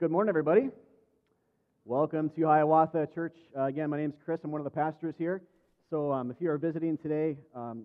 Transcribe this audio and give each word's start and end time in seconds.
Good 0.00 0.10
morning, 0.10 0.30
everybody. 0.30 0.70
Welcome 1.84 2.30
to 2.30 2.46
Hiawatha 2.46 3.06
Church. 3.14 3.36
Uh, 3.54 3.64
again, 3.64 3.90
my 3.90 3.98
name 3.98 4.08
is 4.08 4.16
Chris. 4.24 4.40
I'm 4.42 4.50
one 4.50 4.62
of 4.62 4.64
the 4.64 4.70
pastors 4.70 5.14
here. 5.18 5.42
So 5.90 6.10
um, 6.10 6.30
if 6.30 6.38
you 6.40 6.50
are 6.50 6.56
visiting 6.56 6.96
today, 6.96 7.36
um, 7.54 7.82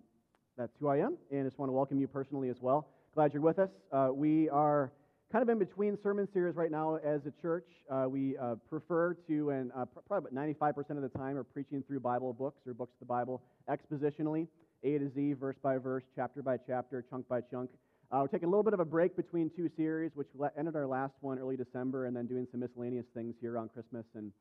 that's 0.58 0.72
who 0.80 0.88
I 0.88 1.00
am, 1.00 1.18
and 1.30 1.42
I 1.42 1.44
just 1.44 1.60
want 1.60 1.68
to 1.68 1.74
welcome 1.74 2.00
you 2.00 2.08
personally 2.08 2.48
as 2.48 2.56
well. 2.62 2.88
Glad 3.16 3.34
you're 3.34 3.42
with 3.42 3.60
us. 3.60 3.70
Uh, 3.92 4.12
we 4.14 4.48
are 4.48 4.94
kind 5.30 5.44
of 5.44 5.50
in 5.50 5.60
between 5.60 5.98
sermon 6.02 6.26
series 6.32 6.56
right 6.56 6.72
now 6.72 6.96
as 6.96 7.20
a 7.26 7.34
church. 7.42 7.68
Uh, 7.92 8.06
we 8.08 8.38
uh, 8.38 8.56
prefer 8.70 9.16
to, 9.28 9.50
and 9.50 9.74
uh, 9.76 9.84
probably 10.08 10.30
about 10.32 10.74
95% 10.74 10.92
of 10.92 11.02
the 11.02 11.10
time, 11.20 11.36
are 11.36 11.44
preaching 11.44 11.84
through 11.86 12.00
Bible 12.00 12.32
books 12.32 12.66
or 12.66 12.74
books 12.74 12.94
of 12.94 13.00
the 13.06 13.14
Bible 13.14 13.42
expositionally, 13.70 14.48
A 14.86 15.00
to 15.00 15.12
Z, 15.14 15.34
verse 15.34 15.58
by 15.62 15.78
verse, 15.78 16.06
chapter 16.16 16.42
by 16.42 16.56
chapter, 16.66 17.04
chunk 17.10 17.28
by 17.28 17.42
chunk. 17.42 17.72
Uh, 18.12 18.20
we're 18.22 18.28
taking 18.28 18.48
a 18.48 18.50
little 18.50 18.64
bit 18.64 18.74
of 18.74 18.80
a 18.80 18.86
break 18.86 19.16
between 19.16 19.50
two 19.56 19.70
series, 19.76 20.12
which 20.14 20.28
ended 20.58 20.76
our 20.76 20.86
last 20.86 21.14
one 21.22 21.40
early 21.40 21.58
December, 21.58 22.06
and 22.06 22.16
then 22.16 22.28
doing 22.28 22.48
some 22.52 22.60
miscellaneous 22.60 23.06
things 23.16 23.34
here 23.42 23.58
on 23.58 23.68
Christmas. 23.68 24.06
And, 24.14 24.32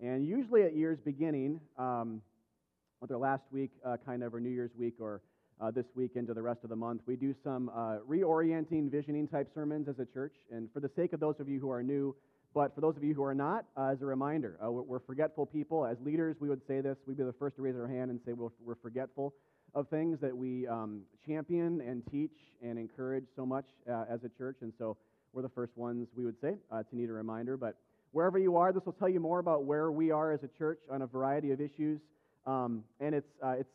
and 0.00 0.26
usually 0.26 0.62
at 0.62 0.74
year's 0.74 0.98
beginning, 1.04 1.60
um, 1.78 2.22
our 3.10 3.18
last 3.18 3.42
week, 3.50 3.70
uh, 3.84 3.98
kind 4.06 4.22
of, 4.22 4.34
or 4.34 4.40
New 4.40 4.50
Year's 4.50 4.70
week, 4.78 4.94
or 5.00 5.20
uh, 5.60 5.70
this 5.70 5.84
week 5.94 6.12
into 6.14 6.32
the 6.32 6.40
rest 6.40 6.60
of 6.64 6.70
the 6.70 6.76
month, 6.76 7.02
we 7.06 7.14
do 7.14 7.34
some 7.44 7.70
uh, 7.74 7.98
reorienting, 8.08 8.90
visioning 8.90 9.28
type 9.28 9.50
sermons 9.54 9.86
as 9.86 9.98
a 9.98 10.06
church. 10.06 10.34
And 10.50 10.70
for 10.72 10.80
the 10.80 10.90
sake 10.96 11.12
of 11.12 11.20
those 11.20 11.34
of 11.40 11.48
you 11.48 11.60
who 11.60 11.70
are 11.70 11.82
new, 11.82 12.16
but 12.54 12.74
for 12.74 12.80
those 12.80 12.96
of 12.96 13.04
you 13.04 13.12
who 13.12 13.22
are 13.22 13.34
not, 13.34 13.66
uh, 13.76 13.88
as 13.92 14.00
a 14.00 14.06
reminder, 14.06 14.58
uh, 14.64 14.70
we're, 14.70 14.82
we're, 14.82 14.98
forgetful 15.00 15.46
people. 15.46 15.84
As 15.84 15.98
leaders, 16.02 16.36
we 16.40 16.48
would 16.48 16.62
say 16.66 16.80
this. 16.80 16.96
We'd 17.06 17.18
be 17.18 17.22
the 17.22 17.34
first 17.34 17.56
to 17.56 17.62
raise 17.62 17.76
our 17.76 17.86
hand 17.86 18.10
and 18.10 18.18
say 18.24 18.32
we're 18.32 18.74
forgetful 18.82 19.34
of 19.74 19.88
things 19.88 20.18
that 20.20 20.36
we 20.36 20.66
um, 20.66 21.02
champion 21.26 21.80
and 21.80 22.02
teach 22.10 22.32
and 22.62 22.78
encourage 22.78 23.24
so 23.36 23.46
much 23.46 23.66
uh, 23.90 24.04
as 24.10 24.20
a 24.24 24.28
church. 24.28 24.56
And 24.62 24.72
so 24.78 24.96
we're 25.32 25.42
the 25.42 25.48
first 25.48 25.76
ones, 25.76 26.08
we 26.16 26.24
would 26.24 26.40
say, 26.40 26.54
uh, 26.70 26.82
to 26.82 26.96
need 26.96 27.08
a 27.08 27.12
reminder. 27.12 27.56
But 27.56 27.76
wherever 28.12 28.38
you 28.38 28.56
are, 28.56 28.72
this 28.72 28.84
will 28.84 28.92
tell 28.94 29.08
you 29.08 29.20
more 29.20 29.38
about 29.38 29.64
where 29.64 29.92
we 29.92 30.10
are 30.10 30.32
as 30.32 30.40
a 30.42 30.48
church 30.58 30.80
on 30.90 31.02
a 31.02 31.06
variety 31.06 31.52
of 31.52 31.60
issues. 31.60 32.00
Um, 32.46 32.84
and 33.00 33.14
it's, 33.14 33.28
uh, 33.42 33.54
it's, 33.58 33.70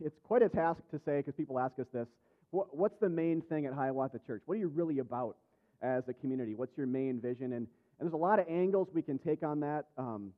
it's 0.00 0.16
quite 0.22 0.42
a 0.42 0.48
task 0.48 0.80
to 0.90 1.00
say, 1.04 1.18
because 1.18 1.34
people 1.34 1.58
ask 1.58 1.78
us 1.78 1.86
this 1.92 2.08
what, 2.50 2.76
what's 2.76 2.98
the 3.00 3.08
main 3.08 3.42
thing 3.42 3.66
at 3.66 3.74
Hiawatha 3.74 4.20
Church? 4.26 4.42
What 4.46 4.54
are 4.54 4.58
you 4.58 4.68
really 4.68 5.00
about 5.00 5.36
as 5.82 6.04
a 6.08 6.14
community? 6.14 6.54
What's 6.54 6.76
your 6.76 6.86
main 6.86 7.20
vision? 7.20 7.52
And, 7.52 7.66
and 7.98 8.06
there's 8.06 8.14
a 8.14 8.16
lot 8.16 8.38
of 8.38 8.46
angles 8.48 8.88
we 8.92 9.02
can 9.02 9.18
take 9.18 9.42
on 9.42 9.60
that. 9.60 9.86
Um, 9.96 10.32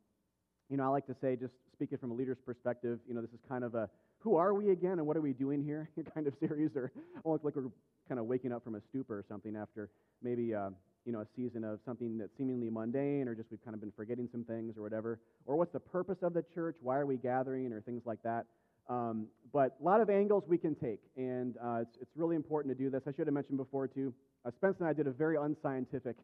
you 0.71 0.77
know, 0.77 0.85
I 0.85 0.89
like 0.89 1.07
to 1.07 1.17
say, 1.21 1.37
just 1.37 1.53
speaking 1.75 1.99
from 1.99 2.13
a 2.13 2.15
leader's 2.15 2.39
perspective, 2.47 3.01
you 3.09 3.15
know, 3.15 3.21
this 3.21 3.31
is 3.31 3.41
kind 3.49 3.65
of 3.65 3.75
a 3.75 3.91
who 4.21 4.37
are 4.37 4.55
we 4.55 4.71
again 4.71 4.93
and 4.93 5.07
what 5.07 5.17
are 5.17 5.21
we 5.21 5.33
doing 5.33 5.65
here 5.65 5.91
kind 6.15 6.27
of 6.27 6.35
series, 6.39 6.71
or 6.77 6.93
almost 7.25 7.45
like 7.45 7.57
we're 7.57 7.71
kind 8.09 8.21
of 8.21 8.27
waking 8.27 8.53
up 8.53 8.63
from 8.63 8.77
a 8.77 8.81
stupor 8.89 9.19
or 9.19 9.25
something 9.29 9.57
after 9.57 9.91
maybe 10.23 10.55
uh, 10.55 10.71
you 11.05 11.13
know 11.13 11.21
a 11.21 11.27
season 11.35 11.65
of 11.65 11.81
something 11.85 12.17
that's 12.19 12.31
seemingly 12.39 12.71
mundane, 12.71 13.27
or 13.27 13.35
just 13.35 13.51
we've 13.51 13.65
kind 13.65 13.75
of 13.75 13.81
been 13.81 13.93
forgetting 13.97 14.29
some 14.31 14.45
things 14.45 14.77
or 14.77 14.83
whatever, 14.83 15.19
or 15.45 15.57
what's 15.57 15.73
the 15.73 15.81
purpose 15.81 16.19
of 16.23 16.35
the 16.35 16.45
church? 16.55 16.77
Why 16.81 16.99
are 16.99 17.07
we 17.07 17.17
gathering, 17.17 17.73
or 17.73 17.81
things 17.81 18.03
like 18.07 18.23
that. 18.23 18.47
Um, 18.89 19.27
but 19.53 19.77
a 19.81 19.85
lot 19.85 20.01
of 20.01 20.11
angles 20.11 20.45
we 20.49 20.59
can 20.59 20.75
take, 20.75 21.01
and 21.17 21.57
uh, 21.63 21.79
it's, 21.83 21.97
it's 22.01 22.11
really 22.17 22.37
important 22.37 22.77
to 22.77 22.81
do 22.81 22.91
this. 22.91 23.03
I 23.07 23.13
should 23.13 23.27
have 23.27 23.35
mentioned 23.35 23.59
before 23.59 23.89
too. 23.89 24.13
Uh, 24.45 24.51
Spence 24.57 24.77
and 24.81 24.89
I 24.89 24.93
did 24.93 25.07
a 25.07 25.13
very 25.13 25.37
unscientific 25.37 26.17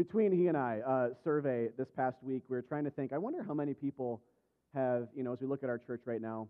between 0.00 0.32
he 0.32 0.46
and 0.46 0.56
I 0.56 0.80
uh, 0.80 1.08
survey 1.22 1.68
this 1.76 1.88
past 1.94 2.16
week. 2.22 2.42
We 2.48 2.56
were 2.56 2.62
trying 2.62 2.84
to 2.84 2.90
think. 2.90 3.12
I 3.12 3.18
wonder 3.18 3.42
how 3.46 3.52
many 3.52 3.74
people 3.74 4.22
have, 4.74 5.08
you 5.14 5.22
know, 5.22 5.34
as 5.34 5.40
we 5.42 5.46
look 5.46 5.62
at 5.62 5.68
our 5.68 5.76
church 5.76 6.00
right 6.06 6.22
now, 6.22 6.48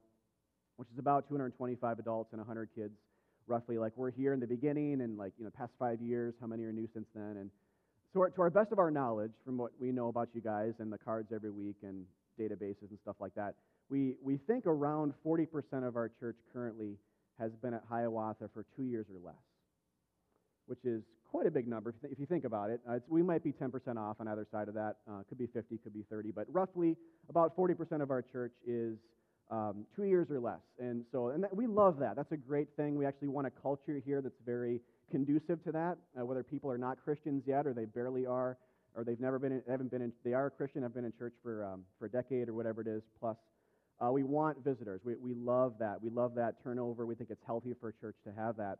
which 0.77 0.87
is 0.93 1.01
about 1.01 1.29
225 1.29 1.99
adults 1.99 2.29
and 2.33 2.39
100 2.39 2.69
kids, 2.77 2.93
roughly. 3.49 3.77
Like 3.77 3.93
we're 3.97 4.13
here 4.13 4.33
in 4.35 4.39
the 4.39 4.47
beginning, 4.47 5.01
and 5.01 5.19
like 5.19 5.33
you 5.37 5.45
know, 5.45 5.51
past 5.51 5.73
five 5.81 6.01
years, 6.01 6.33
how 6.41 6.47
many 6.47 6.63
are 6.63 6.73
new 6.73 6.89
since 6.95 7.09
then? 7.13 7.39
And 7.41 7.51
so, 8.15 8.25
to 8.25 8.41
our 8.41 8.51
best 8.51 8.71
of 8.71 8.79
our 8.79 8.93
knowledge, 8.93 9.33
from 9.45 9.59
what 9.59 9.73
we 9.81 9.91
know 9.91 10.07
about 10.07 10.29
you 10.33 10.41
guys 10.41 10.75
and 10.79 10.93
the 10.93 10.99
cards 10.99 11.33
every 11.35 11.51
week 11.51 11.77
and 11.83 12.05
databases 12.39 12.89
and 12.91 13.01
stuff 13.03 13.17
like 13.19 13.35
that, 13.35 13.55
we 13.89 14.15
we 14.23 14.37
think 14.47 14.65
around 14.67 15.13
40% 15.27 15.49
of 15.83 15.97
our 15.97 16.09
church 16.21 16.37
currently 16.53 16.99
has 17.41 17.51
been 17.61 17.75
at 17.75 17.83
Hiawatha 17.91 18.49
for 18.55 18.65
two 18.77 18.85
years 18.85 19.07
or 19.13 19.19
less, 19.27 19.43
which 20.67 20.85
is 20.85 21.03
quite 21.31 21.47
a 21.47 21.51
big 21.51 21.69
number 21.69 21.95
if 22.03 22.19
you, 22.19 22.27
think 22.27 22.45
about 22.45 22.71
it. 22.71 22.81
Uh, 22.89 22.99
we 23.09 23.23
might 23.23 23.45
be 23.45 23.53
10% 23.53 23.97
off 23.97 24.17
on 24.19 24.27
either 24.27 24.47
side 24.51 24.69
of 24.69 24.75
that. 24.75 24.97
Uh, 25.09 25.23
could 25.29 25.39
be 25.39 25.47
50, 25.47 25.79
could 25.79 25.95
be 25.95 26.05
30, 26.11 26.33
but 26.33 26.47
roughly 26.53 26.97
about 27.29 27.57
40% 27.57 28.03
of 28.03 28.11
our 28.11 28.23
church 28.23 28.53
is 28.67 28.99
um, 29.51 29.87
two 29.95 30.05
years 30.05 30.29
or 30.31 30.41
less. 30.41 30.61
And 30.79 31.05
so, 31.13 31.29
and 31.29 31.45
that, 31.45 31.55
we 31.55 31.67
love 31.67 31.99
that. 32.01 32.17
That's 32.17 32.33
a 32.33 32.37
great 32.37 32.69
thing. 32.77 32.97
We 32.97 33.07
actually 33.07 33.29
want 33.29 33.47
a 33.47 33.51
culture 33.51 34.01
here 34.05 34.21
that's 34.21 34.41
very 34.45 34.81
conducive 35.11 35.63
to 35.65 35.73
that. 35.73 35.99
Uh, 36.19 36.25
whether 36.25 36.43
people 36.43 36.71
are 36.71 36.79
not 36.79 36.99
Christians 37.05 37.45
yet, 37.47 37.67
or 37.67 37.75
they 37.75 37.85
barely 37.85 38.27
are, 38.27 38.57
or 38.97 39.05
they've 39.05 39.21
never 39.21 39.39
been, 39.39 39.53
in, 39.53 39.63
haven't 39.69 39.91
been, 39.91 40.03
in, 40.03 40.13
they 40.25 40.33
are 40.33 40.47
a 40.47 40.51
Christian, 40.51 40.83
have 40.83 40.95
been 40.95 41.05
in 41.05 41.13
church 41.17 41.35
for 41.43 41.65
um, 41.65 41.85
for 41.99 42.07
a 42.07 42.11
decade 42.11 42.49
or 42.49 42.55
whatever 42.55 42.81
it 42.81 42.89
is 42.89 43.03
plus. 43.21 43.37
Uh, 44.01 44.11
we 44.11 44.23
want 44.25 44.63
visitors. 44.65 45.01
We 45.05 45.15
we 45.17 45.35
love 45.35 45.75
that. 45.79 46.03
We 46.03 46.11
love 46.11 46.35
that 46.37 46.63
turnover. 46.63 47.07
We 47.07 47.15
think 47.15 47.31
it's 47.31 47.43
healthy 47.47 47.75
for 47.81 47.89
a 47.91 47.93
church 48.01 48.17
to 48.25 48.33
have 48.33 48.57
that. 48.57 48.79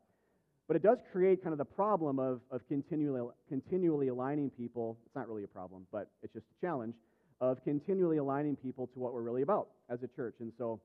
But 0.71 0.77
it 0.77 0.85
does 0.85 0.99
create 1.11 1.43
kind 1.43 1.53
of 1.53 1.59
the 1.59 1.65
problem 1.65 2.21
of, 2.21 2.43
of 2.53 2.61
continually, 2.69 3.29
continually 3.49 4.07
aligning 4.07 4.51
people. 4.51 4.97
It's 5.05 5.17
not 5.17 5.27
really 5.27 5.43
a 5.43 5.49
problem, 5.49 5.85
but 5.91 6.13
it's 6.23 6.33
just 6.33 6.47
a 6.47 6.65
challenge 6.65 6.95
of 7.41 7.61
continually 7.65 8.19
aligning 8.19 8.55
people 8.55 8.87
to 8.95 9.01
what 9.01 9.13
we're 9.13 9.23
really 9.23 9.43
about 9.43 9.67
as 9.89 9.99
a 10.05 10.07
church. 10.07 10.37
And 10.39 10.53
so 10.57 10.81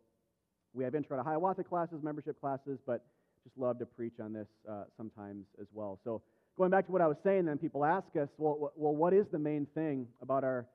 we 0.74 0.84
have 0.84 0.96
intro 0.96 1.18
to 1.18 1.22
Hiawatha 1.22 1.66
classes, 1.66 2.00
membership 2.02 2.42
classes, 2.42 2.80
but 2.88 3.06
just 3.44 3.56
love 3.60 3.78
to 3.78 3.86
preach 3.86 4.16
on 4.20 4.34
this 4.34 4.48
uh, 4.68 4.86
sometimes 4.98 5.46
as 5.62 5.68
well. 5.72 6.00
So 6.04 6.24
going 6.58 6.72
back 6.72 6.88
to 6.88 6.92
what 6.92 7.04
I 7.04 7.08
was 7.08 7.18
saying, 7.24 7.46
then 7.46 7.60
people 7.60 7.86
ask 7.86 8.08
us, 8.20 8.30
well, 8.40 8.72
well, 8.76 8.96
what 8.96 9.14
is 9.14 9.28
the 9.32 9.38
main 9.38 9.68
thing 9.76 10.08
about 10.20 10.44
our 10.44 10.66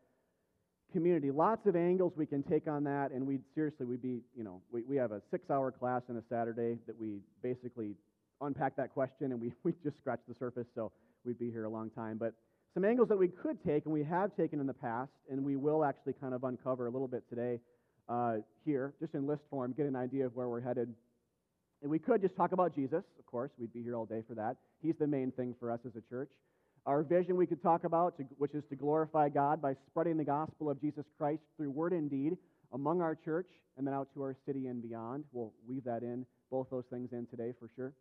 community? 0.93 1.33
Lots 1.33 1.67
of 1.67 1.75
angles 1.75 2.13
we 2.15 2.27
can 2.27 2.45
take 2.45 2.69
on 2.69 2.85
that, 2.85 3.11
and 3.11 3.27
we 3.27 3.41
seriously, 3.57 3.87
we'd 3.87 4.03
be, 4.03 4.21
you 4.37 4.45
know, 4.45 4.63
we, 4.71 4.85
we 4.85 4.95
have 4.95 5.11
a 5.11 5.21
six-hour 5.33 5.73
class 5.73 6.03
on 6.09 6.17
a 6.17 6.23
Saturday 6.31 6.79
that 6.87 6.97
we 6.97 7.19
basically 7.43 7.97
unpack 8.41 8.77
that 8.77 8.93
question, 8.93 9.33
and 9.33 9.41
we, 9.41 9.53
we 9.65 9.73
just 9.85 9.97
scratched 9.99 10.29
the 10.29 10.35
surface, 10.39 10.67
so 10.75 10.93
we'd 11.25 11.39
be 11.39 11.51
here 11.51 11.65
a 11.65 11.71
long 11.71 11.91
time. 11.91 12.19
But 12.19 12.35
some 12.75 12.85
angles 12.85 13.09
that 13.09 13.19
we 13.19 13.29
could 13.29 13.59
take, 13.65 13.85
and 13.85 13.93
we 13.93 14.05
have 14.05 14.37
taken 14.37 14.61
in 14.61 14.67
the 14.67 14.75
past, 14.75 15.11
and 15.31 15.45
we 15.45 15.57
will 15.57 15.85
actually 15.85 16.15
kind 16.15 16.35
of 16.35 16.45
uncover 16.45 16.87
a 16.87 16.91
little 16.91 17.09
bit 17.09 17.25
today 17.29 17.59
uh, 18.09 18.37
here, 18.65 18.95
just 19.01 19.15
in 19.15 19.27
list 19.27 19.43
form, 19.51 19.75
get 19.77 19.87
an 19.87 19.97
idea 19.97 20.27
of 20.27 20.35
where 20.37 20.49
we're 20.49 20.61
headed. 20.61 20.93
And 21.83 21.91
we 21.91 21.99
could 21.99 22.21
just 22.21 22.37
talk 22.37 22.53
about 22.53 22.75
Jesus, 22.75 23.03
of 23.19 23.27
course. 23.27 23.51
We'd 23.59 23.73
be 23.73 23.83
here 23.83 23.97
all 23.97 24.05
day 24.05 24.23
for 24.29 24.35
that. 24.35 24.57
He's 24.83 24.95
the 24.99 25.07
main 25.07 25.33
thing 25.33 25.55
for 25.59 25.71
us 25.71 25.81
as 25.87 25.93
a 25.97 26.03
church. 26.11 26.31
Our 26.87 27.03
vision 27.03 27.37
we 27.37 27.47
could 27.47 27.63
talk 27.63 27.85
about, 27.85 28.17
to, 28.19 28.25
which 28.39 28.55
is 28.55 28.63
to 28.71 28.77
glorify 28.77 29.29
God 29.29 29.61
by 29.61 29.75
spreading 29.91 30.17
the 30.17 30.25
gospel 30.25 30.71
of 30.71 30.81
Jesus 30.81 31.05
Christ 31.19 31.43
through 31.57 31.71
word 31.71 31.93
and 31.93 32.11
deed 32.11 32.37
among 32.73 33.01
our 33.01 33.15
church 33.15 33.49
and 33.77 33.87
then 33.87 33.95
out 33.95 34.09
to 34.15 34.23
our 34.23 34.37
city 34.47 34.67
and 34.67 34.83
beyond. 34.83 35.25
We'll 35.33 35.53
weave 35.69 35.85
that 35.85 36.03
in, 36.03 36.27
both 36.51 36.69
those 36.71 36.85
things 36.91 37.11
in 37.13 37.27
today 37.27 37.53
for 37.59 37.69
sure. 37.75 37.93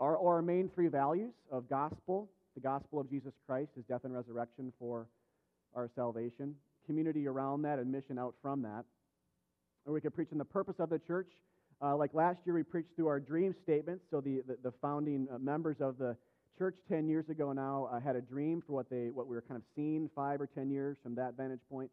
Our, 0.00 0.18
our 0.18 0.42
main 0.42 0.68
three 0.74 0.88
values 0.88 1.32
of 1.50 1.68
gospel, 1.68 2.28
the 2.54 2.60
gospel 2.60 3.00
of 3.00 3.08
Jesus 3.08 3.32
Christ, 3.46 3.70
his 3.76 3.84
death 3.84 4.00
and 4.04 4.12
resurrection 4.12 4.72
for 4.78 5.06
our 5.74 5.88
salvation, 5.94 6.54
community 6.86 7.26
around 7.26 7.62
that, 7.62 7.78
and 7.78 7.90
mission 7.90 8.18
out 8.18 8.34
from 8.42 8.62
that. 8.62 8.84
Or 9.86 9.92
we 9.92 10.00
could 10.00 10.14
preach 10.14 10.28
on 10.32 10.38
the 10.38 10.44
purpose 10.44 10.76
of 10.78 10.90
the 10.90 10.98
church. 10.98 11.28
Uh, 11.82 11.96
like 11.96 12.14
last 12.14 12.38
year, 12.44 12.54
we 12.54 12.62
preached 12.62 12.90
through 12.96 13.08
our 13.08 13.20
dream 13.20 13.54
statements. 13.62 14.04
So 14.10 14.20
the, 14.20 14.42
the, 14.46 14.56
the 14.62 14.72
founding 14.82 15.28
uh, 15.32 15.38
members 15.38 15.76
of 15.80 15.98
the 15.98 16.16
church 16.58 16.76
10 16.88 17.08
years 17.08 17.28
ago 17.28 17.52
now 17.52 17.88
uh, 17.92 18.00
had 18.00 18.16
a 18.16 18.20
dream 18.20 18.62
for 18.66 18.72
what, 18.72 18.88
they, 18.88 19.10
what 19.10 19.26
we 19.26 19.34
were 19.34 19.42
kind 19.42 19.56
of 19.56 19.62
seeing 19.74 20.08
five 20.14 20.40
or 20.40 20.46
10 20.46 20.70
years 20.70 20.96
from 21.02 21.14
that 21.16 21.36
vantage 21.36 21.60
point 21.70 21.90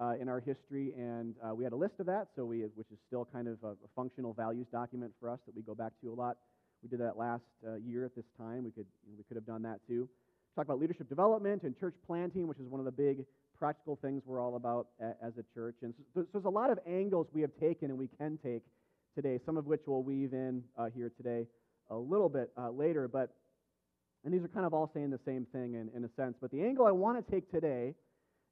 uh, 0.00 0.12
in 0.20 0.28
our 0.28 0.40
history. 0.40 0.92
And 0.96 1.34
uh, 1.46 1.54
we 1.54 1.64
had 1.64 1.72
a 1.72 1.76
list 1.76 1.94
of 1.98 2.06
that, 2.06 2.28
so 2.36 2.44
we, 2.44 2.60
which 2.74 2.90
is 2.92 2.98
still 3.06 3.26
kind 3.32 3.48
of 3.48 3.58
a, 3.62 3.70
a 3.70 3.88
functional 3.96 4.32
values 4.34 4.66
document 4.70 5.12
for 5.18 5.30
us 5.30 5.38
that 5.46 5.56
we 5.56 5.62
go 5.62 5.74
back 5.74 5.92
to 6.02 6.12
a 6.12 6.14
lot. 6.14 6.36
We 6.84 6.90
did 6.90 7.00
that 7.00 7.16
last 7.16 7.42
uh, 7.66 7.76
year 7.76 8.04
at 8.04 8.14
this 8.14 8.26
time. 8.38 8.62
We 8.62 8.70
could, 8.70 8.84
you 9.06 9.12
know, 9.12 9.16
we 9.16 9.24
could 9.24 9.36
have 9.36 9.46
done 9.46 9.62
that 9.62 9.80
too. 9.88 10.06
Talk 10.54 10.66
about 10.66 10.78
leadership 10.78 11.08
development 11.08 11.62
and 11.62 11.76
church 11.80 11.94
planting, 12.06 12.46
which 12.46 12.58
is 12.58 12.66
one 12.68 12.78
of 12.78 12.84
the 12.84 12.92
big 12.92 13.24
practical 13.58 13.98
things 14.02 14.22
we're 14.26 14.38
all 14.38 14.56
about 14.56 14.88
as 15.00 15.32
a 15.38 15.44
church. 15.54 15.76
And 15.82 15.94
so, 16.14 16.26
there's 16.30 16.44
a 16.44 16.50
lot 16.50 16.70
of 16.70 16.78
angles 16.86 17.26
we 17.32 17.40
have 17.40 17.52
taken 17.58 17.88
and 17.88 17.98
we 17.98 18.08
can 18.18 18.38
take 18.44 18.62
today, 19.14 19.40
some 19.46 19.56
of 19.56 19.64
which 19.64 19.80
we'll 19.86 20.02
weave 20.02 20.34
in 20.34 20.62
uh, 20.76 20.86
here 20.94 21.10
today 21.16 21.46
a 21.90 21.96
little 21.96 22.28
bit 22.28 22.50
uh, 22.58 22.70
later. 22.70 23.08
But 23.08 23.30
and 24.24 24.32
these 24.32 24.42
are 24.42 24.48
kind 24.48 24.66
of 24.66 24.74
all 24.74 24.90
saying 24.92 25.10
the 25.10 25.20
same 25.24 25.46
thing 25.52 25.74
in, 25.74 25.90
in 25.96 26.04
a 26.04 26.10
sense. 26.16 26.36
But 26.40 26.50
the 26.50 26.62
angle 26.62 26.86
I 26.86 26.92
want 26.92 27.24
to 27.24 27.32
take 27.32 27.50
today 27.50 27.94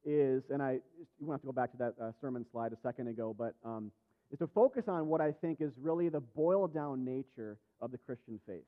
is, 0.05 0.43
and 0.51 0.63
I 0.63 0.81
you 1.21 1.27
want 1.27 1.43
to 1.43 1.47
go 1.47 1.53
back 1.53 1.71
to 1.73 1.79
that 1.79 1.95
uh, 2.03 2.13
sermon 2.21 2.47
slide 2.51 2.73
a 2.73 2.79
second 2.83 3.09
ago, 3.09 3.35
but 3.37 3.55
um, 3.65 3.91
is 4.33 4.39
to 4.39 4.47
focus 4.49 4.85
on 4.89 5.07
what 5.07 5.21
I 5.21 5.33
think 5.33 5.61
is 5.61 5.71
really 5.81 6.09
the 6.09 6.21
boiled 6.21 6.75
down 6.75 7.05
nature 7.05 7.59
of 7.81 7.93
the 7.93 7.99
Christian 7.99 8.41
faith. 8.47 8.65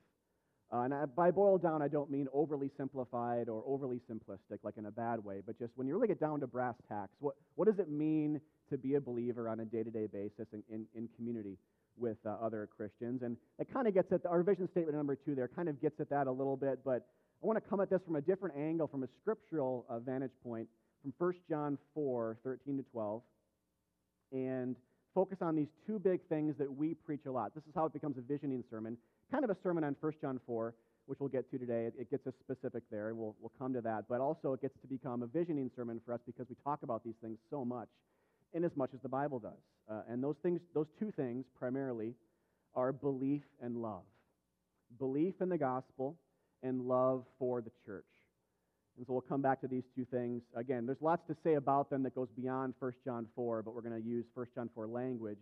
Uh, 0.73 0.81
and 0.81 0.95
I, 0.95 1.05
by 1.07 1.31
boiled 1.31 1.63
down, 1.63 1.83
I 1.83 1.89
don't 1.89 2.11
mean 2.11 2.27
overly 2.33 2.71
simplified 2.77 3.49
or 3.49 3.63
overly 3.67 4.01
simplistic, 4.11 4.59
like 4.63 4.77
in 4.77 4.87
a 4.87 4.91
bad 4.91 5.25
way, 5.25 5.41
but 5.45 5.59
just 5.59 5.73
when 5.77 5.87
you 5.87 5.95
really 5.95 6.09
get 6.09 6.21
down 6.21 6.41
to 6.41 6.47
brass 6.47 6.75
tacks, 6.89 7.13
what, 7.21 7.35
what 7.55 7.67
does 7.67 7.79
it 7.79 7.91
mean 7.91 8.41
to 8.71 8.79
be 8.79 8.95
a 8.95 9.01
believer 9.01 9.49
on 9.49 9.61
a 9.61 9.65
day 9.65 9.83
to 9.83 9.91
day 9.91 10.07
basis 10.07 10.47
in, 10.53 10.63
in, 10.71 10.87
in, 10.95 11.09
community 11.17 11.59
with 11.97 12.17
uh, 12.27 12.31
other 12.43 12.69
Christians. 12.77 13.23
And 13.23 13.37
it 13.59 13.73
kind 13.73 13.87
of 13.87 13.95
gets 13.95 14.11
at 14.11 14.23
the, 14.23 14.29
our 14.29 14.43
vision 14.43 14.69
statement 14.71 14.97
number 14.97 15.17
two 15.17 15.35
there, 15.35 15.49
kind 15.49 15.69
of 15.69 15.81
gets 15.81 16.01
at 16.01 16.11
that 16.11 16.27
a 16.27 16.33
little 16.33 16.57
bit, 16.57 16.81
but 16.85 17.07
I 17.43 17.47
want 17.47 17.63
to 17.63 17.69
come 17.69 17.81
at 17.81 17.91
this 17.91 18.01
from 18.05 18.17
a 18.17 18.21
different 18.21 18.57
angle, 18.57 18.89
from 18.89 19.03
a 19.03 19.09
scriptural 19.21 19.85
uh, 19.89 19.99
vantage 19.99 20.33
point, 20.43 20.67
from 21.03 21.13
1 21.19 21.35
John 21.49 21.79
4 21.95 22.39
13 22.43 22.79
to 22.79 22.83
12, 22.91 23.23
and 24.33 24.77
focus 25.15 25.39
on 25.41 25.55
these 25.55 25.69
two 25.87 25.99
big 25.99 26.21
things 26.29 26.55
that 26.59 26.75
we 26.75 26.95
preach 26.95 27.27
a 27.27 27.31
lot. 27.31 27.55
This 27.55 27.65
is 27.65 27.73
how 27.75 27.87
it 27.87 27.93
becomes 27.93 28.19
a 28.19 28.21
visioning 28.21 28.65
sermon, 28.69 28.97
kind 29.31 29.45
of 29.45 29.51
a 29.51 29.57
sermon 29.63 29.85
on 29.85 29.95
1 30.01 30.13
John 30.21 30.41
4, 30.47 30.75
which 31.07 31.21
we'll 31.21 31.29
get 31.29 31.51
to 31.51 31.59
today. 31.59 31.87
It, 31.87 31.95
it 31.99 32.11
gets 32.11 32.27
us 32.27 32.35
specific 32.41 32.83
there, 32.91 33.09
and 33.09 33.19
we'll, 33.19 33.37
we'll 33.41 33.53
come 33.59 33.73
to 33.75 33.81
that. 33.83 34.05
But 34.09 34.21
also, 34.21 34.53
it 34.53 34.63
gets 34.63 34.75
to 34.81 34.89
become 34.89 35.23
a 35.23 35.27
visioning 35.27 35.71
sermon 35.77 36.01
for 36.05 36.13
us 36.13 36.21
because 36.27 36.47
we 36.49 36.57
talk 36.65 36.83
about 36.83 37.05
these 37.05 37.15
things 37.23 37.39
so 37.51 37.65
much, 37.65 37.89
in 38.53 38.65
as 38.65 38.73
much 38.77 38.91
as 38.95 39.01
the 39.03 39.09
Bible 39.09 39.39
does. 39.39 39.53
Uh, 39.91 40.03
and 40.09 40.23
those 40.23 40.37
things, 40.43 40.61
those 40.75 40.87
two 40.99 41.13
things, 41.13 41.45
primarily, 41.59 42.15
are 42.75 42.93
belief 42.93 43.43
and 43.63 43.77
love. 43.77 44.03
Belief 44.99 45.35
in 45.41 45.49
the 45.49 45.59
gospel 45.59 46.17
and 46.63 46.83
love 46.83 47.25
for 47.39 47.61
the 47.61 47.71
church. 47.87 48.05
And 48.97 49.07
so 49.07 49.13
we'll 49.13 49.23
come 49.23 49.43
back 49.43 49.61
to 49.63 49.69
these 49.69 49.83
two 49.97 50.05
things. 50.05 50.43
Again, 50.55 50.87
there's 50.87 51.01
lots 51.01 51.27
to 51.27 51.37
say 51.43 51.55
about 51.55 51.91
them 51.91 52.03
that 52.05 52.15
goes 52.15 52.29
beyond 52.37 52.75
1 52.79 52.93
John 53.05 53.27
4, 53.35 53.63
but 53.63 53.75
we're 53.75 53.83
going 53.83 54.01
to 54.01 54.09
use 54.09 54.25
1 54.35 54.47
John 54.55 54.71
4 54.75 54.87
language 54.87 55.39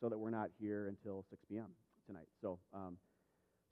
so 0.00 0.08
that 0.08 0.18
we're 0.18 0.30
not 0.30 0.48
here 0.60 0.88
until 0.88 1.24
6 1.30 1.40
p.m. 1.48 1.66
tonight. 2.06 2.26
So, 2.42 2.58
um, 2.74 2.96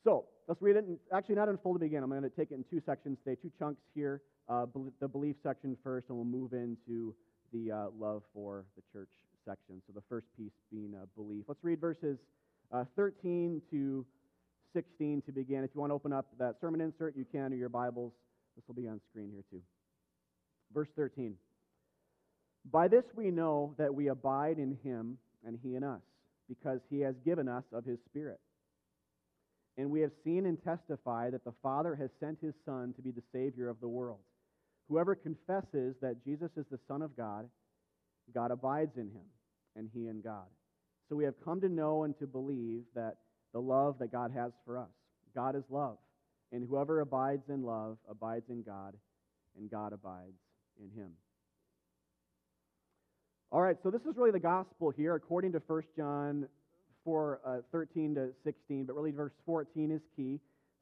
so 0.04 0.26
let's 0.46 0.62
read 0.62 0.76
it. 0.76 0.84
And 0.84 0.98
actually, 1.12 1.34
not 1.34 1.48
in 1.48 1.58
full 1.58 1.72
to 1.72 1.78
begin. 1.80 2.02
I'm 2.02 2.10
going 2.10 2.22
to 2.22 2.30
take 2.30 2.52
it 2.52 2.54
in 2.54 2.64
two 2.70 2.80
sections 2.86 3.18
today, 3.24 3.36
two 3.40 3.50
chunks 3.58 3.82
here. 3.94 4.22
Uh, 4.48 4.66
the 5.00 5.08
belief 5.08 5.36
section 5.42 5.76
first, 5.82 6.08
and 6.08 6.16
we'll 6.16 6.24
move 6.24 6.54
into 6.54 7.14
the 7.52 7.70
uh, 7.70 7.86
love 7.98 8.22
for 8.32 8.64
the 8.76 8.82
church 8.92 9.10
section. 9.44 9.82
So 9.86 9.92
the 9.94 10.02
first 10.08 10.26
piece 10.38 10.52
being 10.70 10.94
uh, 10.94 11.06
belief. 11.16 11.44
Let's 11.48 11.62
read 11.62 11.80
verses 11.80 12.18
uh, 12.72 12.84
13 12.96 13.60
to 13.70 14.06
16 14.72 15.22
to 15.22 15.32
begin. 15.32 15.64
If 15.64 15.70
you 15.74 15.80
want 15.80 15.90
to 15.90 15.94
open 15.94 16.12
up 16.12 16.26
that 16.38 16.56
sermon 16.60 16.80
insert, 16.80 17.16
you 17.16 17.26
can, 17.30 17.52
or 17.52 17.56
your 17.56 17.68
Bibles. 17.68 18.12
This 18.58 18.66
will 18.66 18.74
be 18.74 18.88
on 18.88 19.00
screen 19.08 19.30
here 19.32 19.44
too. 19.52 19.62
Verse 20.74 20.88
13. 20.96 21.34
By 22.72 22.88
this 22.88 23.04
we 23.14 23.30
know 23.30 23.76
that 23.78 23.94
we 23.94 24.08
abide 24.08 24.58
in 24.58 24.76
him 24.82 25.16
and 25.46 25.56
he 25.62 25.76
in 25.76 25.84
us, 25.84 26.00
because 26.48 26.80
he 26.90 26.98
has 27.00 27.14
given 27.24 27.48
us 27.48 27.62
of 27.72 27.84
his 27.84 28.00
Spirit. 28.10 28.40
And 29.76 29.92
we 29.92 30.00
have 30.00 30.10
seen 30.24 30.46
and 30.46 30.58
testify 30.64 31.30
that 31.30 31.44
the 31.44 31.54
Father 31.62 31.94
has 31.94 32.10
sent 32.18 32.40
his 32.42 32.54
Son 32.66 32.92
to 32.96 33.02
be 33.02 33.12
the 33.12 33.22
Savior 33.32 33.68
of 33.68 33.78
the 33.80 33.86
world. 33.86 34.18
Whoever 34.88 35.14
confesses 35.14 35.94
that 36.02 36.24
Jesus 36.24 36.50
is 36.56 36.66
the 36.68 36.80
Son 36.88 37.00
of 37.00 37.16
God, 37.16 37.48
God 38.34 38.50
abides 38.50 38.96
in 38.96 39.04
him, 39.04 39.26
and 39.76 39.88
he 39.94 40.08
in 40.08 40.20
God. 40.20 40.46
So 41.08 41.14
we 41.14 41.24
have 41.24 41.40
come 41.44 41.60
to 41.60 41.68
know 41.68 42.02
and 42.02 42.18
to 42.18 42.26
believe 42.26 42.82
that 42.96 43.18
the 43.52 43.60
love 43.60 44.00
that 44.00 44.10
God 44.10 44.32
has 44.34 44.50
for 44.66 44.78
us. 44.78 44.90
God 45.32 45.54
is 45.54 45.62
love. 45.70 45.98
And 46.52 46.66
whoever 46.68 47.00
abides 47.00 47.48
in 47.48 47.62
love 47.62 47.98
abides 48.08 48.48
in 48.48 48.62
God, 48.62 48.94
and 49.58 49.70
God 49.70 49.92
abides 49.92 50.38
in 50.80 50.90
him. 50.98 51.10
All 53.50 53.62
right, 53.62 53.76
so 53.82 53.90
this 53.90 54.02
is 54.02 54.16
really 54.16 54.30
the 54.30 54.38
gospel 54.38 54.90
here, 54.90 55.14
according 55.14 55.52
to 55.52 55.62
1 55.66 55.82
John 55.96 56.48
4 57.04 57.40
uh, 57.44 57.56
13 57.72 58.14
to 58.14 58.28
16, 58.44 58.84
but 58.84 58.94
really 58.94 59.10
verse 59.10 59.32
14 59.46 59.90
is 59.90 60.00
key. 60.16 60.40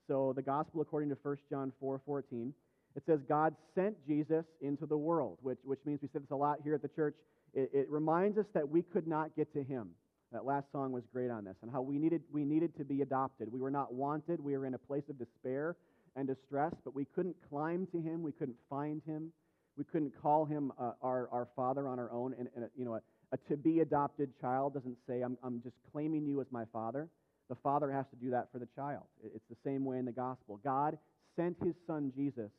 So 0.08 0.32
the 0.34 0.42
gospel 0.42 0.80
according 0.80 1.08
to 1.10 1.16
1 1.22 1.36
John 1.50 1.72
4 1.80 2.00
14. 2.04 2.52
It 2.96 3.02
says, 3.06 3.20
God 3.28 3.54
sent 3.74 3.94
Jesus 4.06 4.44
into 4.62 4.86
the 4.86 4.96
world, 4.96 5.38
which, 5.42 5.58
which 5.64 5.80
means 5.84 6.00
we 6.00 6.08
said 6.12 6.22
this 6.22 6.30
a 6.30 6.36
lot 6.36 6.60
here 6.64 6.74
at 6.74 6.80
the 6.80 6.88
church. 6.88 7.14
It, 7.52 7.70
it 7.72 7.90
reminds 7.90 8.38
us 8.38 8.46
that 8.54 8.66
we 8.68 8.82
could 8.82 9.06
not 9.06 9.36
get 9.36 9.52
to 9.52 9.62
him. 9.62 9.90
That 10.32 10.44
last 10.44 10.66
song 10.72 10.92
was 10.92 11.04
great 11.12 11.30
on 11.30 11.44
this, 11.44 11.56
and 11.62 11.70
how 11.70 11.82
we 11.82 11.98
needed, 11.98 12.22
we 12.32 12.44
needed 12.44 12.76
to 12.78 12.84
be 12.84 13.02
adopted. 13.02 13.50
We 13.50 13.60
were 13.60 13.70
not 13.70 13.94
wanted. 13.94 14.40
We 14.40 14.56
were 14.56 14.66
in 14.66 14.74
a 14.74 14.78
place 14.78 15.04
of 15.08 15.18
despair 15.18 15.76
and 16.16 16.26
distress, 16.26 16.72
but 16.84 16.94
we 16.94 17.04
couldn't 17.04 17.36
climb 17.48 17.86
to 17.92 18.00
him. 18.00 18.22
We 18.22 18.32
couldn't 18.32 18.56
find 18.68 19.02
him. 19.06 19.32
We 19.76 19.84
couldn't 19.84 20.12
call 20.20 20.44
him 20.44 20.72
uh, 20.80 20.92
our, 21.02 21.28
our 21.30 21.48
father 21.54 21.86
on 21.86 21.98
our 21.98 22.10
own. 22.10 22.34
And, 22.38 22.48
and 22.56 22.66
you 22.76 22.84
know, 22.84 22.94
a, 22.94 23.00
a 23.32 23.36
to 23.50 23.56
be 23.56 23.80
adopted 23.80 24.30
child 24.40 24.74
doesn't 24.74 24.96
say, 25.06 25.20
I'm, 25.20 25.36
I'm 25.44 25.62
just 25.62 25.76
claiming 25.92 26.26
you 26.26 26.40
as 26.40 26.46
my 26.50 26.64
father. 26.72 27.08
The 27.48 27.56
father 27.62 27.92
has 27.92 28.06
to 28.10 28.16
do 28.16 28.30
that 28.30 28.48
for 28.50 28.58
the 28.58 28.68
child. 28.74 29.04
It's 29.22 29.44
the 29.48 29.56
same 29.64 29.84
way 29.84 29.98
in 29.98 30.06
the 30.06 30.12
gospel. 30.12 30.58
God 30.64 30.98
sent 31.36 31.56
his 31.62 31.74
son 31.86 32.12
Jesus 32.16 32.50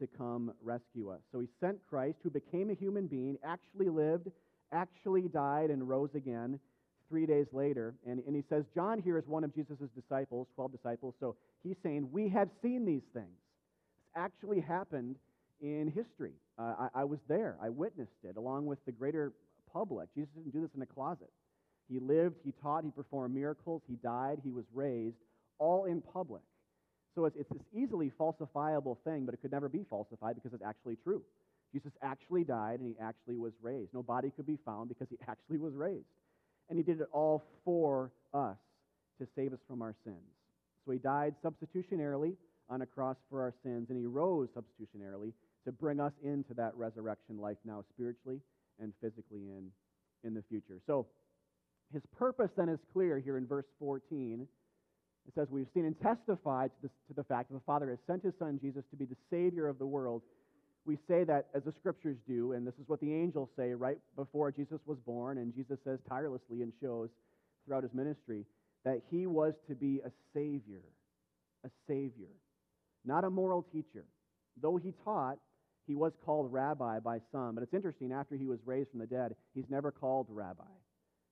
to 0.00 0.08
come 0.18 0.52
rescue 0.62 1.10
us. 1.10 1.20
So 1.30 1.38
he 1.38 1.48
sent 1.60 1.78
Christ, 1.88 2.16
who 2.22 2.30
became 2.30 2.70
a 2.70 2.74
human 2.74 3.06
being, 3.06 3.38
actually 3.44 3.88
lived, 3.88 4.28
actually 4.72 5.28
died, 5.28 5.70
and 5.70 5.88
rose 5.88 6.10
again 6.14 6.58
three 7.08 7.26
days 7.26 7.46
later. 7.52 7.94
And, 8.06 8.22
and 8.26 8.34
he 8.34 8.42
says, 8.48 8.64
John 8.74 9.00
here 9.00 9.18
is 9.18 9.26
one 9.26 9.44
of 9.44 9.54
Jesus' 9.54 9.88
disciples, 9.94 10.48
12 10.54 10.72
disciples. 10.72 11.14
So 11.20 11.36
he's 11.62 11.76
saying, 11.82 12.08
We 12.12 12.28
have 12.30 12.48
seen 12.62 12.84
these 12.84 13.02
things. 13.12 13.36
It's 13.98 14.16
actually 14.16 14.60
happened 14.60 15.16
in 15.60 15.92
history. 15.94 16.32
Uh, 16.58 16.88
I, 16.94 17.00
I 17.00 17.04
was 17.04 17.18
there, 17.28 17.56
I 17.62 17.68
witnessed 17.68 18.24
it, 18.24 18.36
along 18.36 18.66
with 18.66 18.78
the 18.86 18.92
greater 18.92 19.32
public. 19.72 20.08
Jesus 20.14 20.30
didn't 20.34 20.52
do 20.52 20.60
this 20.60 20.70
in 20.74 20.82
a 20.82 20.86
closet. 20.86 21.30
He 21.88 21.98
lived, 21.98 22.36
he 22.44 22.52
taught, 22.62 22.84
he 22.84 22.90
performed 22.90 23.34
miracles, 23.34 23.82
he 23.88 23.96
died, 23.96 24.38
he 24.42 24.50
was 24.50 24.64
raised, 24.74 25.16
all 25.58 25.84
in 25.84 26.00
public. 26.00 26.42
So 27.14 27.24
it's, 27.24 27.36
it's 27.36 27.48
this 27.48 27.62
easily 27.74 28.12
falsifiable 28.20 28.98
thing, 29.04 29.24
but 29.24 29.34
it 29.34 29.40
could 29.40 29.52
never 29.52 29.68
be 29.68 29.84
falsified 29.88 30.34
because 30.34 30.52
it's 30.52 30.64
actually 30.64 30.96
true. 31.02 31.22
Jesus 31.72 31.92
actually 32.02 32.44
died 32.44 32.80
and 32.80 32.88
he 32.88 32.94
actually 33.00 33.36
was 33.36 33.52
raised. 33.62 33.92
No 33.94 34.02
body 34.02 34.30
could 34.34 34.46
be 34.46 34.58
found 34.64 34.88
because 34.88 35.08
he 35.10 35.16
actually 35.28 35.58
was 35.58 35.74
raised. 35.74 36.06
And 36.68 36.78
he 36.78 36.82
did 36.82 37.00
it 37.00 37.08
all 37.12 37.44
for 37.64 38.10
us 38.34 38.56
to 39.20 39.26
save 39.36 39.52
us 39.52 39.60
from 39.68 39.82
our 39.82 39.94
sins. 40.04 40.16
So 40.84 40.92
he 40.92 40.98
died 40.98 41.34
substitutionarily 41.44 42.34
on 42.68 42.82
a 42.82 42.86
cross 42.86 43.16
for 43.30 43.42
our 43.42 43.54
sins, 43.62 43.86
and 43.90 43.98
he 43.98 44.06
rose 44.06 44.48
substitutionarily 44.56 45.32
to 45.64 45.72
bring 45.72 46.00
us 46.00 46.12
into 46.24 46.54
that 46.54 46.72
resurrection 46.76 47.38
life 47.38 47.58
now 47.64 47.84
spiritually 47.92 48.40
and 48.80 48.92
physically 49.00 49.48
in, 49.50 49.70
in 50.24 50.34
the 50.34 50.42
future. 50.48 50.80
So 50.86 51.06
his 51.92 52.02
purpose 52.18 52.50
then 52.56 52.68
is 52.68 52.78
clear 52.92 53.18
here 53.18 53.36
in 53.36 53.46
verse 53.46 53.66
14. 53.78 54.46
It 55.26 55.34
says, 55.34 55.48
We've 55.50 55.66
seen 55.74 55.84
and 55.84 56.00
testified 56.00 56.70
to, 56.70 56.82
this, 56.82 56.90
to 57.08 57.14
the 57.14 57.24
fact 57.24 57.50
that 57.50 57.54
the 57.54 57.64
Father 57.66 57.90
has 57.90 57.98
sent 58.06 58.22
his 58.22 58.34
Son 58.38 58.58
Jesus 58.60 58.84
to 58.90 58.96
be 58.96 59.04
the 59.04 59.16
Savior 59.30 59.66
of 59.66 59.78
the 59.78 59.86
world. 59.86 60.22
We 60.86 60.96
say 61.08 61.24
that 61.24 61.46
as 61.52 61.64
the 61.64 61.74
scriptures 61.80 62.16
do, 62.28 62.52
and 62.52 62.64
this 62.64 62.74
is 62.74 62.88
what 62.88 63.00
the 63.00 63.12
angels 63.12 63.48
say 63.56 63.74
right 63.74 63.98
before 64.14 64.52
Jesus 64.52 64.78
was 64.86 64.98
born, 65.04 65.38
and 65.38 65.52
Jesus 65.52 65.78
says 65.84 65.98
tirelessly 66.08 66.62
and 66.62 66.72
shows 66.80 67.08
throughout 67.66 67.82
his 67.82 67.92
ministry 67.92 68.44
that 68.84 69.02
he 69.10 69.26
was 69.26 69.54
to 69.68 69.74
be 69.74 70.00
a 70.06 70.10
Savior. 70.32 70.84
A 71.64 71.70
Savior. 71.88 72.30
Not 73.04 73.24
a 73.24 73.30
moral 73.30 73.66
teacher. 73.72 74.04
Though 74.62 74.76
he 74.76 74.94
taught, 75.04 75.38
he 75.88 75.96
was 75.96 76.12
called 76.24 76.52
rabbi 76.52 77.00
by 77.00 77.20
some. 77.32 77.56
But 77.56 77.64
it's 77.64 77.74
interesting, 77.74 78.12
after 78.12 78.36
he 78.36 78.46
was 78.46 78.60
raised 78.64 78.90
from 78.90 79.00
the 79.00 79.06
dead, 79.06 79.34
he's 79.54 79.68
never 79.68 79.90
called 79.90 80.28
rabbi. 80.30 80.62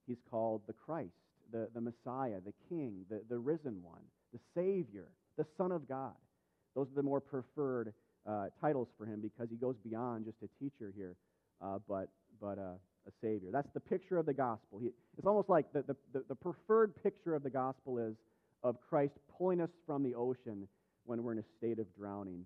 He's 0.05 0.21
called 0.29 0.63
the 0.67 0.73
Christ, 0.73 1.11
the, 1.51 1.69
the 1.73 1.81
Messiah, 1.81 2.39
the 2.45 2.53
King, 2.67 3.05
the, 3.09 3.21
the 3.29 3.37
risen 3.37 3.81
one, 3.81 4.01
the 4.33 4.39
Savior, 4.53 5.07
the 5.37 5.45
Son 5.57 5.71
of 5.71 5.87
God. 5.87 6.13
Those 6.75 6.87
are 6.91 6.95
the 6.95 7.03
more 7.03 7.21
preferred 7.21 7.93
uh, 8.27 8.45
titles 8.61 8.87
for 8.97 9.05
him 9.05 9.21
because 9.21 9.49
he 9.49 9.55
goes 9.55 9.75
beyond 9.83 10.25
just 10.25 10.37
a 10.43 10.63
teacher 10.63 10.91
here, 10.95 11.15
uh, 11.61 11.77
but, 11.87 12.09
but 12.41 12.57
uh, 12.57 12.77
a 13.07 13.11
Savior. 13.21 13.49
That's 13.51 13.71
the 13.73 13.79
picture 13.79 14.17
of 14.17 14.25
the 14.25 14.33
gospel. 14.33 14.79
He, 14.79 14.89
it's 15.17 15.27
almost 15.27 15.49
like 15.49 15.71
the, 15.73 15.83
the, 16.11 16.23
the 16.27 16.35
preferred 16.35 16.93
picture 17.03 17.35
of 17.35 17.43
the 17.43 17.49
gospel 17.49 17.99
is 17.99 18.15
of 18.63 18.77
Christ 18.89 19.13
pulling 19.37 19.61
us 19.61 19.69
from 19.85 20.03
the 20.03 20.15
ocean 20.15 20.67
when 21.05 21.21
we're 21.23 21.33
in 21.33 21.39
a 21.39 21.43
state 21.57 21.77
of 21.77 21.85
drowning, 21.95 22.45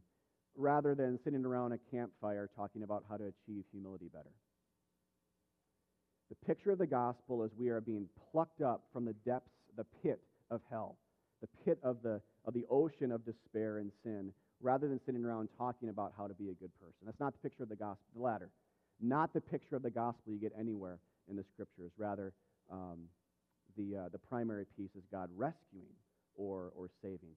rather 0.58 0.94
than 0.96 1.18
sitting 1.24 1.46
around 1.46 1.72
a 1.72 1.78
campfire 1.92 2.50
talking 2.56 2.84
about 2.84 3.06
how 3.10 3.16
to 3.16 3.24
achieve 3.24 3.64
humility 3.72 4.10
better. 4.14 4.32
The 6.30 6.36
picture 6.46 6.72
of 6.72 6.78
the 6.78 6.88
gospel 6.88 7.44
is 7.44 7.52
we 7.58 7.70
are 7.70 7.82
being 7.82 8.08
plucked 8.32 8.62
up 8.62 8.84
from 8.92 9.06
the 9.06 9.14
depths, 9.26 9.50
the 9.78 9.86
pit 10.04 10.20
of 10.52 10.62
hell, 10.70 10.98
the 11.42 11.48
pit 11.64 11.80
of 11.84 11.98
the, 12.04 12.22
of 12.46 12.54
the 12.54 12.66
ocean 12.70 13.12
of 13.12 13.26
despair 13.26 13.78
and 13.78 13.92
sin, 14.04 14.32
rather 14.62 14.88
than 14.88 15.00
sitting 15.06 15.24
around 15.24 15.50
talking 15.58 15.90
about 15.90 16.14
how 16.18 16.28
to 16.28 16.34
be 16.34 16.50
a 16.50 16.54
good 16.54 16.72
person. 16.80 17.00
That's 17.06 17.20
not 17.20 17.34
the 17.34 17.40
picture 17.40 17.64
of 17.64 17.70
the 17.70 17.76
gospel, 17.76 18.06
the 18.16 18.22
latter. 18.22 18.50
Not 19.02 19.34
the 19.34 19.42
picture 19.42 19.76
of 19.76 19.84
the 19.84 19.90
gospel 19.90 20.34
you 20.34 20.40
get 20.40 20.54
anywhere 20.60 21.00
in 21.30 21.36
the 21.36 21.46
scriptures. 21.54 21.92
Rather, 21.98 22.34
um, 22.72 23.00
the, 23.78 23.98
uh, 23.98 24.10
the 24.12 24.18
primary 24.18 24.66
piece 24.78 24.90
is 24.98 25.04
God 25.12 25.30
rescuing 25.36 25.96
or, 26.36 26.72
or 26.76 26.90
saving. 27.02 27.36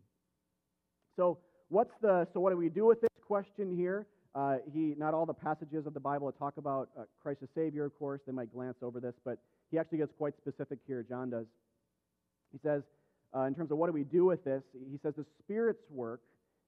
So, 1.17 1.39
what's 1.69 1.93
the, 2.01 2.27
so 2.33 2.41
what 2.41 2.51
do 2.51 2.57
we 2.57 2.69
do 2.69 2.87
with 2.87 3.01
this 3.01 3.11
question 3.27 3.77
here? 3.77 4.07
Uh, 4.35 4.57
he, 4.73 4.95
not 4.97 5.15
all 5.15 5.27
the 5.27 5.35
passages 5.35 5.87
of 5.87 5.95
the 5.95 6.01
Bible 6.01 6.33
talk 6.33 6.57
about 6.57 6.89
uh, 6.99 7.03
Christ 7.23 7.41
as 7.43 7.49
Savior, 7.55 7.85
of 7.85 7.97
course, 7.99 8.21
they 8.27 8.33
might 8.33 8.53
glance 8.53 8.79
over 8.83 8.99
this, 8.99 9.15
but 9.25 9.39
he 9.71 9.79
actually 9.79 9.99
gets 9.99 10.13
quite 10.17 10.35
specific 10.39 10.79
here. 10.87 11.05
John 11.07 11.31
does. 11.31 11.47
He 12.51 12.59
says, 12.63 12.83
uh, 13.37 13.43
in 13.43 13.55
terms 13.55 13.71
of 13.71 13.79
what 13.79 13.87
do 13.87 13.93
we 13.93 14.05
do 14.05 14.25
with 14.25 14.43
this, 14.45 14.63
he 14.91 14.99
says 15.03 15.15
the 15.17 15.27
Spirit's 15.43 15.85
work 15.91 16.21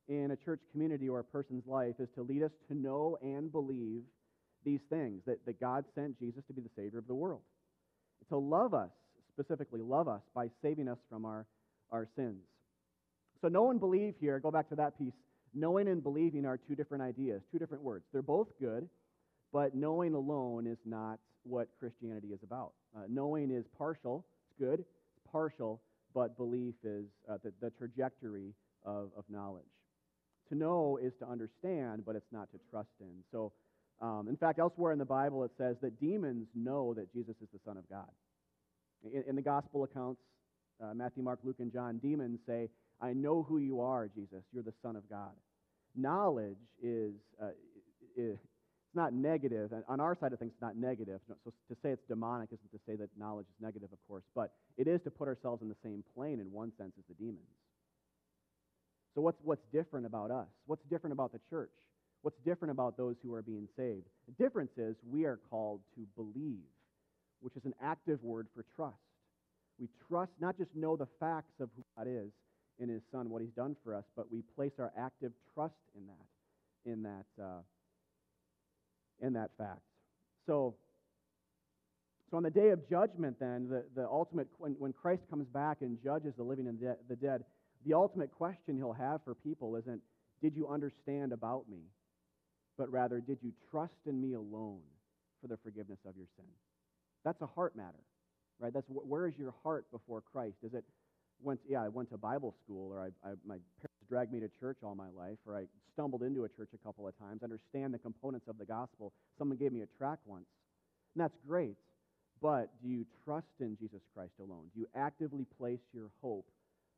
in 0.08 0.30
a 0.30 0.36
church 0.36 0.60
community 0.72 1.08
or 1.08 1.20
a 1.20 1.24
person's 1.24 1.66
life 1.66 1.94
is 1.98 2.08
to 2.14 2.22
lead 2.22 2.42
us 2.42 2.50
to 2.68 2.74
know 2.74 3.16
and 3.22 3.50
believe 3.50 4.02
these 4.64 4.80
things 4.88 5.22
that, 5.26 5.44
that 5.46 5.60
God 5.60 5.84
sent 5.94 6.18
Jesus 6.18 6.42
to 6.46 6.52
be 6.52 6.62
the 6.62 6.70
Savior 6.76 6.98
of 6.98 7.06
the 7.06 7.14
world, 7.14 7.40
to 8.28 8.36
love 8.36 8.74
us 8.74 8.90
specifically 9.34 9.80
love 9.80 10.08
us 10.08 10.22
by 10.34 10.48
saving 10.62 10.88
us 10.88 10.98
from 11.10 11.24
our, 11.24 11.46
our 11.90 12.08
sins. 12.16 12.42
So, 13.40 13.48
know 13.48 13.70
and 13.70 13.80
believe 13.80 14.14
here, 14.20 14.38
go 14.38 14.50
back 14.50 14.68
to 14.70 14.76
that 14.76 14.98
piece. 14.98 15.12
Knowing 15.54 15.88
and 15.88 16.02
believing 16.02 16.46
are 16.46 16.56
two 16.56 16.74
different 16.74 17.02
ideas, 17.02 17.42
two 17.52 17.58
different 17.58 17.82
words. 17.82 18.04
They're 18.12 18.22
both 18.22 18.48
good, 18.60 18.88
but 19.52 19.74
knowing 19.74 20.14
alone 20.14 20.66
is 20.66 20.78
not 20.84 21.18
what 21.44 21.68
Christianity 21.78 22.28
is 22.28 22.40
about. 22.42 22.72
Uh, 22.96 23.02
knowing 23.08 23.50
is 23.50 23.64
partial, 23.76 24.24
it's 24.48 24.58
good, 24.58 24.80
it's 24.80 25.20
partial, 25.30 25.80
but 26.14 26.36
belief 26.36 26.74
is 26.82 27.04
uh, 27.30 27.36
the, 27.44 27.52
the 27.60 27.70
trajectory 27.70 28.54
of, 28.84 29.10
of 29.16 29.24
knowledge. 29.28 29.62
To 30.50 30.54
know 30.54 30.98
is 31.02 31.12
to 31.20 31.28
understand, 31.28 32.04
but 32.04 32.16
it's 32.16 32.32
not 32.32 32.50
to 32.52 32.58
trust 32.70 32.90
in. 33.00 33.24
So, 33.32 33.52
um, 34.00 34.26
in 34.28 34.36
fact, 34.36 34.58
elsewhere 34.58 34.92
in 34.92 34.98
the 34.98 35.04
Bible, 35.04 35.44
it 35.44 35.52
says 35.56 35.76
that 35.82 36.00
demons 36.00 36.46
know 36.54 36.94
that 36.94 37.12
Jesus 37.12 37.34
is 37.40 37.48
the 37.52 37.60
Son 37.64 37.76
of 37.76 37.88
God. 37.88 38.10
In, 39.12 39.24
in 39.28 39.36
the 39.36 39.42
gospel 39.42 39.84
accounts, 39.84 40.20
uh, 40.82 40.92
Matthew, 40.94 41.22
Mark, 41.22 41.38
Luke, 41.44 41.56
and 41.60 41.72
John, 41.72 41.98
demons 41.98 42.40
say, 42.46 42.68
I 43.00 43.12
know 43.12 43.42
who 43.42 43.58
you 43.58 43.80
are, 43.80 44.08
Jesus. 44.14 44.42
You're 44.52 44.62
the 44.62 44.74
Son 44.82 44.96
of 44.96 45.08
God. 45.08 45.32
Knowledge 45.96 46.58
is, 46.82 47.14
uh, 47.40 47.50
is 48.16 48.38
it's 48.94 48.96
not 48.96 49.12
negative. 49.12 49.72
And 49.72 49.82
on 49.88 49.98
our 49.98 50.16
side 50.20 50.32
of 50.32 50.38
things, 50.38 50.52
it's 50.54 50.62
not 50.62 50.76
negative. 50.76 51.18
So 51.26 51.34
to 51.44 51.76
say 51.82 51.90
it's 51.90 52.06
demonic 52.08 52.50
isn't 52.52 52.70
to 52.70 52.78
say 52.86 52.94
that 52.94 53.08
knowledge 53.18 53.46
is 53.46 53.60
negative, 53.60 53.88
of 53.92 53.98
course, 54.06 54.22
but 54.36 54.52
it 54.76 54.86
is 54.86 55.00
to 55.02 55.10
put 55.10 55.26
ourselves 55.26 55.62
in 55.62 55.68
the 55.68 55.74
same 55.82 56.04
plane 56.14 56.38
in 56.38 56.52
one 56.52 56.70
sense 56.78 56.92
as 56.96 57.04
the 57.08 57.14
demons. 57.14 57.42
So 59.14 59.20
what's, 59.20 59.38
what's 59.42 59.64
different 59.72 60.06
about 60.06 60.30
us? 60.30 60.48
What's 60.66 60.84
different 60.90 61.12
about 61.12 61.32
the 61.32 61.40
church? 61.48 61.70
What's 62.22 62.38
different 62.44 62.72
about 62.72 62.96
those 62.96 63.16
who 63.22 63.34
are 63.34 63.42
being 63.42 63.68
saved? 63.76 64.06
The 64.26 64.42
difference 64.42 64.72
is 64.76 64.96
we 65.08 65.24
are 65.24 65.38
called 65.50 65.80
to 65.94 66.06
believe, 66.16 66.64
which 67.40 67.54
is 67.56 67.64
an 67.64 67.74
active 67.82 68.22
word 68.22 68.48
for 68.54 68.64
trust. 68.74 68.96
We 69.78 69.88
trust, 70.08 70.32
not 70.40 70.56
just 70.56 70.70
know 70.74 70.96
the 70.96 71.08
facts 71.20 71.60
of 71.60 71.68
who 71.76 71.84
God 71.96 72.08
is 72.08 72.30
in 72.78 72.88
His 72.88 73.02
Son, 73.12 73.28
what 73.28 73.42
He's 73.42 73.52
done 73.52 73.76
for 73.84 73.94
us, 73.94 74.04
but 74.16 74.32
we 74.32 74.42
place 74.56 74.72
our 74.78 74.92
active 74.98 75.32
trust 75.54 75.74
in 75.96 76.06
that, 76.06 76.90
in 76.90 77.02
that, 77.02 77.42
uh, 77.42 77.60
in 79.20 79.34
that 79.34 79.50
fact. 79.58 79.80
So, 80.46 80.74
so 82.30 82.36
on 82.36 82.42
the 82.42 82.50
day 82.50 82.70
of 82.70 82.88
judgment, 82.88 83.36
then, 83.38 83.68
the, 83.68 83.84
the 83.94 84.08
ultimate, 84.08 84.48
when, 84.58 84.72
when 84.78 84.92
Christ 84.92 85.22
comes 85.28 85.46
back 85.48 85.78
and 85.82 85.98
judges 86.02 86.34
the 86.36 86.42
living 86.42 86.66
and 86.66 86.80
de- 86.80 86.96
the 87.08 87.16
dead, 87.16 87.44
the 87.86 87.94
ultimate 87.94 88.30
question 88.32 88.76
he'll 88.76 88.92
have 88.92 89.22
for 89.24 89.34
people 89.34 89.76
isn't, 89.76 90.00
Did 90.42 90.56
you 90.56 90.68
understand 90.68 91.32
about 91.32 91.68
me? 91.68 91.80
but 92.76 92.90
rather, 92.90 93.20
did 93.20 93.38
you 93.42 93.52
trust 93.70 93.94
in 94.06 94.20
me 94.20 94.34
alone 94.34 94.80
for 95.40 95.46
the 95.48 95.56
forgiveness 95.56 95.98
of 96.06 96.16
your 96.16 96.26
sin? 96.36 96.44
That's 97.24 97.40
a 97.40 97.46
heart 97.46 97.76
matter, 97.76 98.02
right? 98.58 98.72
That's 98.72 98.86
where 98.88 99.26
is 99.26 99.34
your 99.38 99.54
heart 99.62 99.86
before 99.92 100.20
Christ? 100.20 100.56
Is 100.62 100.74
it 100.74 100.84
went? 101.42 101.60
Yeah, 101.68 101.82
I 101.82 101.88
went 101.88 102.10
to 102.10 102.18
Bible 102.18 102.54
school, 102.64 102.92
or 102.92 103.00
I, 103.00 103.28
I, 103.28 103.32
my 103.46 103.56
parents 103.78 104.04
dragged 104.08 104.32
me 104.32 104.40
to 104.40 104.48
church 104.60 104.78
all 104.82 104.94
my 104.94 105.08
life, 105.16 105.38
or 105.46 105.56
I 105.56 105.64
stumbled 105.92 106.22
into 106.22 106.44
a 106.44 106.48
church 106.48 106.70
a 106.74 106.84
couple 106.84 107.06
of 107.06 107.16
times. 107.18 107.42
Understand 107.42 107.94
the 107.94 107.98
components 107.98 108.48
of 108.48 108.58
the 108.58 108.64
gospel. 108.64 109.12
Someone 109.38 109.56
gave 109.56 109.72
me 109.72 109.82
a 109.82 109.98
track 109.98 110.18
once, 110.24 110.46
and 111.14 111.22
that's 111.22 111.36
great. 111.46 111.76
But 112.42 112.70
do 112.82 112.88
you 112.88 113.06
trust 113.24 113.46
in 113.60 113.76
Jesus 113.80 114.02
Christ 114.14 114.34
alone? 114.40 114.66
Do 114.74 114.80
you 114.80 114.88
actively 114.94 115.46
place 115.58 115.80
your 115.92 116.10
hope 116.20 116.46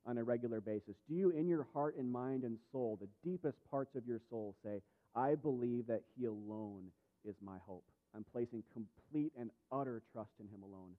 on 0.06 0.18
a 0.18 0.24
regular 0.24 0.60
basis? 0.60 0.94
Do 1.08 1.14
you, 1.14 1.30
in 1.30 1.48
your 1.48 1.66
heart 1.74 1.96
and 1.98 2.10
mind 2.10 2.44
and 2.44 2.58
soul, 2.72 2.98
the 3.00 3.08
deepest 3.28 3.58
parts 3.70 3.94
of 3.96 4.06
your 4.06 4.20
soul, 4.30 4.54
say, 4.64 4.80
I 5.14 5.34
believe 5.34 5.86
that 5.88 6.02
He 6.16 6.26
alone 6.26 6.84
is 7.24 7.34
my 7.42 7.56
hope. 7.66 7.84
I'm 8.14 8.24
placing 8.32 8.62
complete 8.72 9.32
and 9.38 9.50
utter 9.72 10.02
trust 10.12 10.30
in 10.40 10.46
Him 10.46 10.62
alone 10.62 10.92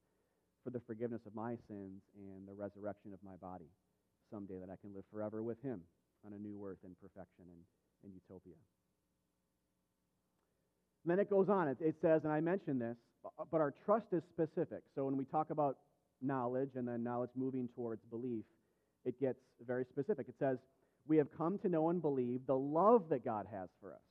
for 0.63 0.71
the 0.71 0.81
forgiveness 0.81 1.21
of 1.25 1.33
my 1.33 1.51
sins 1.67 2.01
and 2.17 2.47
the 2.47 2.53
resurrection 2.53 3.13
of 3.13 3.19
my 3.23 3.35
body 3.41 3.69
someday 4.29 4.59
that 4.59 4.69
I 4.69 4.75
can 4.75 4.93
live 4.93 5.05
forever 5.11 5.41
with 5.41 5.61
Him 5.63 5.81
on 6.25 6.33
a 6.33 6.37
new 6.37 6.61
earth 6.65 6.79
in 6.83 6.91
perfection 7.01 7.45
and, 7.47 7.61
and 8.03 8.13
utopia. 8.13 8.55
And 11.03 11.11
then 11.11 11.19
it 11.19 11.29
goes 11.29 11.47
on. 11.47 11.69
It, 11.69 11.77
it 11.79 11.95
says, 12.01 12.25
and 12.25 12.33
I 12.33 12.41
mentioned 12.41 12.81
this, 12.81 12.97
but 13.51 13.61
our 13.61 13.73
trust 13.85 14.07
is 14.11 14.23
specific. 14.33 14.83
So 14.95 15.05
when 15.05 15.15
we 15.15 15.23
talk 15.23 15.49
about 15.49 15.77
knowledge 16.21 16.71
and 16.75 16.87
then 16.87 17.03
knowledge 17.03 17.29
moving 17.35 17.69
towards 17.73 18.01
belief, 18.09 18.43
it 19.07 19.19
gets 19.19 19.39
very 19.65 19.85
specific. 19.91 20.27
It 20.27 20.35
says, 20.37 20.57
we 21.07 21.17
have 21.17 21.27
come 21.37 21.57
to 21.59 21.69
know 21.69 21.89
and 21.89 22.01
believe 22.01 22.41
the 22.45 22.57
love 22.57 23.03
that 23.09 23.23
God 23.23 23.45
has 23.51 23.69
for 23.81 23.93
us. 23.93 24.01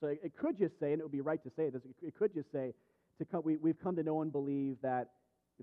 So 0.00 0.08
it, 0.08 0.20
it 0.22 0.32
could 0.36 0.58
just 0.58 0.78
say, 0.78 0.92
and 0.92 1.00
it 1.00 1.04
would 1.04 1.12
be 1.12 1.22
right 1.22 1.42
to 1.42 1.50
say 1.56 1.70
this, 1.70 1.80
it, 2.02 2.14
could 2.18 2.34
just 2.34 2.52
say, 2.52 2.74
to 3.18 3.24
come, 3.24 3.40
we, 3.44 3.56
we've 3.56 3.82
come 3.82 3.96
to 3.96 4.02
know 4.02 4.20
and 4.20 4.30
believe 4.30 4.76
that, 4.82 5.08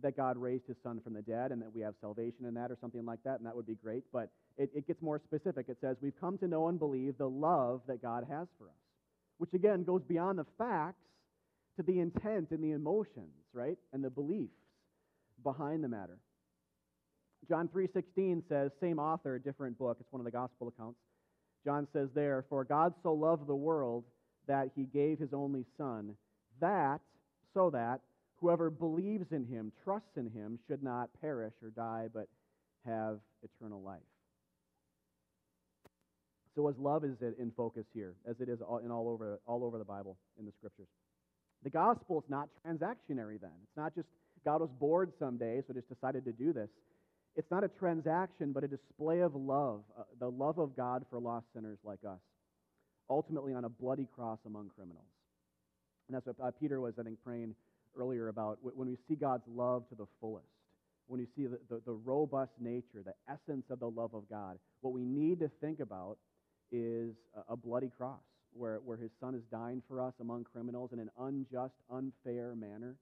that 0.02 0.18
God 0.18 0.38
raised 0.38 0.66
his 0.68 0.78
son 0.84 1.00
from 1.04 1.14
the 1.14 1.22
dead 1.22 1.52
and 1.52 1.62
that 1.62 1.74
we 1.74 1.82
have 1.82 1.94
salvation 2.02 2.46
in 2.48 2.56
that 2.56 2.72
or 2.72 2.78
something 2.82 3.06
like 3.06 3.20
that, 3.26 3.38
and 3.38 3.46
that 3.46 3.56
would 3.56 3.68
be 3.68 3.76
great. 3.76 4.04
But 4.12 4.30
it, 4.58 4.72
it 4.74 4.88
gets 4.88 5.02
more 5.04 5.22
specific. 5.24 5.68
It 5.70 5.78
says, 5.80 5.98
we've 6.02 6.20
come 6.20 6.40
to 6.40 6.48
know 6.48 6.68
and 6.68 6.80
believe 6.80 7.20
the 7.20 7.30
love 7.30 7.82
that 7.88 8.02
God 8.02 8.26
has 8.28 8.48
for 8.58 8.66
us, 8.66 8.82
which 9.38 9.54
again 9.54 9.84
goes 9.84 10.02
beyond 10.08 10.40
the 10.40 10.46
facts 10.58 11.06
to 11.78 11.84
the 11.84 12.00
intent 12.00 12.50
and 12.50 12.64
the 12.64 12.72
emotions, 12.72 13.34
right? 13.54 13.78
And 13.94 14.04
the 14.04 14.10
beliefs 14.10 14.54
behind 15.44 15.84
the 15.84 15.88
matter. 15.88 16.18
John 17.48 17.68
3:16 17.68 18.48
says, 18.48 18.72
same 18.80 19.00
author, 19.00 19.38
different 19.40 19.78
book. 19.78 19.98
It's 20.00 20.12
one 20.12 20.20
of 20.22 20.26
the 20.26 20.32
gospel 20.32 20.68
accounts. 20.70 21.00
John 21.66 21.88
says 21.94 22.10
there, 22.14 22.44
"For 22.50 22.64
God 22.64 22.94
so 23.04 23.14
loved 23.14 23.48
the 23.48 23.56
world 23.56 24.04
that 24.48 24.72
he 24.76 24.84
gave 24.84 25.20
his 25.20 25.34
only 25.34 25.66
son, 25.78 26.18
that 26.60 27.02
so 27.54 27.70
that 27.70 28.02
whoever 28.38 28.70
believes 28.70 29.32
in 29.32 29.46
him, 29.46 29.72
trusts 29.84 30.18
in 30.18 30.30
him, 30.30 30.60
should 30.68 30.84
not 30.84 31.10
perish 31.22 31.54
or 31.62 31.70
die 31.70 32.10
but 32.14 32.28
have 32.86 33.20
eternal 33.44 33.82
life." 33.82 34.02
So 36.56 36.68
as 36.68 36.78
love 36.78 37.04
is 37.04 37.22
it 37.22 37.38
in 37.40 37.52
focus 37.52 37.86
here, 37.94 38.16
as 38.26 38.40
it 38.40 38.50
is 38.50 38.60
in 38.60 38.92
all 38.92 39.08
over 39.08 39.40
all 39.46 39.64
over 39.64 39.78
the 39.78 39.86
Bible 39.86 40.18
in 40.38 40.46
the 40.46 40.52
scriptures. 40.52 40.88
The 41.64 41.70
gospel 41.70 42.20
is 42.20 42.30
not 42.30 42.50
transactionary 42.66 43.40
then. 43.40 43.56
It's 43.64 43.78
not 43.78 43.96
just 43.96 44.08
God 44.44 44.60
was 44.60 44.70
bored 44.72 45.14
someday, 45.18 45.62
so 45.66 45.74
just 45.74 45.88
decided 45.88 46.26
to 46.26 46.34
do 46.34 46.52
this. 46.52 46.70
It's 47.36 47.50
not 47.50 47.64
a 47.64 47.68
transaction, 47.68 48.52
but 48.52 48.64
a 48.64 48.68
display 48.68 49.22
of 49.22 49.36
love, 49.36 49.82
uh, 49.98 50.04
the 50.20 50.30
love 50.30 50.60
of 50.60 50.76
God 50.76 51.04
for 51.10 51.20
lost 51.20 51.48
sinners 51.56 51.80
like 51.84 52.00
us, 52.08 52.20
ultimately 53.10 53.54
on 53.54 53.66
a 53.66 53.70
bloody 53.70 54.08
cross 54.16 54.38
among 54.46 54.70
criminals. 54.76 55.06
And 56.08 56.16
that's 56.16 56.28
what 56.28 56.36
uh, 56.44 56.52
Peter 56.60 56.80
was, 56.80 56.94
I 57.00 57.04
think, 57.04 57.18
praying 57.24 57.56
earlier 57.98 58.28
about 58.28 58.60
when 58.62 58.88
we 58.88 58.98
see 59.08 59.16
God's 59.16 59.44
love 59.48 59.88
to 59.90 59.96
the 59.96 60.06
fullest, 60.22 60.46
when 61.08 61.20
you 61.20 61.28
see 61.36 61.48
the, 61.48 61.60
the, 61.70 61.82
the 61.86 61.94
robust 61.94 62.52
nature, 62.60 63.04
the 63.04 63.16
essence 63.28 63.66
of 63.72 63.80
the 63.80 63.90
love 63.90 64.14
of 64.14 64.30
God, 64.30 64.60
what 64.82 64.94
we 64.94 65.04
need 65.04 65.40
to 65.40 65.50
think 65.60 65.80
about 65.80 66.18
is 66.72 67.16
a, 67.36 67.54
a 67.54 67.58
bloody 67.58 67.90
cross 67.98 68.22
where, 68.54 68.78
where 68.86 68.98
his 68.98 69.12
son 69.20 69.34
is 69.34 69.42
dying 69.52 69.82
for 69.88 70.00
us 70.00 70.14
among 70.22 70.44
criminals 70.44 70.92
in 70.94 71.00
an 71.00 71.10
unjust, 71.20 71.74
unfair 71.92 72.54
manner, 72.56 72.96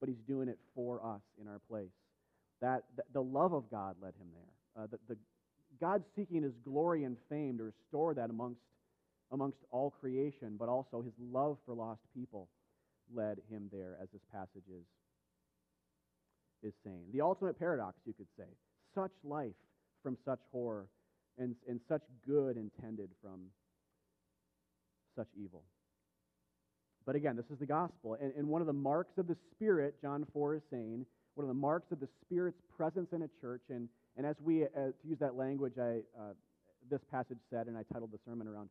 but 0.00 0.08
he's 0.08 0.20
doing 0.28 0.48
it 0.48 0.58
for 0.74 1.04
us 1.04 1.22
in 1.40 1.48
our 1.48 1.60
place 1.68 1.90
that, 2.60 2.84
the 3.12 3.22
love 3.22 3.52
of 3.52 3.70
God 3.70 3.96
led 4.02 4.14
him 4.14 4.28
there. 4.34 4.82
Uh, 4.84 4.86
the, 4.90 4.98
the, 5.08 5.18
God 5.80 6.02
seeking 6.16 6.42
his 6.42 6.52
glory 6.64 7.04
and 7.04 7.16
fame 7.28 7.58
to 7.58 7.64
restore 7.64 8.14
that 8.14 8.30
amongst, 8.30 8.60
amongst 9.32 9.58
all 9.70 9.90
creation, 10.00 10.56
but 10.58 10.68
also 10.68 11.02
his 11.02 11.14
love 11.32 11.56
for 11.64 11.74
lost 11.74 12.00
people 12.14 12.48
led 13.14 13.38
him 13.50 13.68
there, 13.72 13.96
as 14.02 14.08
this 14.12 14.22
passage 14.32 14.68
is, 14.68 14.84
is 16.62 16.74
saying. 16.84 17.04
The 17.12 17.22
ultimate 17.22 17.58
paradox, 17.58 17.96
you 18.04 18.12
could 18.12 18.28
say. 18.36 18.44
Such 18.94 19.12
life 19.24 19.54
from 20.02 20.16
such 20.24 20.40
horror, 20.52 20.86
and, 21.38 21.54
and 21.68 21.80
such 21.88 22.02
good 22.26 22.56
intended 22.56 23.08
from 23.22 23.40
such 25.16 25.28
evil. 25.42 25.62
But 27.06 27.16
again, 27.16 27.36
this 27.36 27.46
is 27.50 27.58
the 27.58 27.66
gospel. 27.66 28.16
And, 28.20 28.32
and 28.36 28.48
one 28.48 28.60
of 28.60 28.66
the 28.66 28.72
marks 28.72 29.16
of 29.18 29.26
the 29.26 29.36
Spirit, 29.52 29.94
John 30.02 30.26
4 30.32 30.56
is 30.56 30.62
saying, 30.70 31.06
one 31.40 31.48
of 31.48 31.56
the 31.56 31.58
marks 31.58 31.90
of 31.90 32.00
the 32.00 32.08
Spirit's 32.20 32.60
presence 32.76 33.08
in 33.14 33.22
a 33.22 33.28
church. 33.40 33.62
And, 33.70 33.88
and 34.18 34.26
as 34.26 34.36
we, 34.44 34.64
uh, 34.64 34.66
to 34.66 35.08
use 35.08 35.18
that 35.20 35.36
language, 35.36 35.72
I, 35.80 36.00
uh, 36.14 36.34
this 36.90 37.00
passage 37.10 37.38
said, 37.48 37.66
and 37.66 37.78
I 37.78 37.82
titled 37.90 38.12
the 38.12 38.18
sermon 38.26 38.46
around, 38.46 38.68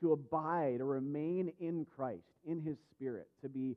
to 0.00 0.12
abide 0.12 0.80
or 0.80 0.86
remain 0.86 1.52
in 1.60 1.86
Christ, 1.94 2.24
in 2.48 2.62
His 2.62 2.78
Spirit, 2.94 3.28
to 3.42 3.50
be 3.50 3.76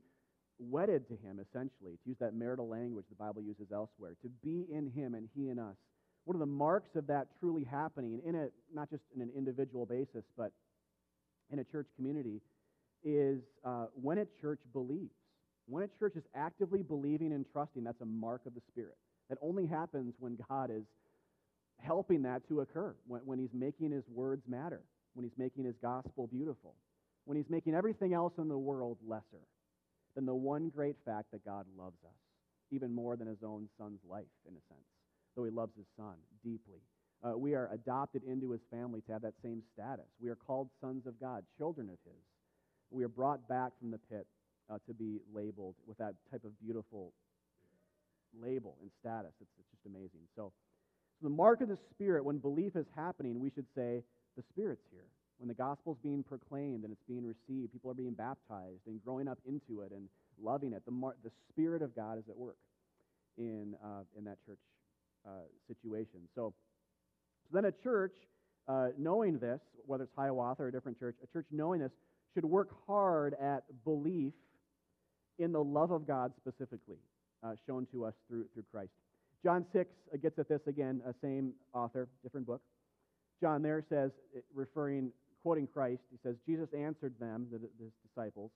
wedded 0.58 1.06
to 1.10 1.16
Him, 1.16 1.42
essentially, 1.42 1.98
to 2.02 2.10
use 2.10 2.18
that 2.22 2.34
marital 2.34 2.70
language 2.70 3.04
the 3.10 3.16
Bible 3.16 3.42
uses 3.42 3.74
elsewhere, 3.74 4.16
to 4.22 4.30
be 4.42 4.66
in 4.72 4.90
Him 4.90 5.16
and 5.16 5.28
He 5.36 5.50
in 5.50 5.60
us. 5.60 5.76
One 6.24 6.38
of 6.38 6.40
the 6.40 6.46
marks 6.46 6.96
of 6.96 7.08
that 7.08 7.28
truly 7.42 7.66
happening, 7.66 8.22
in 8.26 8.36
a, 8.36 8.48
not 8.74 8.90
just 8.90 9.04
in 9.14 9.22
an 9.22 9.32
individual 9.36 9.86
basis, 9.86 10.24
but 10.38 10.54
in 11.52 11.60
a 11.60 11.66
church 11.66 11.88
community, 11.98 12.40
is 13.04 13.42
uh, 13.66 13.88
when 14.02 14.20
a 14.20 14.28
church 14.40 14.60
believes. 14.72 15.12
When 15.70 15.84
a 15.84 15.88
church 16.00 16.16
is 16.16 16.24
actively 16.36 16.82
believing 16.82 17.32
and 17.32 17.46
trusting, 17.52 17.84
that's 17.84 18.02
a 18.02 18.06
mark 18.06 18.42
of 18.46 18.56
the 18.56 18.62
Spirit. 18.72 18.98
That 19.30 19.38
only 19.42 19.68
happens 19.68 20.16
when 20.20 20.38
God 20.50 20.72
is 20.72 20.84
helping 21.78 22.24
that 22.24 22.48
to 22.48 22.62
occur, 22.62 22.96
when, 23.08 23.22
when 23.22 23.40
He's 23.40 23.54
making 23.54 23.92
His 23.92 24.04
words 24.10 24.44
matter, 24.48 24.82
when 25.14 25.24
He's 25.24 25.38
making 25.38 25.66
His 25.66 25.76
gospel 25.82 26.28
beautiful, 26.28 26.74
when 27.26 27.38
He's 27.38 27.50
making 27.50 27.76
everything 27.76 28.14
else 28.14 28.34
in 28.40 28.48
the 28.48 28.58
world 28.58 28.98
lesser 29.08 29.46
than 30.16 30.26
the 30.26 30.34
one 30.34 30.70
great 30.70 30.96
fact 31.06 31.32
that 31.32 31.46
God 31.46 31.66
loves 31.78 31.98
us 32.04 32.16
even 32.72 32.94
more 32.94 33.16
than 33.16 33.28
his 33.28 33.44
own 33.44 33.68
son's 33.78 34.00
life, 34.10 34.30
in 34.48 34.54
a 34.54 34.64
sense, 34.68 34.86
though 35.36 35.44
he 35.44 35.52
loves 35.52 35.76
his 35.76 35.86
son 35.98 36.16
deeply. 36.44 36.80
Uh, 37.24 37.38
we 37.38 37.54
are 37.54 37.70
adopted 37.74 38.24
into 38.24 38.52
his 38.52 38.62
family 38.72 39.02
to 39.02 39.12
have 39.12 39.22
that 39.22 39.34
same 39.44 39.62
status. 39.74 40.06
We 40.22 40.30
are 40.30 40.36
called 40.36 40.70
sons 40.80 41.06
of 41.06 41.20
God, 41.20 41.44
children 41.58 41.90
of 41.90 41.98
his. 42.06 42.22
We 42.92 43.04
are 43.04 43.10
brought 43.10 43.48
back 43.48 43.72
from 43.80 43.92
the 43.92 44.00
pit 44.10 44.26
uh, 44.70 44.78
to 44.88 44.94
be 44.94 45.20
labeled 45.34 45.76
with 45.88 45.98
that 45.98 46.16
type 46.32 46.44
of 46.44 46.60
beautiful 46.60 47.14
label 48.40 48.76
and 48.82 48.92
status. 49.00 49.32
It's, 49.42 49.50
it's 49.60 49.70
just 49.72 49.86
amazing. 49.86 50.22
So, 50.36 50.52
so, 51.22 51.28
the 51.28 51.36
mark 51.36 51.62
of 51.62 51.68
the 51.68 51.78
Spirit, 51.92 52.24
when 52.24 52.38
belief 52.38 52.76
is 52.76 52.86
happening, 52.96 53.40
we 53.40 53.50
should 53.50 53.66
say, 53.76 54.04
the 54.38 54.44
Spirit's 54.54 54.84
here. 54.90 55.04
When 55.38 55.48
the 55.48 55.54
gospel's 55.54 55.98
being 56.02 56.24
proclaimed 56.24 56.84
and 56.84 56.94
it's 56.94 57.04
being 57.08 57.26
received, 57.26 57.74
people 57.74 57.92
are 57.92 57.96
being 57.96 58.14
baptized 58.14 58.88
and 58.88 59.04
growing 59.04 59.28
up 59.28 59.38
into 59.46 59.82
it 59.82 59.92
and 59.92 60.08
loving 60.42 60.74
it. 60.74 60.84
The, 60.86 60.92
mar- 60.92 61.16
the 61.24 61.32
Spirit 61.50 61.82
of 61.82 61.96
God 61.96 62.20
is 62.20 62.24
at 62.30 62.38
work 62.38 62.58
in, 63.38 63.76
uh, 63.84 64.04
in 64.18 64.24
that 64.26 64.38
church 64.46 64.60
uh, 65.26 65.48
situation. 65.68 66.22
So, 66.36 66.54
so 67.44 67.50
then 67.52 67.66
a 67.66 67.72
church, 67.72 68.14
uh, 68.68 68.90
knowing 68.98 69.40
this, 69.40 69.60
whether 69.86 70.04
it's 70.04 70.14
Hiawatha 70.16 70.64
or 70.64 70.68
a 70.68 70.72
different 70.72 71.00
church, 71.00 71.16
a 71.24 71.28
church 71.28 71.48
knowing 71.52 71.82
this 71.82 71.92
should 72.34 72.46
work 72.46 72.70
hard 72.86 73.36
at 73.42 73.64
belief 73.84 74.34
in 75.40 75.52
the 75.52 75.64
love 75.64 75.92
of 75.92 76.06
God 76.06 76.34
specifically, 76.38 76.98
uh, 77.44 77.54
shown 77.66 77.88
to 77.92 78.06
us 78.06 78.14
through, 78.28 78.46
through 78.54 78.64
Christ. 78.72 78.92
John 79.44 79.66
6 79.74 79.90
uh, 80.14 80.18
gets 80.18 80.38
at 80.38 80.50
this 80.50 80.62
again, 80.68 81.02
uh, 81.08 81.14
same 81.22 81.54
author, 81.74 82.10
different 82.24 82.46
book. 82.46 82.62
John 83.42 83.62
there 83.62 83.84
says, 83.90 84.12
referring, 84.54 85.12
quoting 85.42 85.68
Christ, 85.68 86.02
he 86.12 86.18
says, 86.22 86.36
Jesus 86.46 86.68
answered 86.78 87.14
them, 87.20 87.48
the, 87.52 87.60
his 87.82 87.92
disciples, 88.06 88.52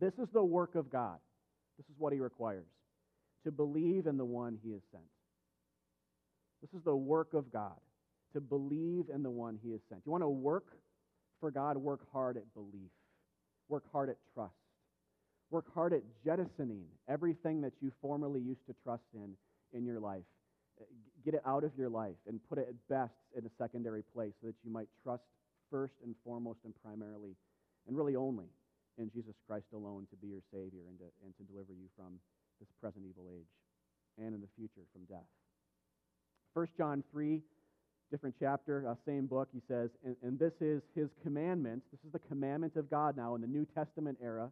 This 0.00 0.14
is 0.14 0.28
the 0.32 0.42
work 0.42 0.74
of 0.74 0.90
God. 0.90 1.18
This 1.76 1.84
is 1.86 1.94
what 1.98 2.12
he 2.12 2.18
requires 2.18 2.66
to 3.44 3.52
believe 3.52 4.06
in 4.06 4.16
the 4.16 4.24
one 4.24 4.58
he 4.62 4.72
has 4.72 4.80
sent. 4.90 5.04
This 6.60 6.70
is 6.78 6.84
the 6.84 6.96
work 6.96 7.34
of 7.34 7.52
God, 7.52 7.78
to 8.32 8.40
believe 8.40 9.04
in 9.14 9.22
the 9.22 9.30
one 9.30 9.58
he 9.62 9.70
has 9.72 9.80
sent. 9.88 10.02
You 10.04 10.12
want 10.12 10.22
to 10.22 10.28
work 10.28 10.66
for 11.40 11.50
God? 11.50 11.76
Work 11.76 12.00
hard 12.12 12.36
at 12.36 12.52
belief, 12.54 12.90
work 13.68 13.84
hard 13.92 14.10
at 14.10 14.16
trust. 14.34 14.52
Work 15.50 15.72
hard 15.74 15.92
at 15.92 16.02
jettisoning 16.24 16.84
everything 17.08 17.60
that 17.62 17.72
you 17.80 17.90
formerly 18.02 18.40
used 18.40 18.66
to 18.66 18.74
trust 18.84 19.04
in 19.14 19.34
in 19.72 19.84
your 19.84 20.00
life. 20.00 20.24
Uh, 20.80 20.84
get 21.24 21.34
it 21.34 21.42
out 21.46 21.64
of 21.64 21.72
your 21.76 21.88
life 21.88 22.16
and 22.26 22.40
put 22.48 22.58
it 22.58 22.66
at 22.68 22.88
best 22.88 23.14
in 23.36 23.44
a 23.44 23.50
secondary 23.58 24.02
place 24.14 24.32
so 24.40 24.46
that 24.46 24.56
you 24.64 24.70
might 24.70 24.88
trust 25.02 25.22
first 25.70 25.94
and 26.04 26.14
foremost 26.24 26.60
and 26.64 26.74
primarily 26.82 27.34
and 27.86 27.96
really 27.96 28.16
only 28.16 28.46
in 28.98 29.10
Jesus 29.10 29.34
Christ 29.46 29.66
alone 29.72 30.06
to 30.10 30.16
be 30.16 30.28
your 30.28 30.42
Savior 30.52 30.82
and 30.88 30.98
to, 30.98 31.04
and 31.24 31.34
to 31.36 31.42
deliver 31.44 31.72
you 31.72 31.88
from 31.96 32.18
this 32.60 32.68
present 32.80 33.04
evil 33.08 33.24
age 33.32 33.48
and 34.18 34.34
in 34.34 34.40
the 34.40 34.48
future 34.56 34.86
from 34.92 35.04
death. 35.04 35.28
1 36.54 36.66
John 36.76 37.04
3, 37.12 37.40
different 38.10 38.34
chapter, 38.40 38.88
uh, 38.88 38.94
same 39.06 39.26
book, 39.26 39.48
he 39.52 39.60
says, 39.68 39.90
and, 40.04 40.16
and 40.22 40.38
this 40.38 40.52
is 40.60 40.82
his 40.94 41.08
commandment. 41.22 41.82
This 41.92 42.00
is 42.04 42.12
the 42.12 42.26
commandment 42.28 42.76
of 42.76 42.90
God 42.90 43.16
now 43.16 43.34
in 43.34 43.40
the 43.40 43.46
New 43.46 43.66
Testament 43.74 44.18
era 44.22 44.50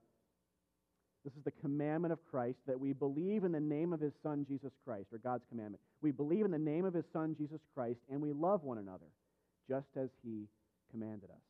this 1.26 1.34
is 1.34 1.44
the 1.44 1.60
commandment 1.60 2.12
of 2.12 2.20
Christ 2.30 2.58
that 2.68 2.78
we 2.78 2.92
believe 2.92 3.42
in 3.42 3.50
the 3.50 3.58
name 3.58 3.92
of 3.92 3.98
his 3.98 4.12
Son, 4.22 4.46
Jesus 4.48 4.70
Christ, 4.84 5.08
or 5.12 5.18
God's 5.18 5.42
commandment. 5.50 5.82
We 6.00 6.12
believe 6.12 6.44
in 6.44 6.52
the 6.52 6.58
name 6.58 6.84
of 6.84 6.94
his 6.94 7.04
Son, 7.12 7.34
Jesus 7.36 7.58
Christ, 7.74 7.98
and 8.08 8.22
we 8.22 8.32
love 8.32 8.62
one 8.62 8.78
another, 8.78 9.10
just 9.68 9.88
as 9.96 10.08
he 10.22 10.46
commanded 10.92 11.28
us. 11.30 11.42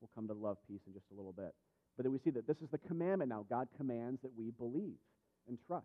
We'll 0.00 0.08
come 0.14 0.26
to 0.28 0.32
love 0.32 0.56
piece 0.66 0.80
in 0.86 0.94
just 0.94 1.04
a 1.12 1.16
little 1.16 1.34
bit. 1.34 1.54
But 1.98 2.04
then 2.04 2.12
we 2.12 2.18
see 2.24 2.30
that 2.30 2.46
this 2.46 2.56
is 2.62 2.70
the 2.72 2.78
commandment 2.78 3.28
now. 3.28 3.44
God 3.50 3.68
commands 3.76 4.22
that 4.22 4.32
we 4.38 4.52
believe 4.56 4.96
and 5.48 5.58
trust. 5.66 5.84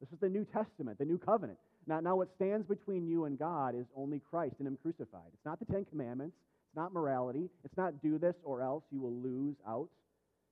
This 0.00 0.10
is 0.12 0.20
the 0.20 0.28
New 0.28 0.44
Testament, 0.44 0.98
the 0.98 1.06
New 1.06 1.16
Covenant. 1.16 1.58
Now, 1.86 2.00
now 2.00 2.16
what 2.16 2.28
stands 2.36 2.66
between 2.68 3.08
you 3.08 3.24
and 3.24 3.38
God 3.38 3.74
is 3.74 3.86
only 3.96 4.20
Christ 4.28 4.56
and 4.58 4.68
Him 4.68 4.76
crucified. 4.82 5.32
It's 5.32 5.46
not 5.46 5.58
the 5.58 5.72
Ten 5.72 5.86
Commandments. 5.86 6.36
It's 6.68 6.76
not 6.76 6.92
morality. 6.92 7.48
It's 7.64 7.76
not 7.78 8.02
do 8.02 8.18
this 8.18 8.34
or 8.44 8.60
else 8.60 8.84
you 8.92 9.00
will 9.00 9.14
lose 9.14 9.56
out. 9.66 9.88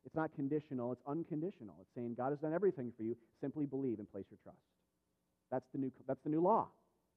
It's 0.06 0.14
not 0.14 0.34
conditional, 0.34 0.92
it's 0.92 1.02
unconditional. 1.06 1.74
It's 1.80 1.90
saying 1.94 2.14
God 2.16 2.30
has 2.30 2.38
done 2.38 2.54
everything 2.54 2.92
for 2.96 3.02
you. 3.02 3.16
Simply 3.40 3.66
believe 3.66 3.98
and 3.98 4.10
place 4.10 4.24
your 4.30 4.38
trust. 4.42 4.58
That's 5.50 5.66
the 5.72 5.78
new, 5.78 5.92
that's 6.06 6.22
the 6.24 6.30
new 6.30 6.40
law, 6.40 6.68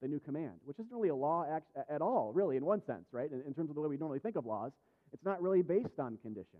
the 0.01 0.07
new 0.07 0.19
command, 0.19 0.59
which 0.65 0.79
isn't 0.79 0.91
really 0.91 1.09
a 1.09 1.15
law 1.15 1.45
at 1.89 2.01
all, 2.01 2.31
really, 2.33 2.57
in 2.57 2.65
one 2.65 2.81
sense, 2.85 3.05
right? 3.11 3.31
In, 3.31 3.43
in 3.47 3.53
terms 3.53 3.69
of 3.69 3.75
the 3.75 3.81
way 3.81 3.87
we 3.87 3.97
normally 3.97 4.19
think 4.19 4.35
of 4.35 4.45
laws, 4.45 4.71
it's 5.13 5.23
not 5.23 5.41
really 5.41 5.61
based 5.61 5.99
on 5.99 6.17
condition. 6.17 6.59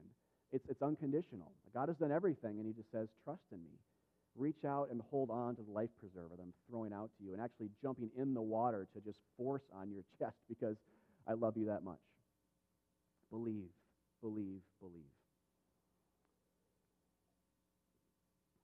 It's, 0.52 0.66
it's 0.70 0.82
unconditional. 0.82 1.52
God 1.74 1.90
has 1.90 1.98
done 1.98 2.12
everything, 2.12 2.60
and 2.60 2.68
He 2.68 2.74
just 2.74 2.92
says, 2.92 3.08
Trust 3.24 3.42
in 3.52 3.58
me. 3.58 3.72
Reach 4.36 4.66
out 4.66 4.90
and 4.92 5.02
hold 5.12 5.30
on 5.30 5.56
to 5.56 5.62
the 5.62 5.72
life 5.72 5.90
preserver 6.00 6.36
that 6.36 6.42
I'm 6.42 6.54
throwing 6.70 6.94
out 6.94 7.10
to 7.18 7.26
you, 7.26 7.34
and 7.34 7.42
actually 7.42 7.70
jumping 7.82 8.10
in 8.18 8.34
the 8.34 8.42
water 8.42 8.88
to 8.94 9.02
just 9.02 9.20
force 9.38 9.64
on 9.76 9.92
your 9.92 10.04
chest 10.20 10.38
because 10.48 10.78
I 11.28 11.34
love 11.34 11.58
you 11.58 11.66
that 11.66 11.84
much. 11.84 12.00
Believe, 13.32 13.70
believe, 14.22 14.62
believe. 14.80 15.10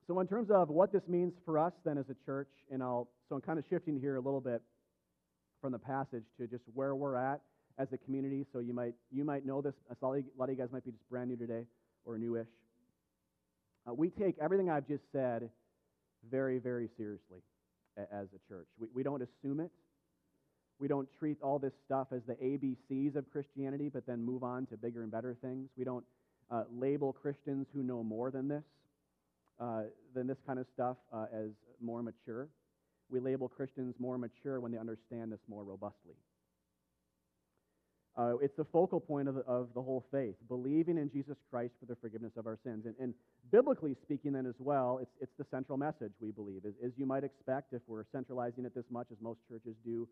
So, 0.10 0.20
in 0.22 0.26
terms 0.26 0.50
of 0.50 0.70
what 0.70 0.92
this 0.92 1.04
means 1.08 1.34
for 1.46 1.60
us 1.60 1.72
then 1.86 2.00
as 2.00 2.06
a 2.10 2.16
church, 2.26 2.50
and 2.72 2.82
I'll, 2.82 3.08
so 3.30 3.36
I'm 3.36 3.42
kind 3.42 3.60
of 3.60 3.66
shifting 3.70 4.00
here 4.00 4.16
a 4.16 4.20
little 4.20 4.42
bit 4.42 4.60
from 5.62 5.72
the 5.72 5.78
passage 5.78 6.24
to 6.40 6.48
just 6.48 6.64
where 6.74 6.96
we're 6.96 7.16
at 7.16 7.42
as 7.78 7.90
a 7.94 7.98
community. 8.00 8.44
So, 8.52 8.58
you 8.58 8.74
might, 8.74 8.96
you 9.12 9.24
might 9.24 9.46
know 9.46 9.62
this. 9.62 9.76
A 9.92 10.04
lot 10.04 10.18
of 10.18 10.50
you 10.50 10.56
guys 10.56 10.70
might 10.72 10.84
be 10.84 10.90
just 10.90 11.08
brand 11.12 11.30
new 11.30 11.38
today 11.38 11.62
or 12.06 12.18
newish. 12.18 12.48
Uh, 13.88 13.94
we 13.94 14.10
take 14.10 14.34
everything 14.42 14.68
I've 14.68 14.88
just 14.88 15.04
said 15.12 15.48
very, 16.32 16.58
very 16.58 16.90
seriously 16.98 17.44
as 17.96 18.30
a 18.34 18.50
church. 18.52 18.68
We, 18.80 18.88
we 18.96 19.04
don't 19.04 19.22
assume 19.22 19.60
it. 19.60 19.70
We 20.80 20.88
don't 20.88 21.08
treat 21.20 21.38
all 21.44 21.60
this 21.60 21.74
stuff 21.86 22.08
as 22.16 22.22
the 22.26 22.34
ABCs 22.34 23.16
of 23.16 23.30
Christianity, 23.32 23.90
but 23.94 24.08
then 24.08 24.26
move 24.26 24.44
on 24.44 24.66
to 24.68 24.78
bigger 24.78 25.04
and 25.04 25.12
better 25.12 25.38
things. 25.40 25.70
We 25.78 25.84
don't 25.84 26.06
uh, 26.50 26.64
label 26.76 27.14
Christians 27.14 27.68
who 27.76 27.84
know 27.84 28.02
more 28.02 28.32
than 28.32 28.48
this 28.48 28.64
uh, 29.60 29.84
than 30.14 30.28
this 30.28 30.38
kind 30.46 30.60
of 30.60 30.66
stuff 30.74 30.98
uh, 31.14 31.26
as 31.34 31.50
more 31.82 32.02
mature. 32.02 32.50
We 33.10 33.20
label 33.20 33.48
Christians 33.48 33.96
more 34.00 34.18
mature 34.18 34.60
when 34.60 34.72
they 34.72 34.78
understand 34.78 35.32
this 35.32 35.40
more 35.48 35.64
robustly. 35.64 36.16
Uh, 38.18 38.38
it's 38.42 38.56
the 38.58 38.66
focal 38.66 39.00
point 39.00 39.30
of 39.30 39.36
the, 39.36 39.42
of 39.42 39.70
the 39.74 39.82
whole 39.82 40.06
faith, 40.12 40.36
believing 40.48 40.98
in 40.98 41.10
Jesus 41.10 41.38
Christ 41.50 41.74
for 41.80 41.86
the 41.86 41.96
forgiveness 41.96 42.34
of 42.36 42.48
our 42.48 42.60
sins. 42.64 42.86
And, 42.86 42.96
and 43.00 43.14
biblically 43.52 43.96
speaking, 44.04 44.34
then 44.34 44.46
as 44.46 44.56
well, 44.60 45.00
it's, 45.02 45.12
it's 45.22 45.32
the 45.38 45.46
central 45.50 45.78
message 45.78 46.12
we 46.20 46.32
believe. 46.32 46.66
As, 46.66 46.74
as 46.84 46.92
you 46.98 47.06
might 47.06 47.24
expect, 47.24 47.74
if 47.74 47.82
we're 47.88 48.04
centralizing 48.12 48.66
it 48.66 48.76
this 48.76 48.84
much, 48.92 49.08
as 49.12 49.18
most 49.22 49.40
churches 49.48 49.76
do 49.86 50.08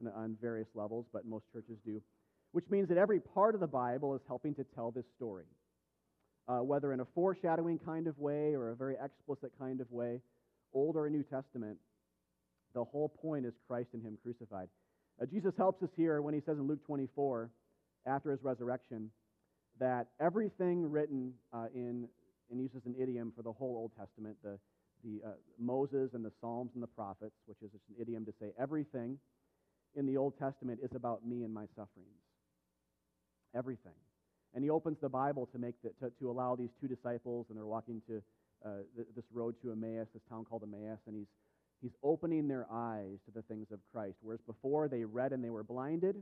on, 0.00 0.12
on 0.12 0.36
various 0.40 0.66
levels, 0.74 1.06
but 1.12 1.24
most 1.24 1.44
churches 1.52 1.76
do, 1.86 2.02
which 2.50 2.64
means 2.68 2.88
that 2.88 2.98
every 2.98 3.20
part 3.20 3.54
of 3.54 3.60
the 3.60 3.66
Bible 3.66 4.14
is 4.14 4.22
helping 4.26 4.54
to 4.56 4.64
tell 4.74 4.90
this 4.90 5.06
story 5.16 5.44
uh, 6.48 6.58
whether 6.58 6.92
in 6.92 7.00
a 7.00 7.06
foreshadowing 7.14 7.78
kind 7.78 8.06
of 8.06 8.18
way 8.18 8.54
or 8.54 8.70
a 8.70 8.76
very 8.76 8.96
explicit 9.02 9.52
kind 9.58 9.80
of 9.80 9.90
way, 9.90 10.20
Old 10.74 10.96
or 10.96 11.08
New 11.08 11.22
Testament, 11.22 11.78
the 12.74 12.84
whole 12.84 13.08
point 13.08 13.46
is 13.46 13.52
Christ 13.68 13.90
and 13.92 14.02
Him 14.02 14.18
crucified. 14.22 14.68
Uh, 15.20 15.26
Jesus 15.26 15.52
helps 15.56 15.82
us 15.82 15.90
here 15.96 16.22
when 16.22 16.34
He 16.34 16.40
says 16.40 16.58
in 16.58 16.66
Luke 16.66 16.84
24, 16.86 17.50
after 18.06 18.30
His 18.30 18.42
resurrection, 18.42 19.10
that 19.78 20.08
everything 20.20 20.90
written 20.90 21.32
uh, 21.52 21.66
in, 21.74 22.08
and 22.50 22.60
uses 22.60 22.82
an 22.86 22.94
idiom 23.00 23.32
for 23.36 23.42
the 23.42 23.52
whole 23.52 23.76
Old 23.76 23.92
Testament, 23.98 24.36
the, 24.42 24.58
the 25.04 25.26
uh, 25.26 25.32
Moses 25.58 26.10
and 26.14 26.24
the 26.24 26.32
Psalms 26.40 26.70
and 26.74 26.82
the 26.82 26.88
prophets, 26.88 27.34
which 27.46 27.58
is 27.62 27.70
an 27.72 27.80
idiom 28.00 28.24
to 28.24 28.32
say 28.40 28.52
everything 28.58 29.18
in 29.94 30.06
the 30.06 30.16
Old 30.16 30.38
Testament 30.38 30.80
is 30.82 30.90
about 30.94 31.26
me 31.26 31.42
and 31.42 31.52
my 31.52 31.66
sufferings. 31.76 32.08
Everything. 33.54 33.92
And 34.54 34.62
he 34.62 34.70
opens 34.70 34.98
the 35.00 35.08
Bible 35.08 35.48
to, 35.52 35.58
make 35.58 35.74
the, 35.82 35.90
to, 36.00 36.12
to 36.20 36.30
allow 36.30 36.54
these 36.56 36.70
two 36.80 36.88
disciples, 36.88 37.46
and 37.48 37.56
they're 37.56 37.66
walking 37.66 38.02
to 38.06 38.22
uh, 38.64 38.68
th- 38.94 39.08
this 39.16 39.24
road 39.32 39.54
to 39.62 39.72
Emmaus, 39.72 40.08
this 40.12 40.22
town 40.28 40.44
called 40.44 40.62
Emmaus, 40.62 40.98
and 41.06 41.16
he's, 41.16 41.26
he's 41.80 41.92
opening 42.02 42.48
their 42.48 42.66
eyes 42.70 43.18
to 43.24 43.32
the 43.34 43.42
things 43.42 43.68
of 43.72 43.78
Christ. 43.92 44.16
Whereas 44.22 44.40
before 44.46 44.88
they 44.88 45.04
read 45.04 45.32
and 45.32 45.42
they 45.42 45.50
were 45.50 45.64
blinded 45.64 46.16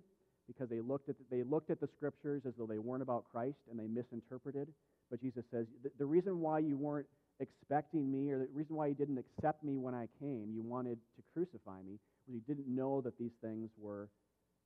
because 0.46 0.68
they 0.68 0.80
looked 0.80 1.08
at 1.08 1.16
the, 1.18 1.24
they 1.36 1.42
looked 1.42 1.70
at 1.70 1.80
the 1.80 1.88
scriptures 1.96 2.42
as 2.46 2.54
though 2.56 2.66
they 2.66 2.78
weren't 2.78 3.02
about 3.02 3.24
Christ 3.30 3.58
and 3.70 3.78
they 3.78 3.86
misinterpreted. 3.86 4.68
But 5.10 5.20
Jesus 5.20 5.44
says, 5.50 5.66
the, 5.82 5.90
the 5.98 6.06
reason 6.06 6.40
why 6.40 6.60
you 6.60 6.76
weren't 6.76 7.06
expecting 7.40 8.10
me, 8.10 8.30
or 8.30 8.38
the 8.38 8.48
reason 8.54 8.76
why 8.76 8.86
you 8.86 8.94
didn't 8.94 9.18
accept 9.18 9.64
me 9.64 9.76
when 9.76 9.94
I 9.94 10.08
came, 10.20 10.52
you 10.54 10.62
wanted 10.62 10.98
to 11.16 11.22
crucify 11.34 11.82
me, 11.82 11.98
was 12.26 12.34
you 12.34 12.40
didn't 12.46 12.68
know 12.68 13.00
that 13.00 13.18
these 13.18 13.32
things 13.42 13.70
were 13.78 14.08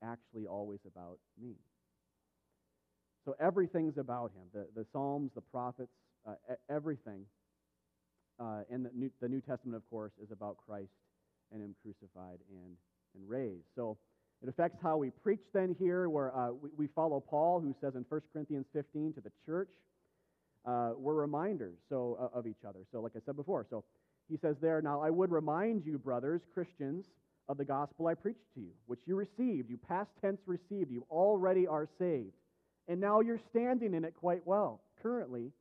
actually 0.02 0.46
always 0.46 0.80
about 0.86 1.18
me. 1.40 1.54
So 3.24 3.34
everything's 3.40 3.98
about 3.98 4.32
him 4.32 4.44
the, 4.52 4.80
the 4.80 4.86
Psalms, 4.92 5.30
the 5.34 5.40
prophets, 5.40 5.92
uh, 6.26 6.34
everything. 6.68 7.24
Uh, 8.40 8.62
and 8.70 8.84
the 8.84 8.90
New, 8.94 9.10
the 9.20 9.28
New 9.28 9.40
Testament, 9.40 9.76
of 9.76 9.88
course, 9.88 10.12
is 10.22 10.30
about 10.32 10.56
Christ 10.66 10.90
and 11.52 11.62
him 11.62 11.74
crucified 11.82 12.38
and, 12.50 12.76
and 13.14 13.28
raised. 13.28 13.64
So 13.76 13.96
it 14.42 14.48
affects 14.48 14.78
how 14.82 14.96
we 14.96 15.10
preach 15.10 15.40
then 15.52 15.76
here, 15.78 16.08
where 16.08 16.36
uh, 16.36 16.50
we, 16.50 16.68
we, 16.76 16.86
follow 16.88 17.20
Paul, 17.20 17.60
who 17.60 17.74
says 17.80 17.94
in 17.94 18.04
1 18.08 18.20
Corinthians 18.32 18.66
15 18.72 19.14
to 19.14 19.20
the 19.20 19.30
church, 19.46 19.68
uh, 20.66 20.92
we're 20.96 21.14
reminders 21.14 21.76
so 21.88 22.18
uh, 22.20 22.38
of 22.38 22.46
each 22.46 22.64
other. 22.68 22.80
So, 22.90 23.00
like 23.00 23.12
I 23.16 23.20
said 23.24 23.36
before, 23.36 23.66
so 23.70 23.84
He 24.28 24.36
says 24.36 24.56
there, 24.60 24.82
Now 24.82 25.00
I 25.00 25.10
would 25.10 25.30
remind 25.30 25.86
you, 25.86 25.98
brothers, 25.98 26.40
Christians, 26.52 27.06
of 27.48 27.58
the 27.58 27.64
gospel 27.64 28.06
I 28.06 28.14
preached 28.14 28.54
to 28.54 28.60
you, 28.60 28.70
which 28.86 29.00
you 29.06 29.16
received. 29.16 29.70
You 29.70 29.78
past 29.88 30.10
tense 30.20 30.40
received. 30.46 30.90
You 30.90 31.06
already 31.10 31.66
are 31.66 31.88
saved. 31.98 32.32
And 32.88 33.00
now 33.00 33.20
you're 33.20 33.40
standing 33.50 33.94
in 33.94 34.04
it 34.04 34.14
quite 34.14 34.42
well, 34.46 34.82
currently, 35.02 35.52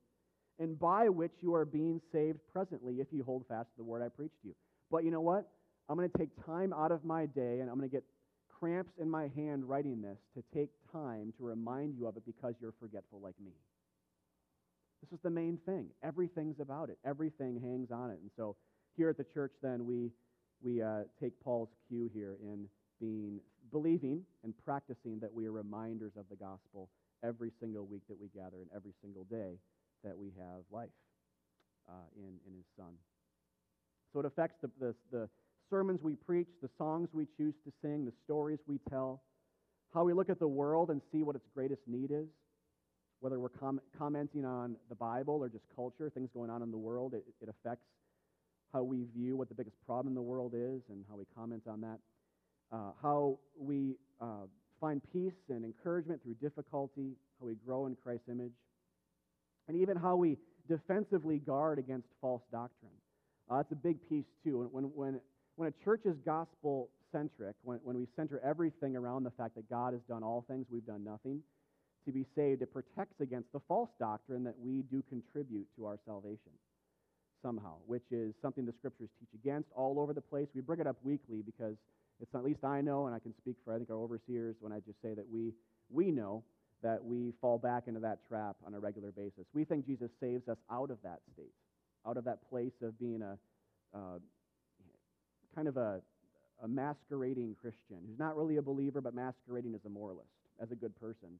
and 0.59 0.77
by 0.79 1.09
which 1.09 1.31
you 1.41 1.55
are 1.55 1.65
being 1.65 2.01
saved 2.11 2.39
presently 2.51 2.95
if 2.95 3.07
you 3.11 3.23
hold 3.23 3.45
fast 3.47 3.69
to 3.71 3.77
the 3.77 3.83
word 3.83 4.01
I 4.01 4.09
preached 4.09 4.41
to 4.41 4.49
you. 4.49 4.55
But 4.91 5.03
you 5.03 5.11
know 5.11 5.21
what? 5.21 5.47
I'm 5.89 5.97
going 5.97 6.09
to 6.09 6.17
take 6.17 6.29
time 6.45 6.73
out 6.73 6.91
of 6.91 7.03
my 7.03 7.25
day 7.25 7.59
and 7.59 7.69
I'm 7.69 7.77
going 7.77 7.89
to 7.89 7.95
get 7.95 8.03
cramps 8.59 8.93
in 9.01 9.09
my 9.09 9.29
hand 9.35 9.65
writing 9.67 10.01
this 10.01 10.17
to 10.35 10.43
take 10.57 10.69
time 10.91 11.33
to 11.37 11.43
remind 11.43 11.95
you 11.95 12.07
of 12.07 12.15
it 12.17 12.23
because 12.25 12.55
you're 12.61 12.73
forgetful 12.79 13.19
like 13.21 13.35
me. 13.43 13.51
This 15.01 15.17
is 15.17 15.23
the 15.23 15.29
main 15.29 15.59
thing. 15.65 15.87
Everything's 16.01 16.59
about 16.61 16.89
it. 16.89 16.97
Everything 17.05 17.59
hangs 17.61 17.91
on 17.91 18.09
it. 18.09 18.19
And 18.21 18.31
so 18.37 18.55
here 18.95 19.09
at 19.09 19.17
the 19.17 19.25
church, 19.33 19.51
then 19.61 19.85
we 19.85 20.11
we 20.63 20.81
uh, 20.81 21.01
take 21.21 21.33
Paul's 21.43 21.67
cue 21.89 22.09
here 22.13 22.37
in 22.41 22.67
being 23.01 23.41
believing 23.69 24.21
and 24.45 24.53
practicing 24.63 25.19
that 25.19 25.33
we 25.33 25.45
are 25.45 25.51
reminders 25.51 26.13
of 26.15 26.23
the 26.29 26.37
gospel 26.37 26.87
every 27.23 27.51
single 27.59 27.85
week 27.85 28.03
that 28.09 28.19
we 28.19 28.27
gather 28.29 28.57
and 28.57 28.69
every 28.75 28.93
single 29.01 29.23
day 29.25 29.57
that 30.03 30.17
we 30.17 30.31
have 30.37 30.61
life 30.71 30.89
uh, 31.89 32.07
in 32.15 32.39
in 32.47 32.53
His 32.55 32.65
Son. 32.77 32.93
So 34.11 34.19
it 34.19 34.25
affects 34.25 34.57
the, 34.61 34.69
the 34.79 34.95
the 35.11 35.29
sermons 35.69 36.01
we 36.03 36.15
preach, 36.15 36.49
the 36.61 36.69
songs 36.77 37.09
we 37.13 37.25
choose 37.37 37.55
to 37.65 37.71
sing, 37.81 38.05
the 38.05 38.13
stories 38.25 38.59
we 38.67 38.79
tell, 38.89 39.23
how 39.93 40.03
we 40.03 40.13
look 40.13 40.29
at 40.29 40.39
the 40.39 40.47
world 40.47 40.89
and 40.91 41.01
see 41.11 41.23
what 41.23 41.35
its 41.35 41.47
greatest 41.53 41.81
need 41.87 42.11
is 42.11 42.27
whether 43.23 43.39
we're 43.39 43.47
com- 43.47 43.79
commenting 43.97 44.43
on 44.43 44.75
the 44.89 44.95
Bible 44.95 45.35
or 45.35 45.47
just 45.47 45.63
culture, 45.73 46.09
things 46.09 46.29
going 46.33 46.49
on 46.49 46.61
in 46.61 46.71
the 46.71 46.77
world, 46.77 47.13
it, 47.13 47.23
it 47.41 47.47
affects 47.47 47.85
how 48.73 48.83
we 48.83 49.05
view 49.15 49.37
what 49.37 49.47
the 49.47 49.55
biggest 49.55 49.77
problem 49.85 50.09
in 50.09 50.13
the 50.13 50.21
world 50.21 50.53
is 50.53 50.81
and 50.89 51.05
how 51.09 51.15
we 51.15 51.23
comment 51.33 51.63
on 51.65 51.79
that. 51.79 51.99
Uh, 52.69 52.91
how 53.01 53.39
we 53.57 53.95
uh, 54.19 54.43
find 54.83 55.01
peace 55.13 55.31
and 55.49 55.63
encouragement 55.63 56.21
through 56.21 56.33
difficulty, 56.41 57.13
how 57.39 57.45
we 57.45 57.55
grow 57.65 57.85
in 57.85 57.95
Christ's 58.03 58.27
image, 58.29 58.51
and 59.69 59.77
even 59.77 59.95
how 59.95 60.17
we 60.17 60.35
defensively 60.67 61.39
guard 61.39 61.79
against 61.79 62.05
false 62.19 62.41
doctrine. 62.51 62.91
Uh, 63.49 63.57
that's 63.57 63.71
a 63.71 63.75
big 63.75 63.97
piece, 64.09 64.25
too. 64.43 64.67
When, 64.73 64.83
when, 64.93 65.21
when 65.55 65.69
a 65.69 65.85
church 65.85 66.01
is 66.03 66.17
gospel 66.25 66.89
centric, 67.13 67.55
when, 67.63 67.79
when 67.85 67.97
we 67.97 68.07
center 68.17 68.41
everything 68.43 68.97
around 68.97 69.23
the 69.23 69.31
fact 69.31 69.55
that 69.55 69.69
God 69.69 69.93
has 69.93 70.01
done 70.09 70.21
all 70.21 70.43
things, 70.49 70.65
we've 70.69 70.85
done 70.85 71.05
nothing, 71.05 71.39
to 72.05 72.11
be 72.11 72.25
saved, 72.35 72.61
it 72.61 72.73
protects 72.73 73.21
against 73.21 73.53
the 73.53 73.61
false 73.69 73.89
doctrine 74.01 74.43
that 74.43 74.55
we 74.61 74.83
do 74.91 75.01
contribute 75.07 75.65
to 75.77 75.85
our 75.85 75.97
salvation 76.05 76.51
somehow, 77.41 77.75
which 77.87 78.03
is 78.11 78.33
something 78.41 78.65
the 78.65 78.73
scriptures 78.79 79.07
teach 79.17 79.29
against 79.41 79.69
all 79.77 79.97
over 79.97 80.11
the 80.11 80.21
place. 80.21 80.47
We 80.53 80.59
bring 80.59 80.81
it 80.81 80.87
up 80.87 80.97
weekly 81.03 81.41
because 81.41 81.75
it's 82.23 82.33
at 82.33 82.43
least 82.43 82.63
I 82.63 82.79
know, 82.79 83.05
and 83.05 83.13
I 83.13 83.19
can 83.19 83.35
speak 83.37 83.57
for 83.63 83.73
I 83.73 83.77
think 83.77 83.89
our 83.89 83.97
overseers 83.97 84.55
when 84.61 84.71
I 84.71 84.79
just 84.79 85.01
say 85.01 85.13
that 85.13 85.25
we 85.29 85.51
we 85.89 86.09
know 86.09 86.43
that 86.81 87.03
we 87.03 87.33
fall 87.41 87.57
back 87.57 87.83
into 87.87 87.99
that 87.99 88.19
trap 88.27 88.55
on 88.65 88.73
a 88.73 88.79
regular 88.79 89.11
basis. 89.11 89.45
We 89.53 89.65
think 89.65 89.85
Jesus 89.85 90.09
saves 90.19 90.47
us 90.47 90.57
out 90.71 90.89
of 90.89 90.97
that 91.03 91.19
state, 91.33 91.53
out 92.07 92.17
of 92.17 92.23
that 92.25 92.39
place 92.49 92.73
of 92.81 92.97
being 92.97 93.21
a 93.21 93.37
uh, 93.93 94.19
kind 95.53 95.67
of 95.67 95.77
a, 95.77 96.01
a 96.63 96.67
masquerading 96.67 97.55
Christian 97.61 97.99
who's 98.07 98.17
not 98.17 98.35
really 98.35 98.57
a 98.57 98.61
believer 98.61 99.01
but 99.01 99.13
masquerading 99.13 99.75
as 99.75 99.81
a 99.85 99.89
moralist, 99.89 100.29
as 100.61 100.71
a 100.71 100.75
good 100.75 100.95
person 100.99 101.39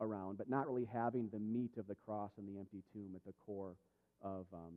around, 0.00 0.38
but 0.38 0.48
not 0.48 0.66
really 0.66 0.88
having 0.92 1.28
the 1.32 1.38
meat 1.38 1.72
of 1.76 1.86
the 1.86 1.96
cross 2.06 2.30
and 2.38 2.48
the 2.48 2.58
empty 2.58 2.82
tomb 2.92 3.12
at 3.14 3.24
the 3.24 3.34
core 3.44 3.74
of, 4.22 4.46
um, 4.54 4.74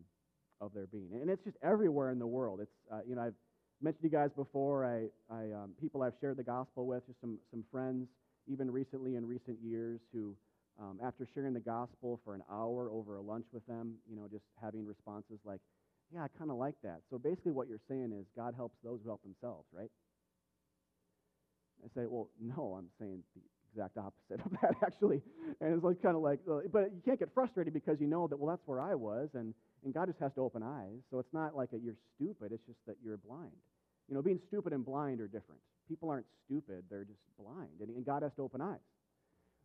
of 0.60 0.74
their 0.74 0.88
being. 0.88 1.20
And 1.22 1.30
it's 1.30 1.44
just 1.44 1.58
everywhere 1.64 2.12
in 2.12 2.20
the 2.20 2.28
world. 2.28 2.60
It's, 2.60 2.76
uh, 2.92 3.00
you 3.08 3.16
know, 3.16 3.22
I've 3.22 3.36
mentioned 3.82 4.04
you 4.04 4.10
guys 4.10 4.30
before, 4.36 4.86
I, 4.86 5.34
I, 5.34 5.52
um, 5.52 5.72
people 5.80 6.04
I've 6.04 6.14
shared 6.22 6.38
the 6.38 6.44
gospel 6.44 6.86
with, 6.86 7.06
just 7.08 7.20
some, 7.22 7.38
some 7.52 7.64
friends, 7.72 8.08
even 8.48 8.72
recently 8.72 9.16
in 9.16 9.26
recent 9.26 9.58
years, 9.64 10.00
who, 10.14 10.36
um, 10.80 11.00
after 11.04 11.28
sharing 11.34 11.54
the 11.54 11.60
gospel 11.60 12.20
for 12.24 12.36
an 12.36 12.44
hour 12.52 12.90
over 12.92 13.16
a 13.16 13.22
lunch 13.22 13.46
with 13.52 13.66
them, 13.68 13.96
you 14.10 14.16
know, 14.16 14.28
just 14.32 14.44
having 14.62 14.86
responses 14.86 15.40
like, 15.46 15.60
yeah, 16.14 16.24
I 16.24 16.28
kind 16.38 16.52
of 16.52 16.58
like 16.58 16.76
that. 16.84 17.02
So 17.10 17.18
basically, 17.18 17.52
what 17.52 17.68
you're 17.68 17.82
saying 17.88 18.12
is 18.14 18.26
God 18.36 18.54
helps 18.56 18.78
those 18.84 19.00
who 19.04 19.10
help 19.10 19.22
themselves, 19.24 19.66
right? 19.74 19.90
I 21.84 21.88
say, 21.96 22.06
well, 22.08 22.30
no, 22.40 22.76
I'm 22.78 22.90
saying 23.00 23.24
the 23.36 23.42
exact 23.74 23.98
opposite 23.98 24.40
of 24.46 24.52
that 24.62 24.76
actually. 24.86 25.22
And 25.62 25.74
it's 25.74 25.84
like 25.84 26.02
kind 26.02 26.16
of 26.16 26.22
like 26.22 26.40
uh, 26.50 26.62
but 26.72 26.92
you 26.94 27.02
can't 27.06 27.20
get 27.20 27.30
frustrated 27.34 27.74
because 27.74 27.98
you 28.00 28.08
know 28.08 28.28
that 28.28 28.38
well 28.38 28.50
that's 28.50 28.66
where 28.66 28.80
i 28.80 28.96
was 28.96 29.30
and 29.34 29.54
and 29.84 29.94
god 29.94 30.08
just 30.08 30.20
has 30.20 30.34
to 30.36 30.42
open 30.42 30.64
eyes. 30.64 31.02
So 31.10 31.20
it's 31.20 31.34
not 31.34 31.56
like 31.56 31.70
a, 31.74 31.78
you're 31.80 31.98
stupid 32.16 32.52
it's 32.52 32.66
just 32.66 32.80
that 32.88 32.96
you're 33.04 33.18
blind. 33.18 33.52
You 34.10 34.16
know 34.16 34.22
being 34.22 34.40
stupid 34.48 34.74
and 34.74 34.86
blind 34.86 35.22
are 35.22 35.28
different. 35.28 35.62
People 35.88 36.10
aren't 36.10 36.28
stupid 36.46 36.84
they're 36.90 37.06
just 37.06 37.20
blind 37.38 37.82
and, 37.82 37.90
and 37.90 38.06
god 38.06 38.24
has 38.24 38.32
to 38.38 38.42
open 38.42 38.62
eyes 38.62 38.80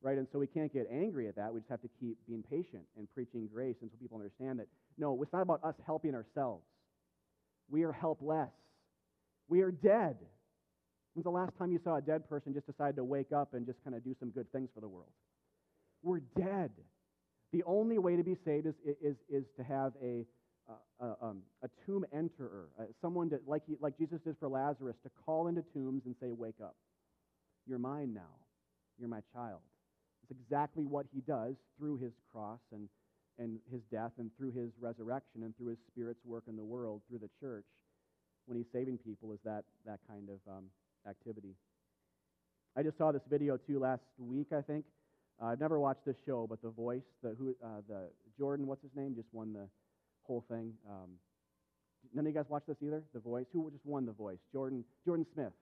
right? 0.00 0.16
And 0.16 0.28
so 0.32 0.38
we 0.38 0.46
can't 0.46 0.72
get 0.72 0.86
angry 0.92 1.28
at 1.28 1.36
that 1.36 1.52
we 1.52 1.60
just 1.60 1.70
have 1.70 1.82
to 1.82 1.88
keep 2.00 2.16
being 2.26 2.44
patient 2.48 2.84
and 2.96 3.08
preaching 3.14 3.48
grace 3.52 3.76
until 3.82 3.98
people 3.98 4.16
understand 4.16 4.58
that 4.60 4.66
no 4.96 5.20
it's 5.22 5.32
not 5.32 5.42
about 5.42 5.62
us 5.64 5.74
helping 5.84 6.14
ourselves. 6.14 6.64
We 7.70 7.82
are 7.82 7.92
helpless. 7.92 8.48
We 9.48 9.60
are 9.62 9.70
dead 9.70 10.16
When's 11.18 11.24
the 11.24 11.30
last 11.30 11.58
time 11.58 11.72
you 11.72 11.80
saw 11.82 11.96
a 11.96 12.00
dead 12.00 12.28
person 12.28 12.54
just 12.54 12.68
decide 12.68 12.94
to 12.94 13.02
wake 13.02 13.32
up 13.32 13.52
and 13.52 13.66
just 13.66 13.82
kind 13.82 13.96
of 13.96 14.04
do 14.04 14.14
some 14.20 14.30
good 14.30 14.46
things 14.52 14.68
for 14.72 14.80
the 14.80 14.86
world? 14.86 15.10
We're 16.00 16.20
dead. 16.20 16.70
The 17.52 17.64
only 17.64 17.98
way 17.98 18.14
to 18.14 18.22
be 18.22 18.36
saved 18.44 18.68
is, 18.68 18.74
is, 19.02 19.16
is 19.28 19.42
to 19.56 19.64
have 19.64 19.94
a, 20.00 20.24
a, 21.00 21.16
um, 21.20 21.42
a 21.64 21.68
tomb 21.84 22.04
enterer, 22.14 22.66
uh, 22.78 22.84
someone 23.02 23.30
to, 23.30 23.40
like, 23.48 23.62
he, 23.66 23.74
like 23.80 23.98
Jesus 23.98 24.20
did 24.24 24.36
for 24.38 24.46
Lazarus, 24.46 24.94
to 25.02 25.10
call 25.26 25.48
into 25.48 25.64
tombs 25.74 26.02
and 26.06 26.14
say, 26.22 26.30
Wake 26.30 26.60
up. 26.62 26.76
You're 27.66 27.80
mine 27.80 28.14
now. 28.14 28.38
You're 28.96 29.08
my 29.08 29.22
child. 29.34 29.58
It's 30.22 30.38
exactly 30.40 30.84
what 30.84 31.06
he 31.12 31.20
does 31.22 31.56
through 31.76 31.98
his 31.98 32.12
cross 32.30 32.60
and, 32.70 32.88
and 33.40 33.58
his 33.72 33.80
death 33.90 34.12
and 34.18 34.30
through 34.38 34.52
his 34.52 34.70
resurrection 34.80 35.42
and 35.42 35.56
through 35.56 35.70
his 35.70 35.78
Spirit's 35.90 36.24
work 36.24 36.44
in 36.46 36.54
the 36.54 36.62
world 36.62 37.02
through 37.08 37.18
the 37.18 37.30
church 37.40 37.64
when 38.46 38.56
he's 38.56 38.70
saving 38.72 38.98
people 38.98 39.32
is 39.32 39.40
that, 39.44 39.64
that 39.84 39.98
kind 40.08 40.28
of 40.30 40.38
um, 40.48 40.64
activity. 41.08 41.54
I 42.76 42.82
just 42.82 42.96
saw 42.96 43.12
this 43.12 43.22
video 43.28 43.56
too 43.56 43.78
last 43.78 44.02
week, 44.18 44.48
I 44.56 44.62
think. 44.62 44.84
Uh, 45.40 45.46
I've 45.46 45.60
never 45.60 45.78
watched 45.78 46.04
this 46.04 46.16
show, 46.26 46.46
but 46.48 46.62
The 46.62 46.70
Voice, 46.70 47.02
the 47.22 47.34
who, 47.38 47.54
uh, 47.64 47.80
the 47.88 48.08
Jordan, 48.38 48.66
what's 48.66 48.82
his 48.82 48.90
name, 48.94 49.14
just 49.14 49.28
won 49.32 49.52
the 49.52 49.68
whole 50.24 50.44
thing. 50.50 50.72
Um, 50.88 51.10
none 52.14 52.26
of 52.26 52.32
you 52.32 52.38
guys 52.38 52.46
watch 52.48 52.64
this 52.66 52.76
either. 52.82 53.02
The 53.14 53.20
Voice, 53.20 53.46
who 53.52 53.70
just 53.70 53.86
won 53.86 54.06
The 54.06 54.12
Voice? 54.12 54.38
Jordan, 54.52 54.84
Jordan 55.04 55.26
Smith. 55.32 55.52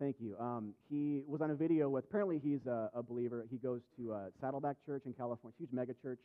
Thank 0.00 0.16
you. 0.18 0.36
Um, 0.40 0.74
he 0.88 1.20
was 1.26 1.42
on 1.42 1.50
a 1.50 1.54
video 1.54 1.88
with. 1.88 2.04
Apparently, 2.04 2.40
he's 2.42 2.66
a, 2.66 2.90
a 2.94 3.02
believer. 3.02 3.46
He 3.50 3.58
goes 3.58 3.82
to 3.98 4.14
uh, 4.14 4.18
Saddleback 4.40 4.76
Church 4.86 5.02
in 5.04 5.12
California, 5.12 5.54
huge 5.58 5.72
mega 5.72 5.92
church 6.00 6.20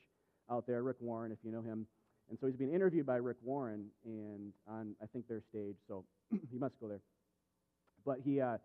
out 0.50 0.66
there. 0.66 0.82
Rick 0.82 0.98
Warren, 1.02 1.32
if 1.32 1.40
you 1.44 1.52
know 1.52 1.62
him. 1.62 1.86
And 2.30 2.40
so 2.40 2.48
he's 2.48 2.56
being 2.56 2.74
interviewed 2.74 3.06
by 3.06 3.18
Rick 3.18 3.38
Warren 3.44 3.88
and 4.06 4.54
on 4.68 4.96
I 5.04 5.06
think 5.08 5.28
their 5.28 5.42
stage. 5.50 5.76
So 5.88 6.06
he 6.52 6.58
must 6.58 6.80
go 6.80 6.88
there. 6.88 7.02
But 8.06 8.20
he, 8.24 8.40
uh, 8.40 8.58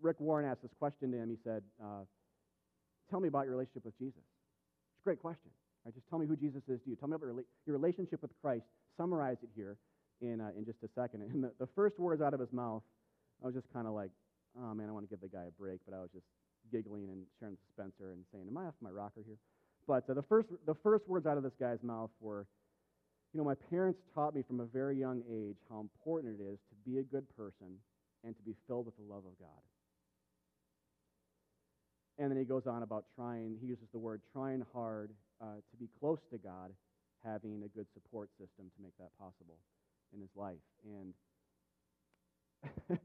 Rick 0.00 0.20
Warren 0.20 0.46
asked 0.46 0.62
this 0.62 0.72
question 0.78 1.12
to 1.12 1.18
him. 1.18 1.30
He 1.30 1.36
said, 1.44 1.62
uh, 1.82 2.04
Tell 3.10 3.20
me 3.20 3.28
about 3.28 3.44
your 3.44 3.52
relationship 3.52 3.84
with 3.84 3.96
Jesus. 3.98 4.18
It's 4.18 5.02
a 5.02 5.04
great 5.04 5.20
question. 5.20 5.50
Right? 5.84 5.94
Just 5.94 6.08
tell 6.08 6.18
me 6.18 6.26
who 6.26 6.34
Jesus 6.34 6.62
is 6.66 6.80
to 6.82 6.90
you. 6.90 6.96
Tell 6.96 7.08
me 7.08 7.14
about 7.14 7.28
your 7.66 7.76
relationship 7.78 8.22
with 8.22 8.32
Christ. 8.42 8.64
Summarize 8.96 9.36
it 9.42 9.50
here 9.54 9.76
in, 10.20 10.40
uh, 10.40 10.50
in 10.58 10.64
just 10.64 10.78
a 10.82 10.88
second. 10.98 11.22
And 11.22 11.44
the, 11.44 11.52
the 11.60 11.68
first 11.76 11.98
words 11.98 12.20
out 12.22 12.34
of 12.34 12.40
his 12.40 12.52
mouth, 12.52 12.82
I 13.42 13.46
was 13.46 13.54
just 13.54 13.72
kind 13.72 13.86
of 13.86 13.92
like, 13.92 14.10
oh 14.58 14.74
man, 14.74 14.88
I 14.88 14.92
want 14.92 15.08
to 15.08 15.10
give 15.10 15.20
the 15.20 15.28
guy 15.28 15.44
a 15.46 15.54
break, 15.60 15.80
but 15.86 15.94
I 15.94 16.00
was 16.00 16.10
just 16.12 16.24
giggling 16.72 17.08
and 17.10 17.22
sharing 17.38 17.52
with 17.54 17.60
Spencer 17.74 18.12
and 18.12 18.24
saying, 18.32 18.46
Am 18.48 18.56
I 18.56 18.66
off 18.66 18.74
my 18.80 18.90
rocker 18.90 19.22
here? 19.24 19.38
But 19.86 20.08
uh, 20.10 20.14
the, 20.14 20.22
first, 20.22 20.48
the 20.66 20.74
first 20.74 21.06
words 21.06 21.26
out 21.26 21.36
of 21.36 21.44
this 21.44 21.54
guy's 21.60 21.82
mouth 21.82 22.10
were, 22.20 22.46
You 23.32 23.38
know, 23.38 23.44
my 23.44 23.54
parents 23.70 24.00
taught 24.14 24.34
me 24.34 24.42
from 24.42 24.60
a 24.60 24.64
very 24.64 24.98
young 24.98 25.22
age 25.30 25.56
how 25.70 25.80
important 25.80 26.40
it 26.40 26.42
is 26.42 26.58
to 26.70 26.90
be 26.90 26.98
a 26.98 27.02
good 27.02 27.24
person 27.36 27.78
and 28.26 28.36
to 28.36 28.42
be 28.42 28.54
filled 28.66 28.86
with 28.86 28.96
the 28.96 29.04
love 29.04 29.24
of 29.24 29.38
God. 29.38 29.62
And 32.18 32.30
then 32.30 32.38
he 32.38 32.44
goes 32.44 32.66
on 32.66 32.82
about 32.82 33.04
trying, 33.14 33.56
he 33.60 33.66
uses 33.66 33.86
the 33.92 33.98
word 33.98 34.20
trying 34.32 34.64
hard 34.72 35.12
uh, 35.40 35.60
to 35.70 35.76
be 35.78 35.88
close 36.00 36.18
to 36.32 36.38
God, 36.38 36.72
having 37.24 37.62
a 37.64 37.68
good 37.68 37.86
support 37.94 38.30
system 38.32 38.70
to 38.74 38.82
make 38.82 38.96
that 38.98 39.10
possible 39.18 39.58
in 40.14 40.20
his 40.20 40.30
life. 40.34 40.56
And 40.84 41.14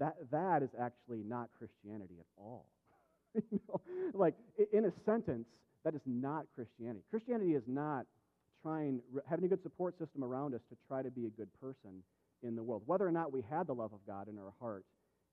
that, 0.00 0.16
that 0.30 0.62
is 0.62 0.70
actually 0.80 1.22
not 1.24 1.50
Christianity 1.58 2.16
at 2.18 2.26
all. 2.36 2.66
you 3.34 3.60
know? 3.68 3.80
Like, 4.14 4.34
in 4.72 4.86
a 4.86 4.92
sentence, 5.04 5.46
that 5.84 5.94
is 5.94 6.00
not 6.06 6.46
Christianity. 6.54 7.04
Christianity 7.10 7.54
is 7.54 7.64
not 7.66 8.06
trying, 8.62 9.00
having 9.28 9.44
a 9.44 9.48
good 9.48 9.62
support 9.62 9.98
system 9.98 10.24
around 10.24 10.54
us 10.54 10.62
to 10.70 10.76
try 10.88 11.02
to 11.02 11.10
be 11.10 11.26
a 11.26 11.30
good 11.30 11.48
person 11.60 12.02
in 12.44 12.54
the 12.54 12.62
world. 12.62 12.82
Whether 12.86 13.06
or 13.06 13.12
not 13.12 13.32
we 13.32 13.42
had 13.50 13.66
the 13.66 13.74
love 13.74 13.92
of 13.92 14.00
God 14.06 14.28
in 14.28 14.38
our 14.38 14.52
heart 14.60 14.84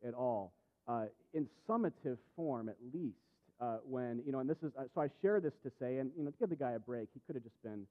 at 0.07 0.13
all, 0.13 0.53
uh, 0.87 1.05
in 1.33 1.47
summative 1.69 2.17
form 2.35 2.69
at 2.69 2.77
least, 2.93 3.17
uh, 3.59 3.77
when, 3.83 4.23
you 4.25 4.31
know, 4.31 4.39
and 4.39 4.49
this 4.49 4.57
is, 4.63 4.71
uh, 4.77 4.83
so 4.95 5.01
I 5.01 5.09
share 5.21 5.39
this 5.39 5.53
to 5.63 5.71
say, 5.79 5.97
and, 5.97 6.11
you 6.17 6.23
know, 6.23 6.31
to 6.31 6.37
give 6.39 6.49
the 6.49 6.55
guy 6.55 6.71
a 6.71 6.79
break, 6.79 7.09
he 7.13 7.21
could 7.27 7.35
have 7.35 7.43
just 7.43 7.61
been 7.61 7.85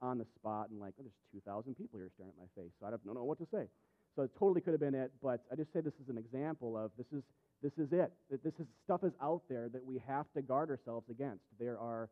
on 0.00 0.16
the 0.16 0.24
spot 0.38 0.70
and 0.70 0.80
like, 0.80 0.94
oh, 0.98 1.02
there's 1.02 1.44
2,000 1.44 1.74
people 1.74 1.98
here 1.98 2.08
staring 2.14 2.32
at 2.32 2.38
my 2.40 2.62
face, 2.62 2.72
so 2.80 2.86
I 2.86 2.90
don't 2.90 3.04
know 3.04 3.24
what 3.24 3.38
to 3.38 3.46
say. 3.52 3.68
So 4.16 4.22
it 4.22 4.30
totally 4.38 4.60
could 4.60 4.72
have 4.72 4.80
been 4.80 4.94
it, 4.94 5.12
but 5.22 5.40
I 5.52 5.56
just 5.56 5.72
say 5.72 5.80
this 5.80 5.94
is 6.02 6.08
an 6.08 6.18
example 6.18 6.76
of 6.76 6.90
this 6.96 7.06
is 7.12 7.22
this 7.62 7.72
is 7.76 7.92
it. 7.92 8.10
That 8.30 8.42
this 8.42 8.54
is 8.58 8.66
stuff 8.84 9.04
is 9.04 9.12
out 9.22 9.42
there 9.48 9.68
that 9.68 9.84
we 9.84 10.00
have 10.08 10.26
to 10.34 10.42
guard 10.42 10.70
ourselves 10.70 11.06
against. 11.10 11.44
There 11.58 11.78
are 11.78 12.08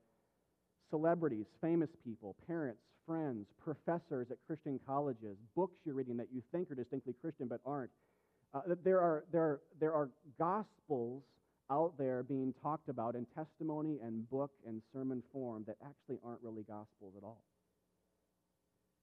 celebrities, 0.91 1.47
famous 1.61 1.89
people, 2.05 2.37
parents, 2.47 2.81
friends, 3.09 3.47
professors 3.65 4.27
at 4.31 4.37
Christian 4.47 4.79
colleges, 4.87 5.39
books 5.57 5.79
you're 5.87 5.95
reading 5.95 6.19
that 6.19 6.29
you 6.31 6.43
think 6.53 6.71
are 6.71 6.75
distinctly 6.75 7.15
Christian 7.23 7.49
but 7.49 7.61
aren't. 7.65 7.91
Uh, 8.53 8.61
there, 8.85 9.01
are, 9.01 9.25
there, 9.33 9.43
are, 9.43 9.61
there 9.81 9.93
are 9.95 10.11
gospels 10.39 11.23
out 11.71 11.95
there 11.99 12.23
being 12.23 12.55
talked 12.63 12.91
about 12.91 13.15
in 13.15 13.27
testimony 13.35 13.99
and 14.03 14.29
book 14.31 14.51
and 14.67 14.83
sermon 14.93 15.23
form 15.33 15.65
that 15.67 15.77
actually 15.83 16.19
aren't 16.23 16.41
really 16.43 16.63
gospels 16.63 17.15
at 17.17 17.25
all. 17.25 17.43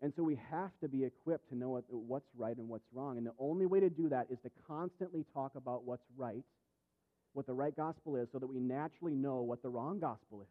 And 0.01 0.13
so 0.15 0.21
we 0.21 0.37
have 0.51 0.71
to 0.81 0.87
be 0.87 1.03
equipped 1.03 1.49
to 1.49 1.55
know 1.55 1.69
what, 1.69 1.83
what's 1.89 2.29
right 2.37 2.55
and 2.57 2.69
what's 2.69 2.85
wrong. 2.93 3.17
And 3.17 3.25
the 3.25 3.33
only 3.39 3.65
way 3.65 3.79
to 3.79 3.89
do 3.89 4.09
that 4.09 4.27
is 4.29 4.37
to 4.43 4.51
constantly 4.67 5.25
talk 5.33 5.53
about 5.55 5.83
what's 5.83 6.05
right, 6.15 6.43
what 7.33 7.47
the 7.47 7.53
right 7.53 7.75
gospel 7.75 8.17
is, 8.17 8.27
so 8.31 8.37
that 8.37 8.47
we 8.47 8.59
naturally 8.59 9.15
know 9.15 9.41
what 9.41 9.63
the 9.63 9.69
wrong 9.69 9.99
gospel 9.99 10.41
is. 10.41 10.47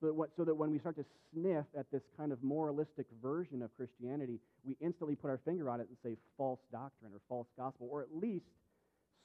So 0.00 0.06
that, 0.06 0.14
what, 0.14 0.30
so 0.36 0.44
that 0.44 0.54
when 0.54 0.70
we 0.70 0.78
start 0.78 0.96
to 0.96 1.04
sniff 1.32 1.66
at 1.78 1.90
this 1.92 2.02
kind 2.16 2.32
of 2.32 2.42
moralistic 2.42 3.06
version 3.22 3.60
of 3.60 3.74
Christianity, 3.76 4.40
we 4.64 4.76
instantly 4.80 5.14
put 5.14 5.28
our 5.28 5.40
finger 5.44 5.68
on 5.68 5.80
it 5.80 5.88
and 5.88 5.96
say 6.02 6.16
false 6.38 6.60
doctrine 6.72 7.12
or 7.12 7.20
false 7.28 7.48
gospel, 7.58 7.88
or 7.90 8.00
at 8.00 8.08
least 8.14 8.46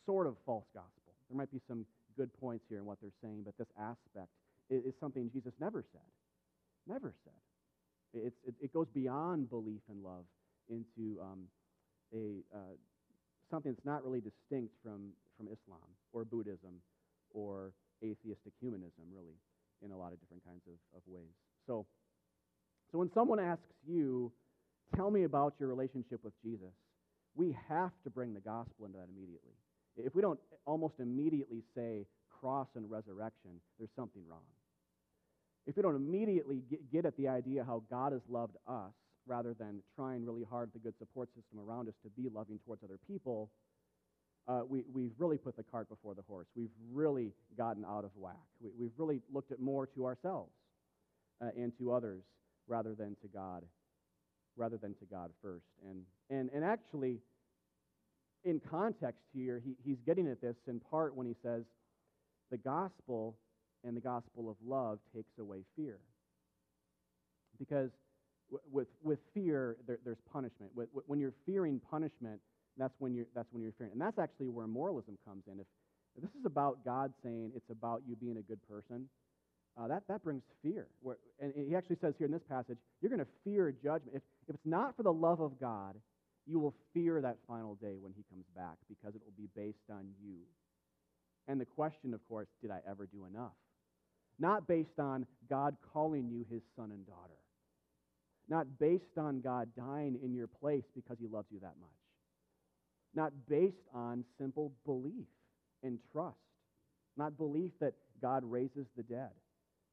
sort 0.06 0.28
of 0.28 0.36
false 0.46 0.66
gospel. 0.74 1.14
There 1.30 1.38
might 1.38 1.52
be 1.52 1.62
some 1.68 1.86
good 2.18 2.30
points 2.40 2.66
here 2.70 2.80
in 2.80 2.86
what 2.86 2.98
they're 3.02 3.16
saying, 3.24 3.44
but 3.46 3.58
this 3.58 3.68
aspect 3.80 4.30
is, 4.70 4.84
is 4.84 4.94
something 5.00 5.30
Jesus 5.34 5.54
never 5.60 5.84
said. 5.94 6.10
Never 6.88 7.14
said. 7.24 7.34
It's, 8.14 8.36
it, 8.46 8.56
it, 8.62 8.74
goes 8.74 8.88
beyond 8.94 9.50
belief 9.50 9.82
and 9.90 10.04
love 10.04 10.24
into 10.70 11.20
um, 11.22 11.48
a, 12.14 12.44
uh, 12.56 12.76
something 13.52 13.74
that's 13.74 13.86
not 13.86 14.06
really 14.06 14.22
distinct 14.22 14.74
from, 14.84 15.12
from 15.38 15.48
Islam 15.48 15.84
or 16.14 16.24
Buddhism 16.24 16.80
or 17.34 17.74
atheistic 18.04 18.54
humanism, 18.62 19.04
really, 19.14 19.36
in 19.84 19.92
a 19.92 19.98
lot 19.98 20.14
of 20.14 20.20
different 20.20 20.44
kinds 20.46 20.62
of, 20.68 20.74
of 20.96 21.02
ways. 21.08 21.34
So, 21.68 21.86
so 22.92 23.00
when 23.00 23.12
someone 23.14 23.40
asks 23.40 23.64
you, 23.88 24.32
tell 24.96 25.12
me 25.12 25.24
about 25.24 25.56
your 25.60 25.70
relationship 25.70 26.24
with 26.24 26.34
Jesus, 26.44 26.74
we 27.36 27.56
have 27.68 27.92
to 28.04 28.10
bring 28.10 28.34
the 28.34 28.40
gospel 28.40 28.86
into 28.86 28.98
that 28.98 29.08
immediately. 29.10 29.54
If 29.98 30.16
we 30.16 30.22
don't 30.22 30.40
almost 30.66 30.96
immediately 31.00 31.64
say 31.76 32.06
cross 32.30 32.68
and 32.76 32.90
resurrection, 32.90 33.60
there's 33.78 33.90
something 33.96 34.22
wrong 34.30 34.44
if 35.66 35.76
we 35.76 35.82
don't 35.82 35.96
immediately 35.96 36.62
get, 36.70 36.92
get 36.92 37.06
at 37.06 37.18
the 37.18 37.28
idea 37.28 37.64
how 37.64 37.84
God 37.90 38.12
has 38.12 38.22
loved 38.30 38.56
us, 38.68 38.94
rather 39.28 39.56
than 39.56 39.82
trying 39.96 40.24
really 40.24 40.44
hard 40.44 40.70
the 40.74 40.80
good 40.80 40.94
support 41.00 41.30
system 41.30 41.60
around 41.60 41.88
us 41.88 41.96
to 42.04 42.10
be 42.10 42.30
loving 42.30 42.60
towards 42.64 42.84
other 42.84 43.00
people, 43.08 43.50
uh, 44.48 44.62
we, 44.68 44.84
we've 44.94 45.14
really 45.18 45.38
put 45.38 45.58
the 45.58 45.64
cart 45.64 45.90
before 45.90 46.14
the 46.14 46.22
horse. 46.22 46.48
We've 46.56 46.70
really 46.92 47.32
gotten 47.58 47.84
out 47.84 48.04
of 48.04 48.12
whack. 48.16 48.36
We, 48.62 48.86
have 48.86 48.94
really 48.98 49.22
looked 49.34 49.52
at 49.52 49.60
more 49.60 49.88
to 49.88 50.06
ourselves 50.06 50.52
uh, 51.42 51.50
and 51.58 51.72
to 51.80 51.92
others 51.92 52.24
rather 52.68 52.94
than 52.94 53.16
to 53.22 53.28
God, 53.34 53.64
rather 54.56 54.78
than 54.78 54.94
to 54.96 55.06
God 55.06 55.32
first. 55.42 55.66
And, 55.90 56.02
and, 56.30 56.50
and 56.54 56.64
actually, 56.64 57.20
in 58.44 58.62
context 58.70 59.22
here, 59.34 59.62
he, 59.64 59.76
he's 59.84 59.98
getting 60.06 60.28
at 60.28 60.42
this 60.42 60.56
in 60.68 60.80
part 60.80 61.16
when 61.16 61.26
he 61.26 61.36
says, 61.42 61.64
the 62.52 62.58
gospel 62.58 63.36
and 63.84 63.98
the 63.98 64.02
gospel 64.02 64.50
of 64.50 64.56
love 64.66 65.00
takes 65.16 65.38
away 65.40 65.64
fear. 65.76 65.98
Because 67.58 67.90
with, 68.72 68.88
with 69.04 69.20
fear, 69.34 69.78
there, 69.88 69.98
there's 70.06 70.22
punishment. 70.32 70.72
With, 70.76 70.90
when 71.08 71.20
you're 71.20 71.34
fearing 71.46 71.82
punishment, 71.90 72.40
that's 72.78 72.94
when 73.00 73.14
you're, 73.14 73.28
that's 73.36 73.52
when 73.52 73.62
you're 73.62 73.74
fearing. 73.78 73.94
And 73.94 74.02
that's 74.02 74.20
actually 74.20 74.50
where 74.50 74.68
moralism 74.68 75.18
comes 75.28 75.44
in. 75.52 75.60
If, 75.60 75.68
if 76.16 76.24
this 76.24 76.32
is 76.40 76.46
about 76.46 76.84
God 76.84 77.14
saying 77.24 77.52
it's 77.56 77.70
about 77.70 78.02
you 78.08 78.16
being 78.16 78.38
a 78.38 78.42
good 78.42 78.60
person, 78.68 79.08
uh, 79.78 79.88
that, 79.88 80.04
that 80.08 80.24
brings 80.24 80.44
fear. 80.62 80.88
Where, 81.02 81.18
and 81.40 81.54
he 81.56 81.76
actually 81.76 81.98
says 82.02 82.14
here 82.18 82.26
in 82.26 82.32
this 82.32 82.44
passage, 82.50 82.78
you're 83.02 83.10
going 83.10 83.20
to 83.20 83.32
fear 83.44 83.72
judgment. 83.72 84.16
If, 84.16 84.22
if 84.48 84.56
it's 84.56 84.66
not 84.66 84.96
for 84.96 85.04
the 85.04 85.12
love 85.14 85.42
of 85.42 85.60
God, 85.60 85.96
you 86.48 86.60
will 86.60 86.74
fear 86.94 87.22
that 87.22 87.38
final 87.48 87.76
day 87.76 87.98
when 88.00 88.14
he 88.16 88.24
comes 88.30 88.46
back 88.56 88.78
because 88.88 89.16
it 89.16 89.22
will 89.26 89.34
be 89.38 89.50
based 89.56 89.90
on 89.90 90.06
you. 90.24 90.38
And 91.48 91.60
the 91.60 91.66
question, 91.66 92.14
of 92.14 92.28
course, 92.28 92.48
did 92.62 92.72
I 92.72 92.80
ever 92.90 93.06
do 93.06 93.26
enough? 93.26 93.54
Not 94.40 94.68
based 94.68 95.00
on 95.00 95.26
God 95.50 95.76
calling 95.94 96.30
you 96.30 96.46
his 96.50 96.62
son 96.76 96.92
and 96.92 97.06
daughter. 97.06 97.40
Not 98.48 98.80
based 98.80 99.18
on 99.18 99.42
God 99.42 99.70
dying 99.76 100.20
in 100.24 100.34
your 100.34 100.48
place 100.48 100.84
because 100.96 101.18
he 101.20 101.28
loves 101.28 101.48
you 101.52 101.60
that 101.62 101.74
much. 101.80 101.90
Not 103.16 103.32
based 103.48 103.88
on 103.94 104.24
simple 104.40 104.74
belief 104.86 105.28
and 105.84 106.00
trust. 106.12 106.36
Not 107.18 107.38
belief 107.38 107.72
that 107.80 107.94
God 108.22 108.44
raises 108.44 108.86
the 108.98 109.04
dead. 109.04 109.32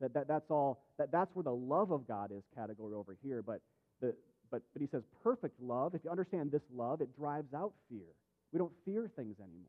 That, 0.01 0.15
that, 0.15 0.27
that's 0.27 0.51
all, 0.51 0.83
that, 0.99 1.13
that's 1.13 1.31
where 1.35 1.45
the 1.45 1.55
love 1.55 1.93
of 1.93 2.09
God 2.09 2.33
is 2.33 2.43
category 2.57 2.95
over 2.95 3.17
here. 3.23 3.43
But, 3.43 3.61
the, 4.01 4.15
but, 4.51 4.63
but 4.73 4.83
he 4.83 4.89
says 4.89 5.03
perfect 5.23 5.61
love, 5.61 5.95
if 5.95 6.03
you 6.05 6.11
understand 6.11 6.51
this 6.51 6.63
love, 6.75 7.01
it 7.01 7.17
drives 7.17 7.55
out 7.55 7.73
fear. 7.89 8.09
We 8.53 8.59
don't 8.59 8.73
fear 8.85 9.09
things 9.15 9.37
anymore. 9.39 9.69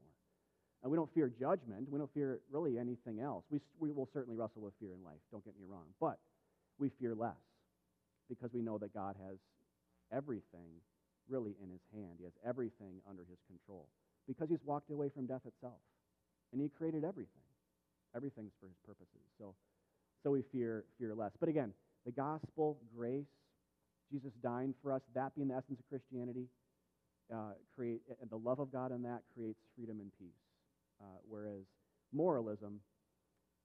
And 0.81 0.91
we 0.91 0.97
don't 0.97 1.13
fear 1.13 1.31
judgment. 1.39 1.89
We 1.89 1.97
don't 1.99 2.13
fear 2.13 2.39
really 2.51 2.77
anything 2.77 3.21
else. 3.21 3.45
We, 3.49 3.59
we 3.79 3.91
will 3.91 4.09
certainly 4.13 4.37
wrestle 4.37 4.63
with 4.63 4.73
fear 4.79 4.89
in 4.97 5.03
life, 5.03 5.19
don't 5.31 5.45
get 5.45 5.53
me 5.57 5.65
wrong. 5.69 5.85
But 6.01 6.17
we 6.79 6.89
fear 6.99 7.15
less 7.15 7.37
because 8.27 8.51
we 8.53 8.61
know 8.61 8.77
that 8.79 8.93
God 8.93 9.15
has 9.27 9.37
everything 10.11 10.81
really 11.29 11.55
in 11.61 11.69
his 11.69 11.81
hand. 11.93 12.15
He 12.17 12.23
has 12.23 12.33
everything 12.45 13.01
under 13.09 13.23
his 13.29 13.39
control 13.47 13.87
because 14.27 14.49
he's 14.49 14.63
walked 14.65 14.91
away 14.91 15.09
from 15.09 15.25
death 15.25 15.45
itself. 15.45 15.79
And 16.51 16.61
he 16.61 16.69
created 16.69 17.03
everything. 17.03 17.43
Everything's 18.15 18.53
for 18.59 18.67
his 18.67 18.77
purposes. 18.85 19.25
So, 19.37 19.55
so 20.23 20.31
we 20.31 20.43
fear, 20.51 20.85
fear 20.99 21.15
less. 21.15 21.31
But 21.39 21.49
again, 21.49 21.73
the 22.05 22.11
gospel, 22.11 22.77
grace, 22.95 23.25
Jesus 24.11 24.31
dying 24.43 24.73
for 24.81 24.91
us, 24.91 25.01
that 25.15 25.33
being 25.35 25.47
the 25.47 25.55
essence 25.55 25.79
of 25.79 25.89
Christianity, 25.89 26.45
uh, 27.33 27.53
create, 27.73 28.01
and 28.21 28.29
the 28.29 28.37
love 28.37 28.59
of 28.59 28.71
God 28.71 28.91
in 28.91 29.01
that 29.03 29.21
creates 29.33 29.59
freedom 29.75 29.99
and 29.99 30.11
peace. 30.19 30.37
Uh, 31.01 31.17
whereas 31.27 31.63
moralism 32.13 32.79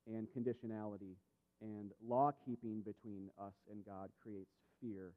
and 0.07 0.27
conditionality 0.37 1.15
and 1.61 1.91
law 2.07 2.33
keeping 2.47 2.81
between 2.81 3.29
us 3.39 3.53
and 3.71 3.85
God 3.85 4.09
creates 4.23 4.51
fear, 4.81 5.13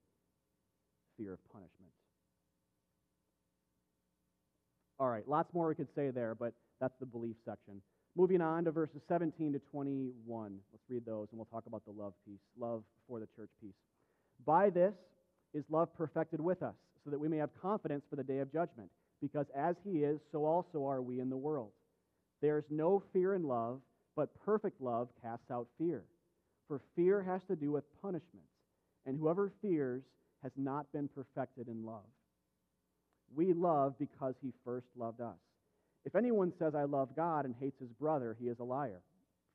fear 1.17 1.33
of 1.33 1.39
punishment. 1.51 1.93
All 5.01 5.09
right, 5.09 5.27
lots 5.27 5.51
more 5.51 5.67
we 5.67 5.73
could 5.73 5.87
say 5.95 6.11
there, 6.11 6.35
but 6.35 6.53
that's 6.79 6.93
the 6.99 7.07
belief 7.07 7.35
section. 7.43 7.81
Moving 8.15 8.39
on 8.39 8.65
to 8.65 8.71
verses 8.71 9.01
17 9.07 9.53
to 9.53 9.59
21. 9.71 10.59
Let's 10.71 10.83
read 10.87 11.07
those 11.07 11.29
and 11.31 11.39
we'll 11.39 11.47
talk 11.47 11.63
about 11.65 11.83
the 11.85 11.91
love 11.91 12.13
piece, 12.23 12.39
love 12.55 12.83
for 13.07 13.19
the 13.19 13.25
church 13.35 13.49
piece. 13.59 13.73
By 14.45 14.69
this 14.69 14.93
is 15.55 15.63
love 15.71 15.89
perfected 15.97 16.39
with 16.39 16.61
us, 16.61 16.75
so 17.03 17.09
that 17.09 17.19
we 17.19 17.27
may 17.27 17.37
have 17.37 17.49
confidence 17.59 18.03
for 18.11 18.15
the 18.15 18.23
day 18.23 18.37
of 18.39 18.53
judgment, 18.53 18.91
because 19.23 19.47
as 19.57 19.75
he 19.83 20.03
is, 20.03 20.19
so 20.31 20.45
also 20.45 20.85
are 20.85 21.01
we 21.01 21.19
in 21.19 21.31
the 21.31 21.37
world. 21.37 21.71
There's 22.39 22.65
no 22.69 23.01
fear 23.11 23.33
in 23.33 23.41
love, 23.41 23.79
but 24.15 24.29
perfect 24.45 24.79
love 24.79 25.07
casts 25.23 25.49
out 25.49 25.65
fear. 25.79 26.03
For 26.67 26.79
fear 26.95 27.23
has 27.23 27.41
to 27.45 27.55
do 27.55 27.71
with 27.71 27.85
punishment, 28.03 28.45
and 29.07 29.17
whoever 29.17 29.51
fears 29.63 30.03
has 30.43 30.51
not 30.55 30.91
been 30.93 31.07
perfected 31.07 31.67
in 31.67 31.83
love. 31.83 32.05
We 33.35 33.53
love 33.53 33.97
because 33.97 34.35
he 34.41 34.51
first 34.65 34.87
loved 34.95 35.21
us. 35.21 35.37
If 36.05 36.15
anyone 36.15 36.51
says, 36.57 36.73
I 36.75 36.83
love 36.83 37.15
God 37.15 37.45
and 37.45 37.55
hates 37.59 37.79
his 37.79 37.91
brother, 37.99 38.35
he 38.39 38.47
is 38.47 38.59
a 38.59 38.63
liar. 38.63 39.01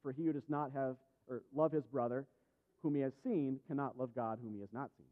For 0.03 0.13
he 0.13 0.27
who 0.27 0.33
does 0.33 0.49
not 0.49 0.73
have 0.73 0.97
or 1.29 1.43
love 1.55 1.73
his 1.73 1.85
brother 1.85 2.27
whom 2.83 2.95
he 2.95 3.01
has 3.01 3.13
seen 3.25 3.59
cannot 3.67 3.99
love 3.99 4.11
God 4.15 4.39
whom 4.43 4.55
he 4.55 4.61
has 4.61 4.73
not 4.73 4.91
seen. 4.97 5.07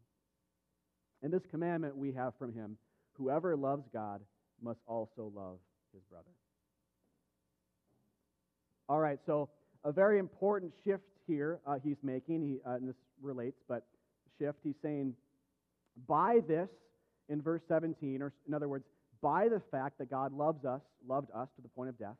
And 1.22 1.32
this 1.32 1.42
commandment 1.50 1.96
we 1.96 2.12
have 2.12 2.34
from 2.38 2.52
him 2.52 2.76
whoever 3.14 3.56
loves 3.56 3.84
God 3.92 4.20
must 4.62 4.80
also 4.86 5.32
love 5.34 5.58
his 5.92 6.02
brother. 6.10 6.30
All 8.88 9.00
right, 9.00 9.18
so 9.26 9.48
a 9.84 9.92
very 9.92 10.18
important 10.18 10.72
shift 10.84 11.04
here 11.26 11.60
uh, 11.66 11.78
he's 11.82 11.96
making, 12.02 12.42
he, 12.42 12.58
uh, 12.66 12.74
and 12.74 12.88
this 12.88 12.96
relates, 13.22 13.56
but 13.68 13.86
shift, 14.38 14.58
he's 14.62 14.74
saying, 14.82 15.14
by 16.06 16.40
this, 16.46 16.68
in 17.28 17.40
verse 17.40 17.62
17, 17.68 18.22
or 18.22 18.32
in 18.46 18.54
other 18.54 18.68
words, 18.68 18.84
by 19.22 19.48
the 19.48 19.60
fact 19.70 19.98
that 19.98 20.10
God 20.10 20.32
loves 20.32 20.64
us, 20.64 20.80
loved 21.06 21.30
us 21.34 21.48
to 21.56 21.62
the 21.62 21.68
point 21.68 21.88
of 21.88 21.98
death, 21.98 22.16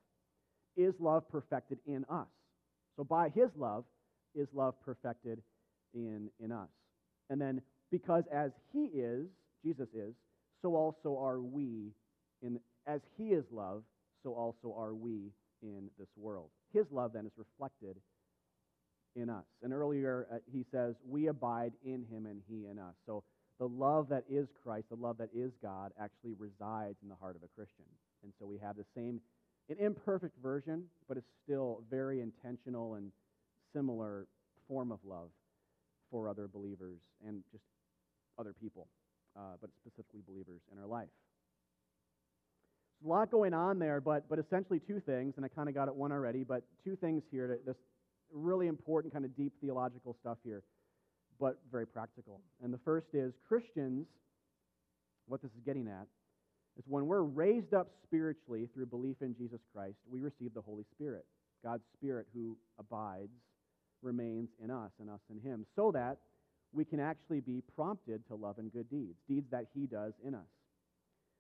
is 0.76 0.94
love 0.98 1.28
perfected 1.28 1.78
in 1.86 2.04
us. 2.08 2.26
So 2.96 3.04
by 3.04 3.28
his 3.28 3.50
love 3.56 3.84
is 4.34 4.48
love 4.54 4.74
perfected 4.84 5.40
in, 5.94 6.30
in 6.40 6.50
us. 6.52 6.68
And 7.30 7.40
then, 7.40 7.60
because 7.90 8.24
as 8.32 8.50
he 8.72 8.84
is, 8.94 9.26
Jesus 9.64 9.88
is, 9.94 10.14
so 10.62 10.74
also 10.74 11.18
are 11.20 11.40
we 11.40 11.92
in 12.42 12.58
as 12.86 13.00
he 13.16 13.28
is 13.28 13.44
love, 13.50 13.82
so 14.22 14.34
also 14.34 14.74
are 14.76 14.94
we 14.94 15.30
in 15.62 15.88
this 15.98 16.08
world. 16.16 16.50
His 16.72 16.84
love 16.90 17.12
then 17.14 17.26
is 17.26 17.32
reflected 17.36 17.96
in 19.16 19.30
us. 19.30 19.44
And 19.62 19.72
earlier 19.72 20.26
uh, 20.32 20.36
he 20.52 20.64
says, 20.70 20.94
We 21.06 21.28
abide 21.28 21.72
in 21.84 22.04
him 22.10 22.26
and 22.26 22.42
he 22.48 22.66
in 22.66 22.78
us. 22.78 22.94
So 23.06 23.24
the 23.58 23.68
love 23.68 24.08
that 24.08 24.24
is 24.28 24.48
Christ, 24.62 24.86
the 24.90 24.96
love 24.96 25.18
that 25.18 25.30
is 25.34 25.52
God, 25.62 25.92
actually 26.00 26.34
resides 26.38 26.96
in 27.02 27.08
the 27.08 27.14
heart 27.14 27.36
of 27.36 27.42
a 27.42 27.48
Christian. 27.54 27.84
And 28.22 28.32
so 28.38 28.46
we 28.46 28.58
have 28.58 28.76
the 28.76 28.84
same, 28.96 29.20
an 29.68 29.76
imperfect 29.78 30.36
version, 30.42 30.84
but 31.08 31.16
it's 31.16 31.30
still 31.44 31.82
very 31.90 32.20
intentional 32.20 32.94
and 32.94 33.12
similar 33.72 34.26
form 34.66 34.90
of 34.90 34.98
love 35.04 35.28
for 36.10 36.28
other 36.28 36.48
believers 36.48 36.98
and 37.26 37.42
just 37.52 37.64
other 38.38 38.52
people, 38.60 38.88
uh, 39.36 39.54
but 39.60 39.70
specifically 39.80 40.22
believers 40.26 40.60
in 40.72 40.78
our 40.78 40.86
life. 40.86 41.08
There's 43.00 43.10
a 43.10 43.12
lot 43.12 43.30
going 43.30 43.54
on 43.54 43.78
there, 43.78 44.00
but, 44.00 44.28
but 44.28 44.38
essentially 44.38 44.80
two 44.80 45.00
things, 45.00 45.34
and 45.36 45.44
I 45.44 45.48
kind 45.48 45.68
of 45.68 45.74
got 45.74 45.88
it 45.88 45.94
one 45.94 46.12
already, 46.12 46.44
but 46.44 46.62
two 46.84 46.96
things 46.96 47.22
here. 47.30 47.46
To, 47.46 47.58
this 47.66 47.76
really 48.32 48.66
important, 48.66 49.12
kind 49.12 49.24
of 49.24 49.36
deep 49.36 49.52
theological 49.60 50.16
stuff 50.20 50.38
here, 50.44 50.62
but 51.40 51.58
very 51.70 51.86
practical. 51.86 52.40
And 52.62 52.72
the 52.72 52.78
first 52.84 53.08
is 53.12 53.32
Christians, 53.46 54.06
what 55.26 55.42
this 55.42 55.50
is 55.52 55.60
getting 55.64 55.88
at, 55.88 56.06
is 56.78 56.84
when 56.88 57.06
we're 57.06 57.22
raised 57.22 57.74
up 57.74 57.88
spiritually 58.02 58.68
through 58.74 58.86
belief 58.86 59.16
in 59.20 59.34
Jesus 59.36 59.60
Christ, 59.72 59.96
we 60.10 60.20
receive 60.20 60.54
the 60.54 60.60
Holy 60.60 60.84
Spirit, 60.94 61.24
God's 61.62 61.84
Spirit 61.96 62.26
who 62.34 62.56
abides 62.78 63.30
remains 64.02 64.48
in 64.62 64.70
us 64.70 64.90
and 65.00 65.08
us 65.08 65.20
in 65.30 65.40
him, 65.40 65.64
so 65.74 65.90
that 65.92 66.18
we 66.72 66.84
can 66.84 67.00
actually 67.00 67.40
be 67.40 67.62
prompted 67.74 68.26
to 68.26 68.34
love 68.34 68.58
and 68.58 68.72
good 68.72 68.90
deeds, 68.90 69.16
deeds 69.28 69.46
that 69.50 69.66
he 69.74 69.86
does 69.86 70.12
in 70.26 70.34
us. 70.34 70.50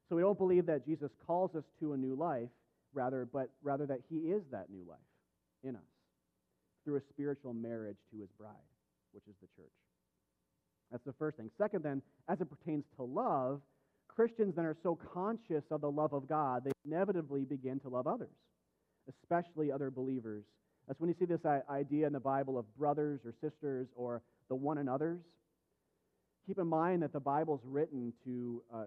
So 0.08 0.16
we 0.16 0.22
don't 0.22 0.38
believe 0.38 0.66
that 0.66 0.86
Jesus 0.86 1.10
calls 1.26 1.54
us 1.54 1.64
to 1.80 1.92
a 1.92 1.96
new 1.96 2.14
life, 2.14 2.48
rather, 2.92 3.26
but 3.30 3.50
rather 3.62 3.86
that 3.86 4.00
he 4.08 4.16
is 4.16 4.42
that 4.52 4.70
new 4.70 4.84
life 4.88 4.98
in 5.62 5.76
us 5.76 5.82
through 6.84 6.96
a 6.96 7.00
spiritual 7.10 7.52
marriage 7.52 7.96
to 8.12 8.20
his 8.20 8.28
bride, 8.38 8.52
which 9.12 9.24
is 9.26 9.34
the 9.40 9.48
church. 9.56 9.72
That's 10.90 11.04
the 11.04 11.14
first 11.14 11.36
thing. 11.36 11.50
Second, 11.58 11.82
then, 11.82 12.02
as 12.28 12.40
it 12.40 12.48
pertains 12.48 12.84
to 12.96 13.02
love, 13.02 13.60
Christians 14.08 14.54
then 14.54 14.64
are 14.64 14.76
so 14.82 14.98
conscious 15.12 15.64
of 15.70 15.80
the 15.80 15.90
love 15.90 16.12
of 16.12 16.28
God, 16.28 16.64
they 16.64 16.72
inevitably 16.84 17.44
begin 17.44 17.80
to 17.80 17.88
love 17.88 18.06
others, 18.06 18.34
especially 19.08 19.72
other 19.72 19.90
believers 19.90 20.44
that's 20.86 21.00
when 21.00 21.08
you 21.08 21.16
see 21.18 21.24
this 21.24 21.40
idea 21.70 22.06
in 22.06 22.12
the 22.12 22.20
Bible 22.20 22.58
of 22.58 22.76
brothers 22.76 23.20
or 23.24 23.32
sisters 23.40 23.88
or 23.96 24.22
the 24.48 24.54
one 24.54 24.78
another's. 24.78 25.20
Keep 26.46 26.58
in 26.58 26.66
mind 26.66 27.02
that 27.02 27.12
the 27.12 27.20
Bible's 27.20 27.62
written 27.64 28.12
to 28.24 28.62
uh, 28.72 28.84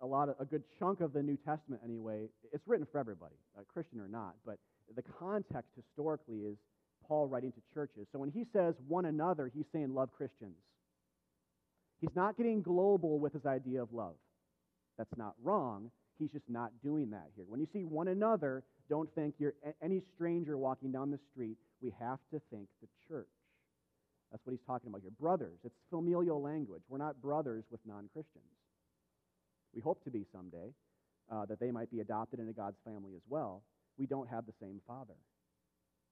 a 0.00 0.06
lot 0.06 0.30
of, 0.30 0.36
a 0.40 0.46
good 0.46 0.62
chunk 0.78 1.00
of 1.00 1.12
the 1.12 1.22
New 1.22 1.36
Testament 1.36 1.82
anyway. 1.84 2.28
It's 2.52 2.66
written 2.66 2.86
for 2.90 2.98
everybody, 2.98 3.34
uh, 3.58 3.62
Christian 3.70 4.00
or 4.00 4.08
not, 4.08 4.36
but 4.46 4.58
the 4.96 5.02
context 5.02 5.70
historically 5.76 6.38
is 6.38 6.56
Paul 7.06 7.26
writing 7.26 7.52
to 7.52 7.60
churches. 7.74 8.06
So 8.10 8.18
when 8.18 8.30
he 8.30 8.44
says 8.52 8.74
one 8.86 9.04
another, 9.04 9.50
he's 9.54 9.66
saying 9.72 9.94
love 9.94 10.10
Christians. 10.16 10.56
He's 12.00 12.14
not 12.14 12.36
getting 12.36 12.62
global 12.62 13.18
with 13.18 13.32
his 13.32 13.46
idea 13.46 13.82
of 13.82 13.92
love. 13.92 14.14
That's 14.96 15.16
not 15.16 15.34
wrong. 15.42 15.90
He's 16.18 16.30
just 16.30 16.48
not 16.48 16.70
doing 16.82 17.10
that 17.10 17.28
here. 17.36 17.44
When 17.48 17.60
you 17.60 17.68
see 17.72 17.84
one 17.84 18.08
another, 18.08 18.64
don't 18.88 19.12
think 19.14 19.34
you're 19.38 19.54
any 19.82 20.02
stranger 20.14 20.56
walking 20.56 20.90
down 20.90 21.10
the 21.10 21.18
street. 21.32 21.56
We 21.80 21.92
have 22.00 22.18
to 22.32 22.40
think 22.50 22.68
the 22.80 22.88
church. 23.08 23.28
That's 24.30 24.44
what 24.44 24.52
he's 24.52 24.66
talking 24.66 24.88
about 24.88 25.00
here. 25.00 25.12
Brothers. 25.18 25.58
It's 25.64 25.74
familial 25.90 26.42
language. 26.42 26.82
We're 26.88 26.98
not 26.98 27.20
brothers 27.22 27.64
with 27.70 27.80
non 27.86 28.08
Christians. 28.12 28.44
We 29.74 29.80
hope 29.80 30.02
to 30.04 30.10
be 30.10 30.24
someday, 30.32 30.72
uh, 31.30 31.46
that 31.46 31.60
they 31.60 31.70
might 31.70 31.90
be 31.90 32.00
adopted 32.00 32.40
into 32.40 32.52
God's 32.52 32.78
family 32.84 33.12
as 33.14 33.22
well. 33.28 33.62
We 33.96 34.06
don't 34.06 34.28
have 34.28 34.46
the 34.46 34.52
same 34.60 34.80
father. 34.86 35.14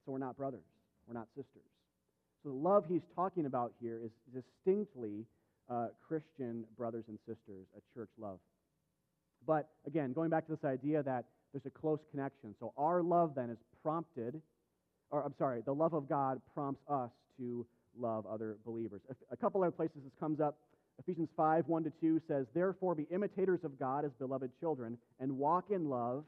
So 0.05 0.13
we're 0.13 0.19
not 0.19 0.37
brothers. 0.37 0.65
We're 1.07 1.15
not 1.15 1.29
sisters. 1.37 1.69
So 2.43 2.51
the 2.51 2.55
love 2.55 2.85
he's 2.89 3.03
talking 3.15 3.47
about 3.47 3.73
here 3.81 4.01
is 4.05 4.11
distinctly 4.33 5.25
uh, 5.71 5.89
Christian 6.07 6.65
brothers 6.77 7.05
and 7.09 7.19
sisters, 7.27 7.67
a 7.77 7.81
church 7.95 8.11
love. 8.19 8.39
But 9.47 9.69
again, 9.87 10.13
going 10.13 10.31
back 10.31 10.47
to 10.47 10.53
this 10.53 10.65
idea 10.65 11.03
that 11.03 11.25
there's 11.53 11.67
a 11.67 11.79
close 11.79 12.01
connection. 12.11 12.55
So 12.61 12.73
our 12.77 13.03
love 13.03 13.33
then 13.35 13.51
is 13.51 13.59
prompted, 13.83 14.41
or 15.11 15.23
I'm 15.23 15.35
sorry, 15.39 15.63
the 15.65 15.75
love 15.75 15.95
of 15.95 16.09
God 16.09 16.41
prompts 16.55 16.83
us 16.89 17.11
to 17.39 17.67
love 17.99 18.27
other 18.27 18.57
believers. 18.65 19.01
A 19.31 19.37
couple 19.37 19.63
other 19.63 19.71
places 19.71 19.97
this 20.05 20.13
comes 20.21 20.41
up. 20.41 20.59
Ephesians 20.99 21.29
5, 21.37 21.69
1 21.69 21.85
to 21.85 21.93
2 22.01 22.21
says, 22.27 22.47
Therefore 22.55 22.95
be 22.95 23.07
imitators 23.11 23.61
of 23.65 23.79
God 23.79 24.05
as 24.05 24.11
beloved 24.19 24.51
children, 24.61 24.99
and 25.21 25.33
walk 25.33 25.67
in 25.71 25.89
love, 25.89 26.25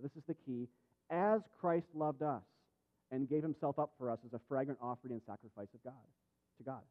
this 0.00 0.12
is 0.16 0.22
the 0.26 0.34
key, 0.46 0.68
as 1.10 1.40
Christ 1.60 1.86
loved 1.94 2.22
us, 2.22 2.42
and 3.10 3.28
gave 3.28 3.42
himself 3.42 3.78
up 3.78 3.90
for 3.98 4.10
us 4.10 4.18
as 4.24 4.32
a 4.32 4.40
fragrant 4.48 4.78
offering 4.80 5.12
and 5.12 5.22
sacrifice 5.26 5.68
of 5.74 5.84
God, 5.84 5.92
to 6.58 6.64
God. 6.64 6.82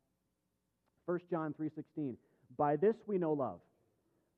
1 1.06 1.20
John 1.30 1.54
3.16, 1.60 2.16
By 2.58 2.76
this 2.76 2.96
we 3.08 3.18
know 3.18 3.34
love, 3.34 3.60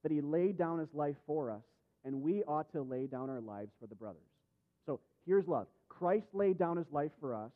that 0.03 0.11
he 0.11 0.21
laid 0.21 0.57
down 0.57 0.79
his 0.79 0.89
life 0.93 1.15
for 1.25 1.51
us, 1.51 1.61
and 2.05 2.21
we 2.21 2.43
ought 2.43 2.71
to 2.73 2.81
lay 2.81 3.07
down 3.07 3.29
our 3.29 3.41
lives 3.41 3.71
for 3.79 3.87
the 3.87 3.95
brothers. 3.95 4.21
So 4.85 4.99
here's 5.25 5.47
love. 5.47 5.67
Christ 5.89 6.25
laid 6.33 6.57
down 6.57 6.77
his 6.77 6.87
life 6.91 7.11
for 7.19 7.35
us. 7.35 7.51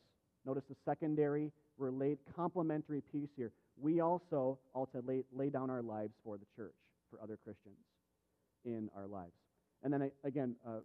Notice 0.46 0.64
the 0.68 0.76
secondary, 0.84 1.50
relate, 1.76 2.18
complementary 2.34 3.02
piece 3.12 3.28
here. 3.36 3.52
We 3.80 4.00
also 4.00 4.58
ought 4.74 4.90
to 4.92 5.02
lay, 5.06 5.24
lay 5.32 5.50
down 5.50 5.70
our 5.70 5.82
lives 5.82 6.12
for 6.24 6.38
the 6.38 6.46
church, 6.56 6.74
for 7.10 7.22
other 7.22 7.38
Christians 7.44 7.76
in 8.64 8.90
our 8.96 9.06
lives. 9.06 9.32
And 9.82 9.92
then 9.92 10.10
again, 10.24 10.56
uh, 10.66 10.80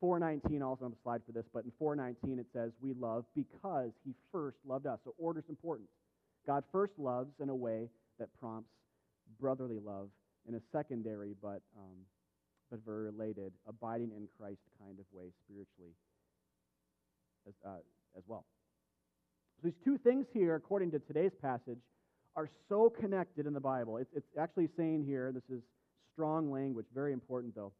419 0.00 0.62
also 0.62 0.84
on 0.84 0.90
the 0.90 0.96
slide 1.02 1.22
for 1.24 1.32
this, 1.32 1.46
but 1.54 1.64
in 1.64 1.72
419 1.78 2.38
it 2.38 2.46
says, 2.52 2.72
We 2.82 2.92
love 2.92 3.24
because 3.34 3.92
he 4.04 4.12
first 4.30 4.58
loved 4.66 4.86
us. 4.86 4.98
So 5.04 5.14
order's 5.18 5.48
important. 5.48 5.88
God 6.46 6.64
first 6.70 6.92
loves 6.98 7.32
in 7.40 7.48
a 7.48 7.54
way 7.54 7.88
that 8.18 8.28
prompts 8.38 8.70
brotherly 9.40 9.78
love 9.78 10.08
in 10.48 10.54
a 10.54 10.60
secondary 10.72 11.34
but, 11.42 11.60
um, 11.76 11.96
but 12.70 12.80
very 12.84 13.04
related, 13.04 13.52
abiding 13.68 14.12
in 14.16 14.28
Christ 14.38 14.60
kind 14.80 14.98
of 14.98 15.04
way 15.12 15.32
spiritually 15.44 15.92
as, 17.46 17.54
uh, 17.66 17.78
as 18.16 18.22
well. 18.26 18.44
So 19.56 19.68
these 19.68 19.78
two 19.84 19.98
things 19.98 20.26
here, 20.32 20.54
according 20.54 20.90
to 20.92 20.98
today's 21.00 21.32
passage, 21.40 21.78
are 22.36 22.48
so 22.68 22.90
connected 22.90 23.46
in 23.46 23.54
the 23.54 23.60
Bible. 23.60 23.96
It's, 23.96 24.10
it's 24.14 24.26
actually 24.38 24.68
saying 24.76 25.04
here, 25.06 25.32
this 25.32 25.48
is 25.50 25.62
strong 26.12 26.50
language, 26.50 26.86
very 26.94 27.12
important 27.12 27.54
though. 27.54 27.72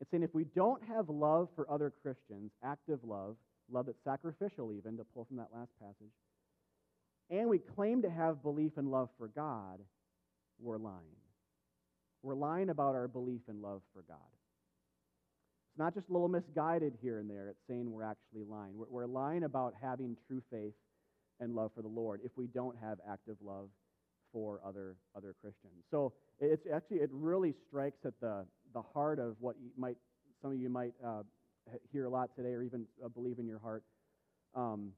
It's 0.00 0.10
saying 0.10 0.22
if 0.22 0.34
we 0.34 0.44
don't 0.54 0.82
have 0.84 1.08
love 1.08 1.48
for 1.56 1.70
other 1.70 1.92
Christians, 2.02 2.50
active 2.62 3.00
love, 3.02 3.36
love 3.70 3.86
that's 3.86 3.98
sacrificial 4.04 4.72
even, 4.72 4.96
to 4.98 5.04
pull 5.04 5.24
from 5.24 5.38
that 5.38 5.48
last 5.54 5.70
passage, 5.80 6.12
and 7.30 7.48
we 7.48 7.58
claim 7.58 8.02
to 8.02 8.10
have 8.10 8.42
belief 8.42 8.72
and 8.76 8.90
love 8.90 9.08
for 9.18 9.28
God, 9.28 9.80
we're 10.60 10.78
lying. 10.78 11.16
We're 12.22 12.34
lying 12.34 12.70
about 12.70 12.94
our 12.94 13.08
belief 13.08 13.42
and 13.48 13.62
love 13.62 13.82
for 13.92 14.02
God. 14.02 14.16
It's 15.70 15.78
not 15.78 15.94
just 15.94 16.08
a 16.08 16.12
little 16.12 16.28
misguided 16.28 16.94
here 17.02 17.18
and 17.18 17.28
there. 17.28 17.48
It's 17.48 17.60
saying 17.68 17.90
we're 17.90 18.04
actually 18.04 18.44
lying. 18.48 18.76
We're, 18.76 18.86
we're 18.88 19.06
lying 19.06 19.44
about 19.44 19.74
having 19.80 20.16
true 20.26 20.42
faith 20.50 20.74
and 21.40 21.54
love 21.54 21.72
for 21.74 21.82
the 21.82 21.88
Lord 21.88 22.20
if 22.24 22.32
we 22.36 22.46
don't 22.46 22.76
have 22.78 22.98
active 23.10 23.36
love 23.42 23.68
for 24.32 24.60
other, 24.66 24.96
other 25.16 25.34
Christians. 25.40 25.84
So 25.90 26.12
it's 26.40 26.66
actually, 26.72 26.98
it 26.98 27.10
really 27.12 27.54
strikes 27.68 27.98
at 28.04 28.14
the, 28.20 28.44
the 28.74 28.82
heart 28.82 29.18
of 29.18 29.36
what 29.40 29.56
you 29.62 29.70
might, 29.76 29.96
some 30.40 30.52
of 30.52 30.58
you 30.58 30.68
might 30.68 30.94
uh, 31.04 31.22
hear 31.92 32.06
a 32.06 32.10
lot 32.10 32.30
today 32.36 32.54
or 32.54 32.62
even 32.62 32.86
uh, 33.04 33.08
believe 33.08 33.38
in 33.38 33.46
your 33.46 33.58
heart. 33.58 33.82
Um, 34.54 34.92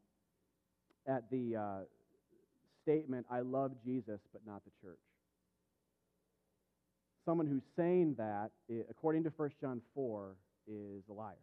at 1.07 1.31
the 1.31 1.57
uh, 1.57 1.79
statement, 2.89 3.27
I 3.31 3.41
love 3.41 3.73
Jesus, 3.85 4.21
but 4.33 4.43
not 4.47 4.63
the 4.65 4.71
church 4.83 4.99
someone 7.29 7.47
who's 7.47 7.69
saying 7.77 8.15
that, 8.17 8.49
according 8.89 9.23
to 9.23 9.31
1 9.37 9.51
John 9.61 9.83
4, 9.95 10.35
is 10.67 11.03
a 11.11 11.13
liar. 11.13 11.35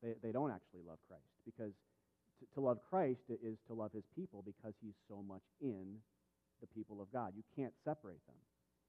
They, 0.00 0.14
they 0.22 0.30
don't 0.30 0.52
actually 0.52 0.82
love 0.86 0.98
Christ 1.08 1.26
because 1.44 1.72
to, 2.38 2.46
to 2.54 2.60
love 2.60 2.78
Christ 2.88 3.18
is 3.28 3.56
to 3.66 3.74
love 3.74 3.90
his 3.92 4.04
people 4.14 4.44
because 4.46 4.72
he's 4.80 4.94
so 5.08 5.24
much 5.26 5.42
in 5.60 5.96
the 6.60 6.68
people 6.68 7.02
of 7.02 7.12
God. 7.12 7.32
You 7.36 7.42
can't 7.56 7.72
separate 7.84 8.24
them. 8.26 8.36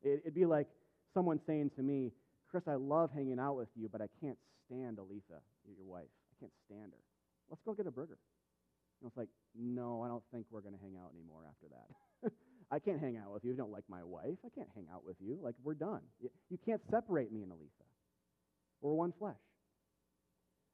It, 0.04 0.22
it'd 0.22 0.36
be 0.36 0.46
like 0.46 0.68
someone 1.16 1.40
saying 1.48 1.72
to 1.78 1.82
me, 1.82 2.12
Chris, 2.52 2.64
I 2.68 2.76
love 2.76 3.10
hanging 3.12 3.40
out 3.40 3.58
with 3.58 3.70
you, 3.76 3.90
but 3.92 4.02
I 4.02 4.08
can't 4.22 4.38
stand 4.68 4.98
Aletha, 4.98 5.42
your 5.66 5.86
wife. 5.88 6.14
I 6.30 6.34
can't 6.40 6.54
stand 6.70 6.92
her. 6.92 7.04
Let's 7.50 7.62
go 7.66 7.74
get 7.74 7.88
a 7.88 7.92
burger. 7.92 8.20
And 9.06 9.12
was 9.14 9.22
like, 9.22 9.30
no, 9.54 10.02
I 10.02 10.08
don't 10.08 10.24
think 10.34 10.48
we're 10.50 10.66
going 10.66 10.74
to 10.74 10.82
hang 10.82 10.98
out 10.98 11.12
anymore 11.14 11.46
after 11.46 11.70
that. 11.70 12.32
I 12.72 12.80
can't 12.80 13.00
hang 13.00 13.18
out 13.18 13.32
with 13.32 13.44
you 13.44 13.52
if 13.52 13.54
you 13.54 13.62
don't 13.62 13.72
like 13.72 13.84
my 13.88 14.02
wife. 14.02 14.42
I 14.44 14.50
can't 14.50 14.70
hang 14.74 14.88
out 14.92 15.06
with 15.06 15.18
you. 15.20 15.38
Like, 15.44 15.54
we're 15.64 15.76
done. 15.76 16.02
You 16.50 16.58
can't 16.66 16.82
separate 16.90 17.32
me 17.32 17.44
and 17.44 17.52
Aletha. 17.52 17.86
We're 18.82 18.96
one 18.96 19.14
flesh. 19.20 19.38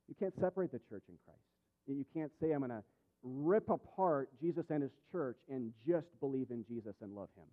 You 0.08 0.16
can't 0.18 0.34
separate 0.40 0.72
the 0.72 0.80
church 0.88 1.04
in 1.10 1.16
Christ. 1.26 1.44
You 1.88 2.06
can't 2.14 2.32
say, 2.40 2.54
I'm 2.54 2.60
going 2.60 2.72
to 2.72 2.84
rip 3.22 3.70
apart 3.70 4.30
Jesus 4.40 4.64
and 4.70 4.82
his 4.82 4.92
church 5.12 5.36
and 5.50 5.74
just 5.86 6.08
believe 6.22 6.52
in 6.52 6.64
Jesus 6.70 6.96
and 7.02 7.14
love 7.14 7.30
him, 7.36 7.48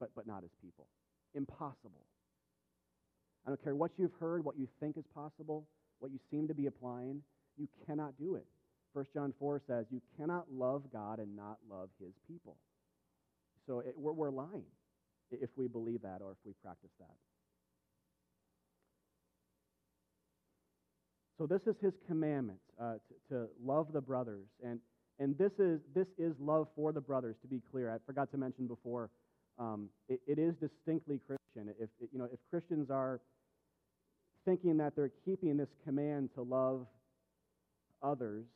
but, 0.00 0.10
but 0.16 0.26
not 0.26 0.42
his 0.42 0.50
people. 0.60 0.88
Impossible. 1.36 2.02
I 3.46 3.50
don't 3.50 3.62
care 3.62 3.76
what 3.76 3.92
you've 3.98 4.14
heard, 4.18 4.44
what 4.44 4.58
you 4.58 4.66
think 4.80 4.96
is 4.96 5.04
possible, 5.14 5.68
what 6.00 6.10
you 6.10 6.18
seem 6.28 6.48
to 6.48 6.54
be 6.54 6.66
applying. 6.66 7.22
You 7.56 7.68
cannot 7.86 8.18
do 8.18 8.34
it. 8.34 8.46
1 8.96 9.04
John 9.12 9.34
4 9.38 9.60
says, 9.66 9.84
You 9.90 10.00
cannot 10.18 10.46
love 10.50 10.84
God 10.90 11.18
and 11.18 11.36
not 11.36 11.58
love 11.70 11.90
his 12.00 12.14
people. 12.26 12.56
So 13.66 13.80
it, 13.80 13.92
we're, 13.94 14.12
we're 14.12 14.30
lying 14.30 14.64
if 15.30 15.50
we 15.54 15.68
believe 15.68 16.00
that 16.00 16.22
or 16.22 16.30
if 16.30 16.38
we 16.46 16.52
practice 16.62 16.88
that. 16.98 17.14
So 21.36 21.46
this 21.46 21.60
is 21.66 21.74
his 21.82 21.92
commandment 22.08 22.58
uh, 22.80 22.94
to, 23.28 23.34
to, 23.34 23.46
love 23.62 23.88
the 23.92 24.00
brothers, 24.00 24.46
and 24.64 24.80
and 25.18 25.36
this 25.36 25.52
is 25.58 25.80
this 25.94 26.06
is 26.16 26.32
love 26.40 26.68
for 26.74 26.92
the 26.92 27.00
brothers. 27.00 27.36
To 27.42 27.48
be 27.48 27.60
clear, 27.70 27.92
I 27.92 27.98
forgot 28.06 28.30
to 28.30 28.38
mention 28.38 28.66
before, 28.66 29.10
um, 29.58 29.90
it, 30.08 30.20
it 30.26 30.38
is 30.38 30.54
distinctly 30.54 31.20
Christian. 31.26 31.74
If 31.78 31.90
you 32.10 32.18
know 32.18 32.28
if 32.32 32.38
Christians 32.48 32.90
are 32.90 33.20
thinking 34.46 34.78
that 34.78 34.96
they're 34.96 35.12
keeping 35.26 35.58
this 35.58 35.68
command 35.84 36.30
to 36.36 36.42
love 36.42 36.86
others 38.02 38.46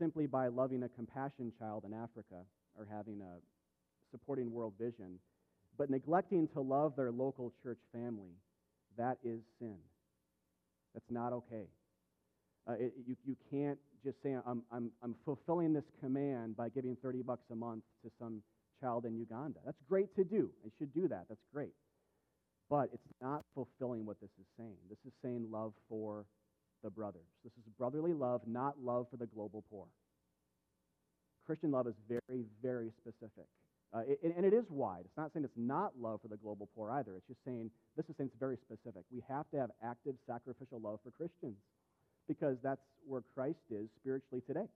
simply 0.00 0.26
by 0.26 0.48
loving 0.48 0.82
a 0.82 0.88
compassion 0.88 1.52
child 1.58 1.84
in 1.86 1.94
Africa 1.94 2.42
or 2.76 2.86
having 2.90 3.20
a 3.20 3.38
supporting 4.10 4.50
World 4.52 4.74
Vision, 4.80 5.18
but 5.78 5.90
neglecting 5.90 6.48
to 6.48 6.60
love 6.60 6.96
their 6.96 7.12
local 7.12 7.52
church 7.62 7.78
family, 7.92 8.32
that 8.96 9.18
is 9.22 9.40
sin. 9.58 9.76
That's 10.94 11.10
not 11.10 11.32
okay. 11.32 11.66
Uh, 12.68 12.72
it, 12.72 12.92
you, 13.06 13.16
you 13.24 13.36
can't 13.50 13.78
just 14.04 14.16
say, 14.22 14.36
I'm, 14.46 14.62
I'm, 14.72 14.90
I'm 15.02 15.14
fulfilling 15.24 15.72
this 15.72 15.84
command 16.00 16.56
by 16.56 16.68
giving 16.68 16.96
30 17.02 17.22
bucks 17.22 17.44
a 17.52 17.54
month 17.54 17.84
to 18.04 18.10
some 18.18 18.42
child 18.80 19.04
in 19.04 19.16
Uganda. 19.16 19.60
That's 19.64 19.80
great 19.88 20.14
to 20.16 20.24
do. 20.24 20.50
I 20.64 20.70
should 20.78 20.92
do 20.94 21.08
that. 21.08 21.26
That's 21.28 21.44
great. 21.52 21.72
But 22.68 22.88
it's 22.92 23.08
not 23.20 23.44
fulfilling 23.54 24.06
what 24.06 24.20
this 24.20 24.30
is 24.40 24.46
saying. 24.56 24.76
This 24.88 24.98
is 25.06 25.12
saying 25.22 25.46
love 25.50 25.72
for 25.88 26.24
the 26.82 26.90
brothers. 26.90 27.28
This 27.44 27.52
is 27.52 27.64
brotherly 27.78 28.12
love, 28.12 28.42
not 28.46 28.74
love 28.82 29.06
for 29.10 29.16
the 29.16 29.26
global 29.26 29.64
poor. 29.70 29.86
Christian 31.46 31.70
love 31.70 31.86
is 31.86 31.94
very, 32.08 32.44
very 32.62 32.92
specific. 33.00 33.46
Uh, 33.92 34.02
it, 34.06 34.20
and 34.36 34.44
it 34.44 34.52
is 34.54 34.64
wide. 34.70 35.02
It's 35.04 35.16
not 35.16 35.32
saying 35.32 35.44
it's 35.44 35.56
not 35.56 35.92
love 36.00 36.20
for 36.22 36.28
the 36.28 36.36
global 36.36 36.68
poor 36.76 36.90
either. 36.92 37.16
It's 37.16 37.26
just 37.26 37.44
saying, 37.44 37.70
this 37.96 38.06
is 38.08 38.14
saying 38.16 38.30
it's 38.32 38.38
very 38.38 38.56
specific. 38.56 39.02
We 39.10 39.22
have 39.28 39.50
to 39.50 39.58
have 39.58 39.70
active 39.82 40.14
sacrificial 40.26 40.80
love 40.80 41.00
for 41.02 41.10
Christians 41.10 41.56
because 42.28 42.56
that's 42.62 42.82
where 43.06 43.22
Christ 43.34 43.58
is 43.70 43.88
spiritually 44.00 44.42
today. 44.46 44.66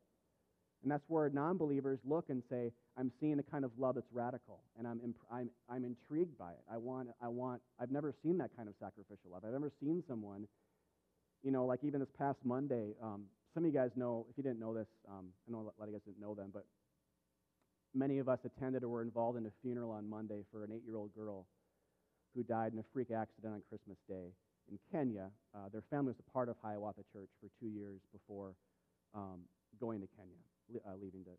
And 0.83 0.91
that's 0.91 1.05
where 1.09 1.31
non 1.31 1.57
believers 1.57 1.99
look 2.05 2.27
and 2.29 2.43
say, 2.51 2.71
I'm 2.99 3.11
seeing 3.21 3.39
a 3.39 3.43
kind 3.43 3.65
of 3.65 3.71
love 3.79 3.95
that's 3.95 4.07
radical, 4.13 4.61
and 4.79 4.87
I'm, 4.87 5.01
imp- 5.03 5.17
I'm, 5.33 5.49
I'm 5.69 5.85
intrigued 5.85 6.37
by 6.39 6.51
it. 6.51 6.61
I 6.71 6.77
want, 6.77 7.09
I 7.23 7.29
want, 7.29 7.63
I've 7.81 7.91
never 7.91 8.15
seen 8.23 8.39
that 8.39 8.51
kind 8.57 8.69
of 8.69 8.75
sacrificial 8.79 9.31
love. 9.33 9.43
I've 9.47 9.53
never 9.53 9.73
seen 9.81 10.05
someone, 10.07 10.47
you 11.45 11.51
know, 11.51 11.67
like 11.67 11.81
even 11.85 12.01
this 12.01 12.09
past 12.19 12.39
Monday, 12.43 12.95
um, 13.03 13.25
some 13.53 13.65
of 13.65 13.73
you 13.73 13.79
guys 13.79 13.91
know, 13.97 14.27
if 14.31 14.37
you 14.37 14.43
didn't 14.43 14.59
know 14.59 14.75
this, 14.75 14.89
um, 15.09 15.27
I 15.47 15.53
know 15.53 15.61
a 15.61 15.65
lot 15.65 15.75
of 15.81 15.89
you 15.89 15.93
guys 15.93 16.03
didn't 16.07 16.21
know 16.21 16.35
them, 16.35 16.51
but 16.53 16.65
many 17.95 18.19
of 18.19 18.29
us 18.29 18.39
attended 18.45 18.83
or 18.83 18.89
were 18.89 19.03
involved 19.03 19.39
in 19.39 19.47
a 19.47 19.51
funeral 19.63 19.93
on 19.93 20.09
Monday 20.09 20.43
for 20.51 20.65
an 20.65 20.73
eight 20.73 20.83
year 20.85 20.97
old 20.97 21.15
girl 21.15 21.47
who 22.35 22.43
died 22.43 22.73
in 22.73 22.79
a 22.79 22.85
freak 22.93 23.11
accident 23.11 23.55
on 23.55 23.63
Christmas 23.69 23.99
Day 24.09 24.33
in 24.71 24.79
Kenya. 24.91 25.29
Uh, 25.55 25.69
their 25.71 25.85
family 25.91 26.09
was 26.09 26.17
a 26.19 26.33
part 26.33 26.49
of 26.49 26.57
Hiawatha 26.63 27.03
Church 27.13 27.29
for 27.41 27.49
two 27.61 27.69
years 27.69 28.01
before 28.13 28.55
um, 29.15 29.41
going 29.79 30.01
to 30.01 30.09
Kenya, 30.17 30.81
uh, 30.89 30.95
leaving 31.01 31.25
to 31.25 31.31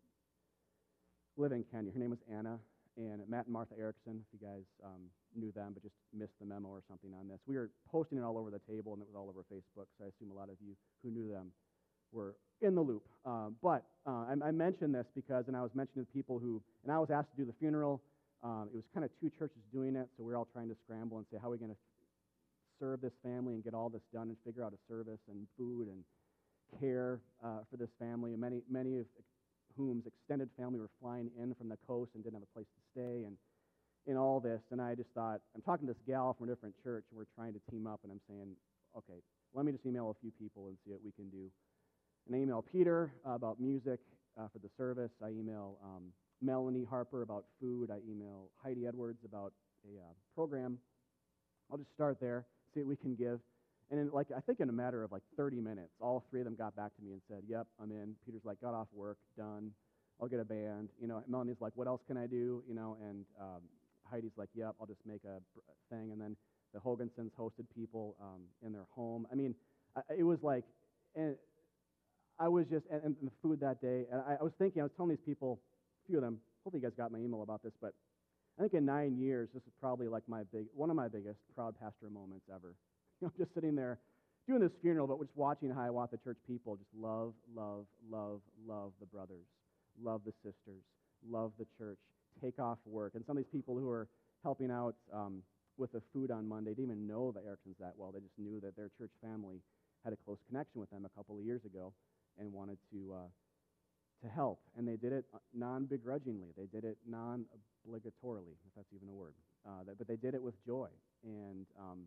live 1.36 1.52
in 1.52 1.64
Kenya. 1.64 1.92
Her 1.92 1.98
name 1.98 2.10
was 2.10 2.22
Anna, 2.32 2.58
and 2.96 3.20
Matt 3.28 3.44
and 3.44 3.52
Martha 3.52 3.74
Erickson, 3.78 4.24
if 4.24 4.28
you 4.32 4.40
guys 4.40 4.64
um, 4.84 5.08
knew 5.34 5.52
them 5.52 5.72
but 5.74 5.82
just 5.82 5.94
missed 6.16 6.32
the 6.40 6.46
memo 6.46 6.68
or 6.68 6.82
something 6.88 7.10
on 7.12 7.28
this. 7.28 7.38
We 7.46 7.56
were 7.56 7.70
posting 7.90 8.18
it 8.18 8.24
all 8.24 8.38
over 8.38 8.50
the 8.50 8.60
table, 8.70 8.94
and 8.94 9.02
it 9.02 9.08
was 9.08 9.16
all 9.16 9.28
over 9.28 9.44
Facebook, 9.52 9.86
so 9.98 10.04
I 10.04 10.08
assume 10.08 10.30
a 10.30 10.34
lot 10.34 10.48
of 10.48 10.56
you 10.60 10.74
who 11.02 11.10
knew 11.10 11.28
them 11.28 11.52
were 12.12 12.36
in 12.62 12.74
the 12.74 12.80
loop. 12.80 13.02
Uh, 13.24 13.48
but 13.62 13.84
uh, 14.06 14.32
I, 14.32 14.48
I, 14.48 14.50
mentioned 14.50 14.94
this 14.94 15.06
because, 15.14 15.48
and 15.48 15.56
I 15.56 15.62
was 15.62 15.74
mentioning 15.74 16.06
to 16.06 16.12
people 16.12 16.38
who, 16.38 16.62
and 16.84 16.92
I 16.92 16.98
was 16.98 17.10
asked 17.10 17.30
to 17.32 17.36
do 17.36 17.44
the 17.44 17.56
funeral. 17.58 18.00
Um, 18.42 18.68
it 18.72 18.76
was 18.76 18.84
kind 18.94 19.04
of 19.04 19.10
two 19.20 19.30
churches 19.38 19.60
doing 19.72 19.96
it, 19.96 20.08
so 20.16 20.24
we 20.24 20.32
are 20.32 20.36
all 20.36 20.48
trying 20.52 20.68
to 20.68 20.76
scramble 20.84 21.18
and 21.18 21.26
say, 21.30 21.38
how 21.40 21.48
are 21.48 21.52
we 21.52 21.58
going 21.58 21.72
to 21.72 21.80
serve 22.78 23.00
this 23.00 23.12
family 23.22 23.54
and 23.54 23.64
get 23.64 23.74
all 23.74 23.88
this 23.88 24.02
done 24.12 24.28
and 24.28 24.36
figure 24.44 24.64
out 24.64 24.72
a 24.72 24.80
service 24.88 25.20
and 25.28 25.46
food 25.56 25.88
and 25.88 26.04
care 26.80 27.20
uh, 27.44 27.60
for 27.70 27.76
this 27.76 27.88
family. 27.98 28.32
And 28.32 28.40
many, 28.40 28.60
many 28.70 28.98
of 28.98 29.06
whom's 29.76 30.06
extended 30.06 30.48
family 30.58 30.80
were 30.80 30.90
flying 31.00 31.30
in 31.40 31.54
from 31.54 31.68
the 31.68 31.78
coast 31.86 32.12
and 32.14 32.24
didn't 32.24 32.36
have 32.36 32.42
a 32.42 32.54
place 32.54 32.66
to 32.66 32.80
stay 32.96 33.24
and 33.24 33.36
in 34.06 34.16
all 34.16 34.40
this. 34.40 34.60
And 34.70 34.80
I 34.80 34.94
just 34.94 35.10
thought, 35.14 35.40
I'm 35.54 35.62
talking 35.62 35.86
to 35.86 35.92
this 35.92 36.02
gal 36.06 36.34
from 36.38 36.48
a 36.48 36.52
different 36.52 36.74
church, 36.82 37.04
and 37.10 37.18
we're 37.18 37.26
trying 37.34 37.52
to 37.52 37.60
team 37.70 37.86
up, 37.86 38.00
and 38.04 38.12
I'm 38.12 38.20
saying, 38.28 38.54
okay, 38.96 39.20
let 39.52 39.66
me 39.66 39.72
just 39.72 39.84
email 39.84 40.10
a 40.10 40.14
few 40.20 40.30
people 40.30 40.68
and 40.68 40.76
see 40.84 40.92
what 40.92 41.00
we 41.04 41.12
can 41.12 41.28
do. 41.28 41.50
And 42.26 42.36
I 42.36 42.38
email 42.38 42.62
Peter 42.62 43.12
uh, 43.26 43.32
about 43.32 43.60
music 43.60 44.00
uh, 44.38 44.48
for 44.52 44.58
the 44.58 44.70
service. 44.76 45.10
I 45.22 45.30
email 45.30 45.78
um, 45.82 46.04
Melanie 46.40 46.86
Harper 46.88 47.22
about 47.22 47.44
food. 47.60 47.90
I 47.90 47.98
email 48.08 48.50
Heidi 48.62 48.86
Edwards 48.86 49.20
about 49.24 49.52
a 49.84 49.98
uh, 49.98 50.12
program. 50.34 50.78
I'll 51.70 51.78
just 51.78 51.92
start 51.94 52.18
there 52.20 52.46
see 52.76 52.82
what 52.82 52.88
we 52.88 52.96
can 52.96 53.14
give. 53.14 53.40
And 53.90 54.00
in 54.00 54.10
like 54.10 54.26
I 54.36 54.40
think 54.40 54.60
in 54.60 54.68
a 54.68 54.72
matter 54.72 55.02
of 55.02 55.12
like 55.12 55.22
30 55.36 55.60
minutes, 55.60 55.90
all 56.00 56.24
three 56.28 56.40
of 56.40 56.44
them 56.44 56.56
got 56.56 56.76
back 56.76 56.94
to 56.96 57.02
me 57.02 57.12
and 57.12 57.20
said, 57.28 57.42
"Yep, 57.48 57.66
I'm 57.80 57.92
in." 57.92 58.16
Peter's 58.24 58.44
like, 58.44 58.60
"Got 58.60 58.74
off 58.74 58.88
work, 58.92 59.18
done. 59.36 59.70
I'll 60.20 60.28
get 60.28 60.40
a 60.40 60.44
band." 60.44 60.90
You 61.00 61.08
know, 61.08 61.22
Melanie's 61.28 61.60
like, 61.60 61.72
"What 61.74 61.86
else 61.86 62.02
can 62.06 62.16
I 62.16 62.26
do?" 62.26 62.62
You 62.68 62.74
know, 62.74 62.96
and 63.02 63.24
um, 63.40 63.62
Heidi's 64.10 64.36
like, 64.36 64.48
"Yep, 64.54 64.74
I'll 64.80 64.86
just 64.86 65.04
make 65.06 65.22
a 65.24 65.40
thing." 65.94 66.12
And 66.12 66.20
then 66.20 66.36
the 66.72 66.80
Hogansons 66.80 67.30
hosted 67.38 67.66
people 67.74 68.16
um, 68.20 68.42
in 68.64 68.72
their 68.72 68.86
home. 68.90 69.26
I 69.32 69.34
mean, 69.34 69.54
I, 69.96 70.00
it 70.18 70.22
was 70.22 70.38
like, 70.42 70.64
and 71.14 71.36
I 72.38 72.48
was 72.48 72.66
just 72.66 72.86
and, 72.90 73.02
and 73.02 73.16
the 73.22 73.32
food 73.42 73.60
that 73.60 73.80
day. 73.80 74.04
And 74.10 74.20
I, 74.26 74.36
I 74.40 74.42
was 74.42 74.52
thinking, 74.58 74.82
I 74.82 74.84
was 74.84 74.92
telling 74.96 75.10
these 75.10 75.24
people, 75.24 75.60
a 76.04 76.06
few 76.06 76.18
of 76.18 76.22
them. 76.22 76.38
Hopefully, 76.64 76.82
you 76.82 76.88
guys 76.88 76.96
got 76.96 77.12
my 77.12 77.18
email 77.18 77.42
about 77.42 77.62
this, 77.62 77.72
but 77.80 77.92
I 78.58 78.62
think 78.62 78.74
in 78.74 78.84
nine 78.86 79.16
years, 79.18 79.48
this 79.52 79.62
is 79.62 79.72
probably 79.80 80.08
like 80.08 80.22
my 80.26 80.42
big, 80.52 80.66
one 80.74 80.90
of 80.90 80.96
my 80.96 81.08
biggest 81.08 81.38
proud 81.54 81.74
pastor 81.78 82.10
moments 82.10 82.46
ever. 82.52 82.74
You 83.22 83.28
know, 83.28 83.32
just 83.38 83.54
sitting 83.54 83.74
there 83.74 83.98
doing 84.46 84.60
this 84.60 84.72
funeral, 84.82 85.06
but 85.06 85.18
just 85.18 85.34
watching 85.34 85.70
Hiawatha 85.70 86.18
Church 86.22 86.36
people 86.46 86.76
just 86.76 86.90
love, 86.94 87.32
love, 87.54 87.86
love, 88.10 88.42
love 88.66 88.92
the 89.00 89.06
brothers, 89.06 89.46
love 90.02 90.22
the 90.24 90.32
sisters, 90.42 90.82
love 91.28 91.52
the 91.58 91.66
church, 91.78 91.98
take 92.42 92.58
off 92.58 92.78
work. 92.84 93.12
And 93.14 93.24
some 93.26 93.36
of 93.36 93.44
these 93.44 93.52
people 93.52 93.76
who 93.76 93.88
are 93.90 94.08
helping 94.42 94.70
out 94.70 94.94
um, 95.12 95.42
with 95.78 95.92
the 95.92 96.02
food 96.12 96.30
on 96.30 96.48
Monday 96.48 96.70
didn't 96.70 96.84
even 96.84 97.06
know 97.06 97.32
the 97.32 97.40
Ericksons 97.40 97.76
that 97.80 97.92
well. 97.96 98.12
They 98.12 98.20
just 98.20 98.38
knew 98.38 98.60
that 98.60 98.76
their 98.76 98.90
church 98.98 99.10
family 99.22 99.60
had 100.04 100.12
a 100.12 100.16
close 100.16 100.38
connection 100.48 100.80
with 100.80 100.90
them 100.90 101.04
a 101.04 101.16
couple 101.16 101.36
of 101.36 101.44
years 101.44 101.64
ago 101.64 101.92
and 102.38 102.52
wanted 102.52 102.78
to 102.92 103.14
uh, 103.14 103.28
to 104.22 104.28
help. 104.28 104.60
And 104.76 104.86
they 104.86 104.96
did 104.96 105.12
it 105.12 105.24
uh, 105.34 105.38
non 105.54 105.84
begrudgingly. 105.86 106.48
They 106.56 106.66
did 106.66 106.84
it 106.84 106.98
non 107.08 107.46
obligatorily, 107.88 108.56
if 108.66 108.74
that's 108.76 108.88
even 108.94 109.08
a 109.08 109.12
word. 109.12 109.34
Uh, 109.66 109.82
but 109.98 110.06
they 110.06 110.16
did 110.16 110.34
it 110.34 110.42
with 110.42 110.54
joy. 110.64 110.88
And 111.24 111.66
um, 111.78 112.04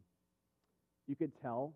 you 1.08 1.16
could 1.16 1.32
tell, 1.42 1.74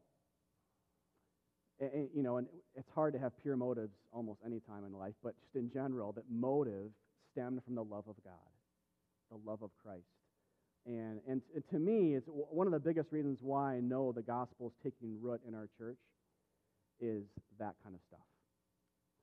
you 2.14 2.24
know, 2.24 2.38
and 2.38 2.48
it's 2.76 2.90
hard 2.94 3.14
to 3.14 3.20
have 3.20 3.32
pure 3.42 3.56
motives 3.56 3.94
almost 4.12 4.40
any 4.46 4.60
time 4.60 4.86
in 4.86 4.94
life, 4.94 5.14
but 5.24 5.34
just 5.42 5.56
in 5.56 5.72
general, 5.72 6.12
that 6.14 6.26
motive 6.30 6.92
stemmed 7.32 7.64
from 7.64 7.76
the 7.76 7.84
love 7.84 8.06
of 8.08 8.16
God, 8.24 8.52
the 9.32 9.38
love 9.50 9.62
of 9.62 9.72
Christ. 9.84 10.06
And, 10.86 11.22
and 11.28 11.42
to 11.72 11.80
me, 11.80 12.16
it's 12.16 12.28
one 12.28 12.68
of 12.68 12.74
the 12.74 12.80
biggest 12.80 13.12
reasons 13.12 13.38
why 13.42 13.76
I 13.76 13.80
know 13.80 14.12
the 14.12 14.22
gospel 14.22 14.68
is 14.68 14.74
taking 14.84 15.18
root 15.22 15.42
in 15.48 15.56
our 15.56 15.70
church 15.78 15.98
is 17.00 17.24
that 17.60 17.76
kind 17.84 17.96
of 17.96 18.02
stuff. 18.08 18.28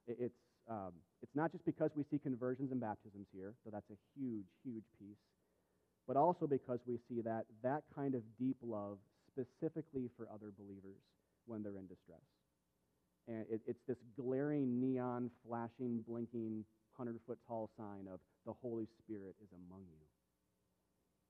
It's, 0.07 0.35
um, 0.69 0.93
it's 1.23 1.35
not 1.35 1.53
just 1.53 1.65
because 1.67 1.91
we 1.95 2.05
see 2.11 2.19
conversions 2.19 2.73
and 2.73 2.81
baptisms 2.81 3.27
here, 3.33 3.55
so 3.63 3.71
that's 3.71 3.91
a 3.91 3.99
huge, 4.19 4.47
huge 4.65 4.85
piece, 4.99 5.21
but 6.09 6.17
also 6.17 6.47
because 6.47 6.81
we 6.87 6.99
see 7.09 7.21
that 7.21 7.45
that 7.63 7.83
kind 7.95 8.15
of 8.15 8.23
deep 8.39 8.57
love 8.63 8.99
specifically 9.31 10.09
for 10.17 10.29
other 10.33 10.51
believers 10.59 10.99
when 11.47 11.63
they're 11.63 11.77
in 11.77 11.87
distress. 11.87 12.25
And 13.29 13.45
it, 13.51 13.61
it's 13.67 13.81
this 13.87 13.99
glaring, 14.19 14.81
neon, 14.81 15.31
flashing, 15.47 16.05
blinking, 16.07 16.65
100 16.97 17.19
foot 17.27 17.39
tall 17.47 17.71
sign 17.77 18.07
of 18.13 18.21
the 18.47 18.53
Holy 18.53 18.87
Spirit 19.03 19.35
is 19.43 19.49
among 19.53 19.83
you. 19.89 20.07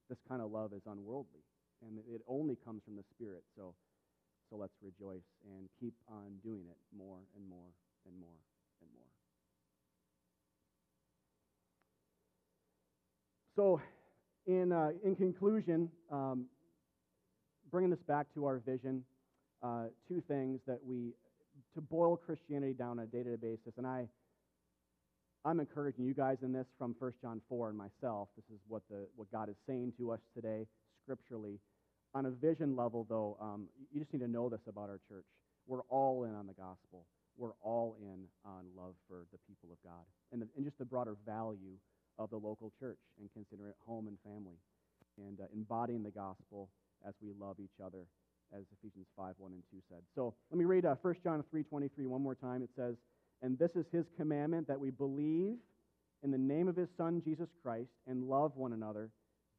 This 0.09 0.19
kind 0.29 0.43
of 0.43 0.51
love 0.51 0.73
is 0.73 0.83
unworldly, 0.87 1.45
and 1.83 1.99
it 2.13 2.23
only 2.27 2.57
comes 2.65 2.83
from 2.85 2.97
the 2.97 3.05
Spirit. 3.15 3.45
So, 3.57 3.75
so 4.49 4.57
let's 4.57 4.75
rejoice 4.83 5.27
and 5.45 5.69
keep 5.79 5.95
on 6.09 6.33
doing 6.43 6.65
it 6.69 6.79
more 6.97 7.19
and 7.37 7.49
more 7.49 7.71
and 8.07 8.19
more 8.19 8.41
and 8.81 8.91
more. 8.95 9.11
So, 13.57 13.81
in, 14.47 14.73
uh, 14.73 14.91
in 15.05 15.15
conclusion, 15.15 15.91
um, 16.11 16.47
bringing 17.71 17.91
this 17.91 18.03
back 18.09 18.27
to 18.35 18.47
our 18.47 18.59
vision, 18.59 19.05
uh, 19.63 19.85
two 20.09 20.23
things 20.27 20.61
that 20.67 20.79
we, 20.85 21.13
to 21.75 21.81
boil 21.81 22.17
Christianity 22.17 22.73
down 22.73 22.99
on 22.99 23.01
a 23.01 23.07
day 23.07 23.23
to 23.23 23.37
day 23.37 23.49
basis, 23.55 23.75
and 23.77 23.87
I, 23.87 24.07
I'm 25.45 25.61
encouraging 25.61 26.05
you 26.05 26.15
guys 26.15 26.39
in 26.43 26.53
this 26.53 26.67
from 26.79 26.95
1 26.99 27.13
John 27.23 27.41
4 27.49 27.71
and 27.71 27.79
myself. 27.79 28.29
This 28.37 28.45
is 28.53 28.61
what, 28.69 28.83
the, 28.91 29.07
what 29.17 29.31
God 29.33 29.49
is 29.49 29.57
saying 29.67 29.95
to 29.99 30.13
us 30.13 30.21
today, 30.35 30.67
scripturally. 31.05 31.59
On 32.13 32.27
a 32.27 32.31
vision 32.31 32.77
level, 32.77 33.07
though, 33.09 33.37
um, 33.41 33.69
you 33.93 34.01
just 34.01 34.13
need 34.13 34.21
to 34.21 34.29
know 34.29 34.49
this 34.49 34.61
about 34.69 34.91
our 34.91 35.01
church. 35.09 35.25
We're 35.67 35.87
all 35.89 36.25
in 36.25 36.35
on 36.35 36.47
the 36.47 36.53
gospel. 36.53 37.07
We're 37.37 37.57
all 37.63 37.97
in 38.01 38.27
on 38.45 38.67
love 38.77 38.95
for 39.09 39.27
the 39.33 39.39
people 39.49 39.71
of 39.73 39.79
God 39.83 40.05
and, 40.33 40.43
the, 40.43 40.49
and 40.57 40.65
just 40.65 40.77
the 40.79 40.85
broader 40.85 41.17
value 41.25 41.79
of 42.19 42.29
the 42.31 42.37
local 42.37 42.73
church 42.79 42.99
and 43.19 43.31
consider 43.33 43.71
it 43.71 43.77
home 43.87 44.09
and 44.09 44.19
family 44.25 44.59
and 45.19 45.41
uh, 45.41 45.45
embodying 45.53 46.03
the 46.03 46.11
gospel 46.11 46.69
as 47.07 47.15
we 47.23 47.33
love 47.39 47.57
each 47.61 47.81
other, 47.85 48.05
as 48.55 48.65
Ephesians 48.79 49.07
5 49.17 49.35
1 49.39 49.53
and 49.53 49.63
2 49.71 49.77
said. 49.89 50.03
So 50.15 50.35
let 50.51 50.59
me 50.59 50.65
read 50.65 50.85
uh, 50.85 50.97
1 51.01 51.15
John 51.23 51.43
3 51.51 51.63
23 51.63 52.07
one 52.07 52.23
more 52.23 52.35
time. 52.35 52.63
It 52.63 52.71
says, 52.77 52.97
And 53.43 53.59
this 53.59 53.71
is 53.75 53.87
his 53.93 54.05
commandment 54.17 54.69
that 54.69 54.79
we 54.79 54.91
believe 54.91 55.57
in 56.23 56.31
the 56.31 56.39
name 56.39 56.69
of 56.69 56.77
his 56.77 56.89
Son, 56.97 57.23
Jesus 57.25 57.49
Christ, 57.63 57.91
and 58.07 58.29
love 58.29 58.53
one 58.57 58.73
another 58.73 59.11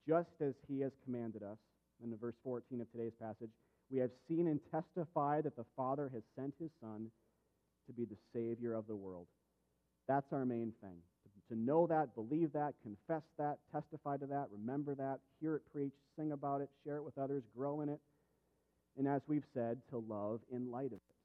just 0.07 0.29
as 0.41 0.53
he 0.67 0.79
has 0.81 0.91
commanded 1.05 1.43
us. 1.43 1.57
And 2.03 2.11
in 2.11 2.17
verse 2.17 2.35
14 2.43 2.81
of 2.81 2.91
today's 2.91 3.13
passage, 3.21 3.49
we 3.91 3.99
have 3.99 4.11
seen 4.27 4.47
and 4.47 4.59
testified 4.71 5.43
that 5.43 5.55
the 5.55 5.65
Father 5.75 6.09
has 6.13 6.23
sent 6.35 6.53
his 6.59 6.71
Son 6.81 7.11
to 7.87 7.93
be 7.93 8.05
the 8.05 8.17
Savior 8.33 8.73
of 8.73 8.87
the 8.87 8.95
world. 8.95 9.27
That's 10.07 10.31
our 10.33 10.45
main 10.45 10.73
thing. 10.81 10.97
To 11.49 11.57
know 11.57 11.85
that, 11.87 12.15
believe 12.15 12.53
that, 12.53 12.73
confess 12.81 13.23
that, 13.37 13.57
testify 13.73 14.15
to 14.17 14.25
that, 14.27 14.47
remember 14.51 14.95
that, 14.95 15.19
hear 15.41 15.55
it 15.55 15.63
preached, 15.73 15.97
sing 16.17 16.31
about 16.31 16.61
it, 16.61 16.69
share 16.85 16.95
it 16.95 17.03
with 17.03 17.17
others, 17.17 17.43
grow 17.55 17.81
in 17.81 17.89
it. 17.89 17.99
And 18.97 19.07
as 19.07 19.21
we've 19.27 19.45
said, 19.53 19.77
to 19.89 19.97
love 19.97 20.41
in 20.51 20.71
light 20.71 20.87
of 20.87 20.93
it. 20.93 21.15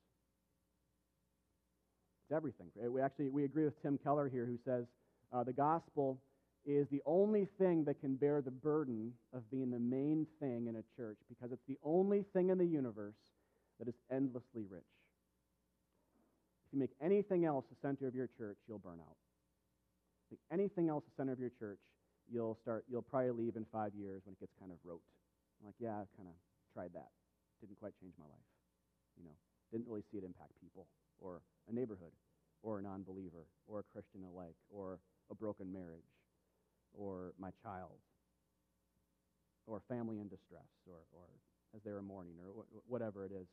It's 2.24 2.36
everything. 2.36 2.68
We 2.76 3.00
actually 3.00 3.28
we 3.28 3.44
agree 3.44 3.64
with 3.64 3.80
Tim 3.82 3.98
Keller 4.02 4.28
here, 4.28 4.46
who 4.46 4.58
says 4.64 4.86
uh, 5.32 5.44
the 5.44 5.52
gospel 5.52 6.18
is 6.64 6.88
the 6.88 7.02
only 7.06 7.46
thing 7.58 7.84
that 7.84 8.00
can 8.00 8.16
bear 8.16 8.42
the 8.42 8.50
burden 8.50 9.12
of 9.32 9.48
being 9.50 9.70
the 9.70 9.78
main 9.78 10.26
thing 10.40 10.66
in 10.66 10.76
a 10.76 10.82
church 10.96 11.18
because 11.28 11.52
it's 11.52 11.64
the 11.68 11.78
only 11.84 12.24
thing 12.32 12.50
in 12.50 12.58
the 12.58 12.66
universe 12.66 13.14
that 13.78 13.86
is 13.86 13.94
endlessly 14.10 14.64
rich. 14.68 14.82
If 16.66 16.72
you 16.72 16.80
make 16.80 16.90
anything 17.00 17.44
else 17.44 17.64
the 17.70 17.76
center 17.86 18.08
of 18.08 18.14
your 18.16 18.28
church, 18.36 18.58
you'll 18.66 18.80
burn 18.80 18.98
out. 19.00 19.16
Make 20.30 20.40
anything 20.52 20.88
else 20.88 21.04
the 21.04 21.22
center 21.22 21.32
of 21.32 21.38
your 21.38 21.52
church, 21.60 21.78
you'll 22.28 22.58
start. 22.62 22.84
You'll 22.90 23.02
probably 23.02 23.30
leave 23.30 23.54
in 23.54 23.64
five 23.72 23.94
years 23.94 24.22
when 24.24 24.32
it 24.32 24.40
gets 24.40 24.52
kind 24.58 24.72
of 24.72 24.78
rote. 24.84 25.02
I'm 25.60 25.66
like, 25.66 25.76
yeah, 25.78 26.00
I've 26.00 26.16
kind 26.16 26.28
of 26.28 26.34
tried 26.74 26.90
that. 26.94 27.10
Didn't 27.60 27.78
quite 27.78 27.94
change 28.00 28.14
my 28.18 28.26
life. 28.26 28.50
You 29.16 29.24
know, 29.24 29.36
didn't 29.72 29.88
really 29.88 30.04
see 30.10 30.18
it 30.18 30.24
impact 30.24 30.52
people 30.60 30.86
or 31.18 31.40
a 31.68 31.72
neighborhood 31.72 32.12
or 32.62 32.78
a 32.78 32.82
non-believer 32.82 33.46
or 33.66 33.80
a 33.80 33.82
Christian 33.92 34.22
alike 34.24 34.56
or 34.70 34.98
a 35.30 35.34
broken 35.34 35.72
marriage 35.72 36.10
or 36.92 37.32
my 37.38 37.50
child 37.62 37.98
or 39.66 39.82
family 39.88 40.20
in 40.20 40.28
distress 40.28 40.68
or, 40.86 40.96
or 41.12 41.24
as 41.74 41.82
they 41.84 41.92
were 41.92 42.02
mourning 42.02 42.34
or 42.40 42.52
wh- 42.52 42.90
whatever 42.90 43.24
it 43.24 43.32
is. 43.32 43.46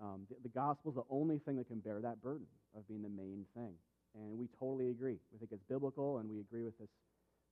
Um, 0.00 0.26
the, 0.30 0.36
the 0.42 0.48
gospel 0.48 0.90
is 0.92 0.94
the 0.94 1.08
only 1.10 1.38
thing 1.38 1.56
that 1.56 1.66
can 1.66 1.80
bear 1.80 2.00
that 2.00 2.22
burden 2.22 2.46
of 2.76 2.86
being 2.86 3.02
the 3.02 3.08
main 3.08 3.44
thing. 3.54 3.74
And 4.14 4.38
we 4.38 4.48
totally 4.58 4.90
agree. 4.90 5.18
We 5.32 5.38
think 5.38 5.52
it's 5.52 5.62
biblical, 5.68 6.18
and 6.18 6.30
we 6.30 6.40
agree 6.40 6.62
with 6.62 6.78
this, 6.78 6.88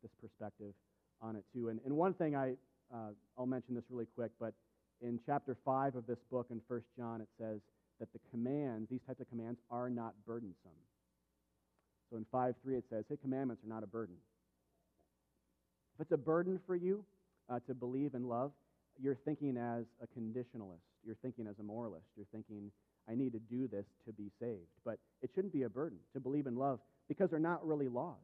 this 0.03 0.13
perspective 0.21 0.73
on 1.21 1.37
it 1.37 1.45
too. 1.53 1.69
And, 1.69 1.81
and 1.85 1.97
one 1.97 2.15
thing 2.15 2.37
I, 2.37 2.55
uh, 2.93 3.11
I'll 3.37 3.47
mention 3.47 3.75
this 3.75 3.85
really 3.91 4.07
quick, 4.15 4.31
but 4.39 4.55
in 5.03 5.21
chapter 5.27 5.57
5 5.65 5.97
of 5.97 6.07
this 6.07 6.19
book 6.31 6.47
in 6.51 6.61
1 6.67 6.83
John, 6.97 7.21
it 7.21 7.29
says 7.39 7.61
that 8.01 8.13
the 8.13 8.21
commands, 8.31 8.89
these 8.91 9.01
types 9.07 9.21
of 9.21 9.29
commands, 9.29 9.59
are 9.71 9.91
not 9.91 10.15
burdensome. 10.27 10.79
So 12.11 12.17
in 12.17 12.27
5 12.31 12.55
3, 12.63 12.77
it 12.77 12.85
says, 12.91 13.05
His 13.09 13.19
commandments 13.21 13.65
are 13.65 13.69
not 13.69 13.83
a 13.83 13.87
burden. 13.87 14.15
If 15.95 16.03
it's 16.03 16.13
a 16.13 16.17
burden 16.17 16.61
for 16.67 16.77
you 16.77 17.05
uh, 17.49 17.61
to 17.67 17.75
believe 17.75 18.15
and 18.15 18.29
love, 18.29 18.53
you're 19.01 19.17
thinking 19.25 19.57
as 19.57 19.85
a 20.03 20.07
conditionalist. 20.19 20.85
You're 21.05 21.17
thinking 21.23 21.47
as 21.47 21.59
a 21.59 21.63
moralist. 21.63 22.07
You're 22.17 22.27
thinking, 22.33 22.71
I 23.09 23.15
need 23.15 23.33
to 23.33 23.39
do 23.39 23.69
this 23.69 23.85
to 24.07 24.13
be 24.13 24.31
saved. 24.41 24.69
But 24.85 24.99
it 25.23 25.31
shouldn't 25.35 25.53
be 25.53 25.63
a 25.63 25.69
burden 25.69 25.99
to 26.15 26.21
believe 26.21 26.47
in 26.47 26.57
love 26.57 26.81
because 27.09 27.31
they're 27.31 27.39
not 27.39 27.67
really 27.67 27.89
laws. 27.89 28.17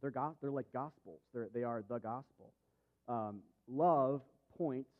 They're, 0.00 0.10
go- 0.10 0.36
they're 0.40 0.50
like 0.50 0.66
gospels, 0.72 1.20
they're, 1.32 1.48
they 1.54 1.62
are 1.62 1.82
the 1.88 1.98
gospel. 1.98 2.52
Um, 3.08 3.40
love 3.68 4.20
points 4.56 4.90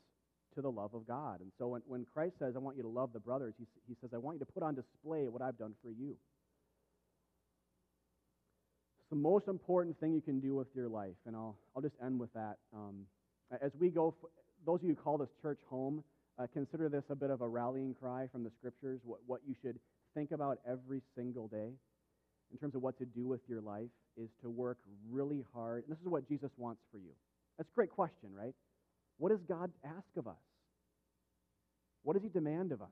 to 0.55 0.63
the 0.63 0.71
love 0.71 0.95
of 0.95 1.07
God. 1.07 1.41
And 1.41 1.51
so 1.59 1.69
when, 1.69 1.83
when 1.87 2.05
Christ 2.13 2.35
says, 2.39 2.55
I 2.57 2.59
want 2.59 2.77
you 2.77 2.83
to 2.83 2.89
love 2.89 3.13
the 3.13 3.21
brothers, 3.21 3.55
he, 3.59 3.67
he 3.87 3.95
says, 4.01 4.11
I 4.15 4.19
want 4.19 4.37
you 4.39 4.45
to 4.45 4.53
put 4.53 4.63
on 4.63 4.75
display 4.75 5.29
what 5.29 5.43
I've 5.43 5.59
done 5.59 5.75
for 5.83 5.91
you. 5.91 6.17
It's 9.01 9.11
the 9.11 9.17
most 9.17 9.49
important 9.49 9.99
thing 10.01 10.15
you 10.15 10.23
can 10.23 10.41
do 10.41 10.55
with 10.55 10.69
your 10.75 10.89
life. 10.89 11.17
And 11.27 11.37
I'll, 11.37 11.57
I'll 11.75 11.83
just 11.83 11.97
end 12.05 12.19
with 12.19 12.33
that. 12.35 12.57
Um, 12.75 13.07
as 13.63 13.73
we 13.79 13.91
go, 13.91 14.15
those 14.67 14.81
of 14.81 14.85
you 14.85 14.95
who 14.95 15.03
call 15.03 15.19
this 15.19 15.29
church 15.43 15.59
home, 15.69 16.03
uh, 16.39 16.47
consider 16.53 16.89
this 16.89 17.05
a 17.11 17.15
bit 17.15 17.31
of 17.31 17.43
a 17.43 17.49
rallying 17.49 17.95
cry 17.95 18.27
from 18.33 18.43
the 18.43 18.51
scriptures, 18.59 19.01
what, 19.05 19.21
what 19.27 19.41
you 19.47 19.55
should 19.63 19.79
think 20.15 20.33
about 20.33 20.59
every 20.69 21.03
single 21.17 21.49
day 21.49 21.71
in 22.53 22.59
terms 22.59 22.75
of 22.75 22.83
what 22.83 22.99
to 22.99 23.05
do 23.05 23.27
with 23.27 23.41
your 23.49 23.61
life 23.61 23.91
is 24.17 24.29
to 24.43 24.51
work 24.51 24.79
really 25.11 25.45
hard. 25.53 25.85
And 25.85 25.93
this 25.93 26.01
is 26.01 26.09
what 26.09 26.29
Jesus 26.29 26.51
wants 26.57 26.81
for 26.91 26.99
you. 26.99 27.11
That's 27.59 27.69
a 27.69 27.75
great 27.75 27.91
question, 27.91 28.31
right? 28.35 28.55
What 29.19 29.31
does 29.31 29.43
God 29.43 29.71
ask 29.85 30.17
of 30.17 30.27
us? 30.27 30.35
What 32.03 32.15
does 32.15 32.23
He 32.23 32.29
demand 32.29 32.73
of 32.73 32.83
us? 32.83 32.89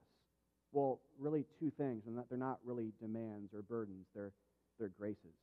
Well, 0.72 1.00
really 1.18 1.44
two 1.60 1.70
things, 1.76 2.04
and 2.06 2.18
they're 2.30 2.38
not 2.38 2.58
really 2.64 2.92
demands 3.00 3.52
or 3.52 3.62
burdens, 3.62 4.06
they're, 4.14 4.32
they're 4.78 4.88
graces. 4.88 5.36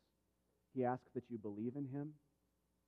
He 0.74 0.86
asks 0.86 1.10
that 1.14 1.24
you 1.30 1.38
believe 1.38 1.76
in 1.76 1.86
Him, 1.86 2.14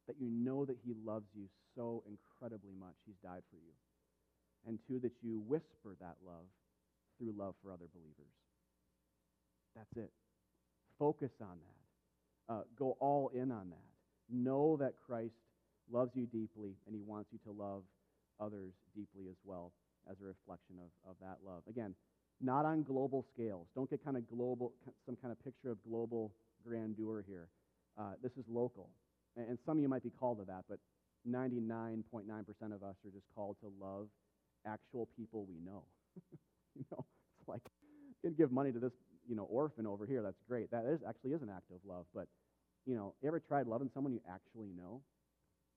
that 0.08 0.16
you 0.20 0.30
know 0.30 0.66
that 0.66 0.78
He 0.84 0.94
loves 1.06 1.28
you 1.36 1.46
so 1.76 2.04
incredibly 2.08 2.74
much, 2.80 2.96
He's 3.06 3.18
died 3.24 3.44
for 3.50 3.58
you. 3.58 3.74
And 4.68 4.80
two, 4.88 5.00
that 5.00 5.14
you 5.22 5.42
whisper 5.48 5.96
that 6.00 6.16
love 6.26 6.46
through 7.18 7.34
love 7.38 7.56
for 7.64 7.72
other 7.72 7.86
believers. 7.94 8.34
That's 9.76 9.98
it. 9.98 10.12
Focus 11.00 11.32
on 11.42 11.58
that. 12.48 12.54
Uh, 12.54 12.62
go 12.78 12.98
all 13.00 13.32
in 13.34 13.52
on 13.52 13.70
that. 13.70 14.34
Know 14.34 14.78
that 14.78 14.94
Christ 15.06 15.34
loves 15.92 16.12
you 16.16 16.26
deeply 16.26 16.76
and 16.86 16.96
he 16.96 17.02
wants 17.02 17.30
you 17.32 17.40
to 17.46 17.52
love 17.52 17.84
others 18.40 18.74
deeply 18.96 19.28
as 19.30 19.38
well 19.44 19.72
as 20.10 20.18
a 20.22 20.26
reflection 20.26 20.76
of, 20.80 20.90
of 21.10 21.16
that 21.22 21.38
love. 21.46 21.62
Again, 21.70 21.94
not 22.42 22.66
on 22.66 22.84
global 22.84 23.26
scales. 23.34 23.68
Don't 23.76 23.90
get 23.90 24.04
kind 24.04 24.18
of 24.18 24.28
global, 24.30 24.74
some 25.06 25.16
kind 25.16 25.32
of 25.32 25.44
picture 25.44 25.70
of 25.70 25.78
global 25.88 26.34
grandeur 26.66 27.24
here. 27.28 27.50
Uh, 28.00 28.14
this 28.24 28.32
is 28.34 28.46
local. 28.50 28.90
And, 29.38 29.58
some 29.66 29.78
of 29.78 29.82
you 29.82 29.88
might 29.88 30.04
be 30.04 30.10
called 30.10 30.40
to 30.40 30.46
that, 30.46 30.66
but 30.68 30.80
99.9% 31.30 32.26
of 32.74 32.84
us 32.84 32.96
are 33.06 33.12
just 33.14 33.26
called 33.36 33.58
to 33.62 33.72
love 33.80 34.08
actual 34.66 35.08
people 35.16 35.46
we 35.48 35.60
know. 35.64 35.84
you 36.76 36.84
know, 36.92 37.06
it's 37.40 37.48
like 37.48 37.62
you 38.24 38.30
can 38.30 38.36
give 38.38 38.52
money 38.52 38.72
to 38.72 38.80
this, 38.80 38.92
you 39.28 39.36
know, 39.36 39.44
orphan 39.44 39.86
over 39.86 40.06
here. 40.06 40.22
That's 40.22 40.42
great. 40.48 40.72
That 40.72 40.86
is 40.86 41.00
actually 41.08 41.32
is 41.32 41.42
an 41.42 41.50
act 41.50 41.70
of 41.72 41.80
love. 41.86 42.06
But 42.14 42.28
you 42.86 42.96
know, 42.96 43.14
you 43.22 43.28
ever 43.28 43.40
tried 43.40 43.68
loving 43.68 43.90
someone 43.94 44.12
you 44.12 44.22
actually 44.30 44.70
know, 44.76 45.02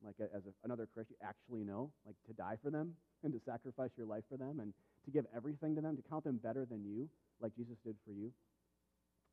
like 0.05 0.15
as 0.21 0.43
a, 0.47 0.53
another 0.65 0.89
Christian, 0.93 1.17
actually 1.23 1.65
know, 1.65 1.91
like 2.07 2.17
to 2.27 2.33
die 2.35 2.57
for 2.63 2.71
them 2.71 2.95
and 3.23 3.33
to 3.33 3.41
sacrifice 3.45 3.91
your 3.97 4.07
life 4.07 4.25
for 4.29 4.37
them 4.37 4.61
and 4.61 4.73
to 5.05 5.11
give 5.11 5.25
everything 5.37 5.75
to 5.75 5.81
them, 5.81 5.97
to 5.97 6.03
count 6.09 6.25
them 6.25 6.39
better 6.43 6.65
than 6.65 6.85
you, 6.85 7.09
like 7.41 7.55
Jesus 7.57 7.77
did 7.85 7.97
for 8.07 8.13
you. 8.13 8.31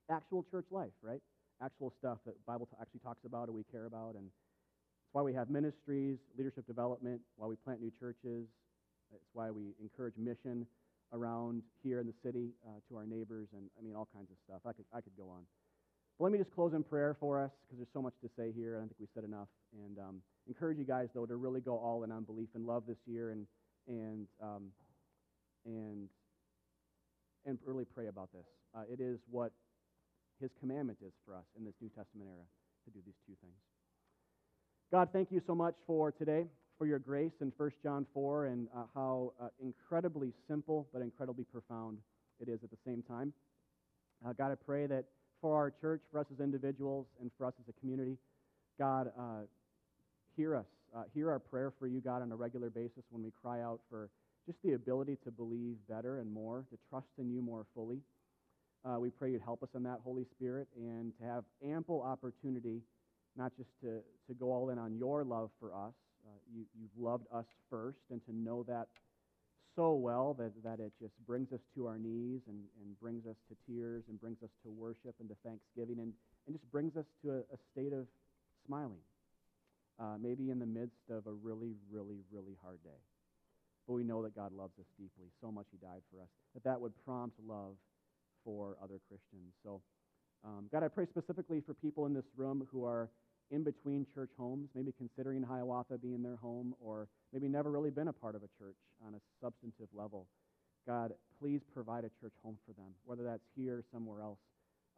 Actual 0.09 0.45
church 0.49 0.65
life, 0.71 0.91
right? 1.01 1.21
Actual 1.63 1.93
stuff 1.99 2.17
that 2.25 2.33
Bible 2.45 2.67
actually 2.81 2.99
talks 2.99 3.23
about 3.25 3.47
and 3.47 3.55
we 3.55 3.63
care 3.71 3.85
about, 3.85 4.15
and 4.15 4.25
it's 4.25 5.13
why 5.13 5.21
we 5.21 5.33
have 5.33 5.49
ministries, 5.49 6.17
leadership 6.37 6.65
development, 6.67 7.21
why 7.35 7.47
we 7.47 7.55
plant 7.55 7.81
new 7.81 7.91
churches, 7.99 8.47
it's 9.13 9.29
why 9.33 9.51
we 9.51 9.75
encourage 9.81 10.15
mission 10.17 10.65
around 11.13 11.61
here 11.83 11.99
in 11.99 12.07
the 12.07 12.13
city 12.23 12.49
uh, 12.65 12.79
to 12.89 12.95
our 12.95 13.05
neighbors, 13.05 13.47
and 13.53 13.63
I 13.77 13.83
mean 13.83 13.95
all 13.95 14.07
kinds 14.13 14.29
of 14.31 14.37
stuff. 14.47 14.61
I 14.65 14.73
could 14.73 14.85
I 14.93 15.01
could 15.01 15.15
go 15.17 15.29
on. 15.29 15.43
Let 16.21 16.31
me 16.31 16.37
just 16.37 16.53
close 16.53 16.75
in 16.75 16.83
prayer 16.83 17.17
for 17.19 17.41
us 17.41 17.49
because 17.65 17.79
there's 17.79 17.93
so 17.93 18.01
much 18.01 18.13
to 18.21 18.29
say 18.37 18.51
here. 18.55 18.75
I 18.75 18.79
don't 18.79 18.89
think 18.89 18.99
we 18.99 19.07
said 19.15 19.23
enough. 19.23 19.47
And 19.73 19.97
um, 19.97 20.21
encourage 20.47 20.77
you 20.77 20.83
guys 20.83 21.07
though 21.15 21.25
to 21.25 21.35
really 21.35 21.61
go 21.61 21.73
all 21.79 22.03
in 22.03 22.11
on 22.11 22.25
belief 22.25 22.49
and 22.53 22.63
love 22.67 22.83
this 22.87 22.99
year, 23.07 23.31
and 23.31 23.47
and 23.87 24.27
um, 24.39 24.67
and 25.65 26.09
and 27.47 27.57
really 27.65 27.85
pray 27.85 28.05
about 28.05 28.31
this. 28.33 28.45
Uh, 28.77 28.83
it 28.87 29.01
is 29.01 29.17
what 29.31 29.51
His 30.39 30.51
commandment 30.59 30.99
is 31.03 31.11
for 31.25 31.33
us 31.33 31.45
in 31.57 31.65
this 31.65 31.73
New 31.81 31.89
Testament 31.89 32.29
era 32.29 32.45
to 32.85 32.91
do 32.91 32.99
these 33.03 33.17
two 33.25 33.33
things. 33.41 33.57
God, 34.91 35.09
thank 35.11 35.31
you 35.31 35.41
so 35.47 35.55
much 35.55 35.73
for 35.87 36.11
today 36.11 36.45
for 36.77 36.85
your 36.85 36.99
grace 36.99 37.33
in 37.41 37.51
1 37.57 37.71
John 37.81 38.05
4 38.13 38.45
and 38.45 38.67
uh, 38.77 38.83
how 38.93 39.33
uh, 39.41 39.47
incredibly 39.59 40.33
simple 40.47 40.87
but 40.93 41.01
incredibly 41.01 41.45
profound 41.45 41.97
it 42.39 42.47
is 42.47 42.59
at 42.63 42.69
the 42.69 42.77
same 42.85 43.01
time. 43.01 43.33
Uh, 44.23 44.33
God, 44.33 44.51
I 44.51 44.55
pray 44.55 44.85
that 44.85 45.05
for 45.41 45.55
our 45.55 45.71
church, 45.81 46.01
for 46.11 46.19
us 46.19 46.27
as 46.33 46.39
individuals, 46.39 47.07
and 47.19 47.31
for 47.37 47.45
us 47.45 47.53
as 47.59 47.67
a 47.67 47.79
community, 47.79 48.17
God, 48.79 49.11
uh, 49.17 49.41
hear 50.35 50.55
us. 50.55 50.65
Uh, 50.95 51.03
hear 51.13 51.29
our 51.29 51.39
prayer 51.39 51.71
for 51.79 51.87
you, 51.87 52.01
God, 52.01 52.21
on 52.21 52.31
a 52.31 52.35
regular 52.35 52.69
basis 52.69 53.03
when 53.09 53.23
we 53.23 53.31
cry 53.41 53.61
out 53.61 53.79
for 53.89 54.09
just 54.45 54.57
the 54.63 54.73
ability 54.73 55.17
to 55.23 55.31
believe 55.31 55.75
better 55.89 56.19
and 56.19 56.31
more, 56.31 56.65
to 56.69 56.77
trust 56.89 57.07
in 57.17 57.29
you 57.29 57.41
more 57.41 57.65
fully. 57.73 57.99
Uh, 58.83 58.99
we 58.99 59.09
pray 59.09 59.31
you'd 59.31 59.41
help 59.41 59.61
us 59.63 59.69
in 59.75 59.83
that, 59.83 59.99
Holy 60.03 60.25
Spirit, 60.35 60.67
and 60.75 61.13
to 61.19 61.25
have 61.25 61.43
ample 61.63 62.01
opportunity 62.01 62.81
not 63.37 63.55
just 63.55 63.69
to, 63.81 64.01
to 64.27 64.33
go 64.37 64.51
all 64.51 64.69
in 64.69 64.77
on 64.77 64.97
your 64.97 65.23
love 65.23 65.49
for 65.59 65.73
us, 65.73 65.93
uh, 66.25 66.29
you, 66.53 66.65
you've 66.79 67.03
loved 67.03 67.25
us 67.33 67.45
first, 67.69 67.99
and 68.09 68.23
to 68.25 68.35
know 68.35 68.63
that 68.67 68.87
so 69.75 69.93
well 69.93 70.35
that, 70.37 70.51
that 70.63 70.79
it 70.79 70.91
just 71.01 71.13
brings 71.25 71.51
us 71.53 71.59
to 71.75 71.87
our 71.87 71.97
knees 71.97 72.41
and, 72.47 72.59
and 72.81 72.99
brings 72.99 73.25
us 73.25 73.35
to 73.49 73.55
tears 73.65 74.03
and 74.09 74.19
brings 74.19 74.41
us 74.43 74.49
to 74.63 74.69
worship 74.69 75.15
and 75.19 75.29
to 75.29 75.35
thanksgiving 75.45 75.99
and, 75.99 76.13
and 76.47 76.55
just 76.55 76.69
brings 76.71 76.95
us 76.97 77.05
to 77.23 77.31
a, 77.31 77.37
a 77.53 77.57
state 77.71 77.93
of 77.93 78.05
smiling, 78.65 79.03
uh, 79.99 80.17
maybe 80.21 80.49
in 80.49 80.59
the 80.59 80.65
midst 80.65 81.09
of 81.09 81.25
a 81.27 81.31
really, 81.31 81.73
really, 81.89 82.19
really 82.31 82.57
hard 82.63 82.81
day. 82.83 82.99
But 83.87 83.93
we 83.93 84.03
know 84.03 84.21
that 84.23 84.35
God 84.35 84.51
loves 84.53 84.73
us 84.79 84.85
deeply, 84.99 85.27
so 85.41 85.51
much 85.51 85.65
He 85.71 85.77
died 85.77 86.01
for 86.11 86.21
us, 86.21 86.29
that 86.53 86.63
that 86.63 86.79
would 86.79 86.93
prompt 87.05 87.37
love 87.47 87.75
for 88.43 88.77
other 88.83 88.99
Christians. 89.07 89.53
So, 89.63 89.81
um, 90.43 90.67
God, 90.71 90.83
I 90.83 90.87
pray 90.87 91.05
specifically 91.05 91.61
for 91.61 91.73
people 91.73 92.05
in 92.05 92.13
this 92.13 92.25
room 92.35 92.67
who 92.71 92.85
are 92.85 93.09
in 93.51 93.63
between 93.63 94.07
church 94.15 94.31
homes, 94.37 94.69
maybe 94.73 94.93
considering 94.97 95.43
Hiawatha 95.43 95.97
being 95.97 96.23
their 96.23 96.37
home, 96.37 96.73
or 96.79 97.07
maybe 97.33 97.47
never 97.47 97.69
really 97.69 97.91
been 97.91 98.07
a 98.07 98.13
part 98.13 98.35
of 98.35 98.43
a 98.43 98.49
church 98.57 98.77
on 99.05 99.13
a 99.13 99.19
substantive 99.43 99.89
level. 99.93 100.27
God, 100.87 101.13
please 101.39 101.61
provide 101.73 102.05
a 102.05 102.11
church 102.19 102.33
home 102.43 102.57
for 102.65 102.73
them, 102.73 102.95
whether 103.05 103.23
that's 103.23 103.43
here 103.55 103.77
or 103.77 103.83
somewhere 103.91 104.21
else. 104.21 104.39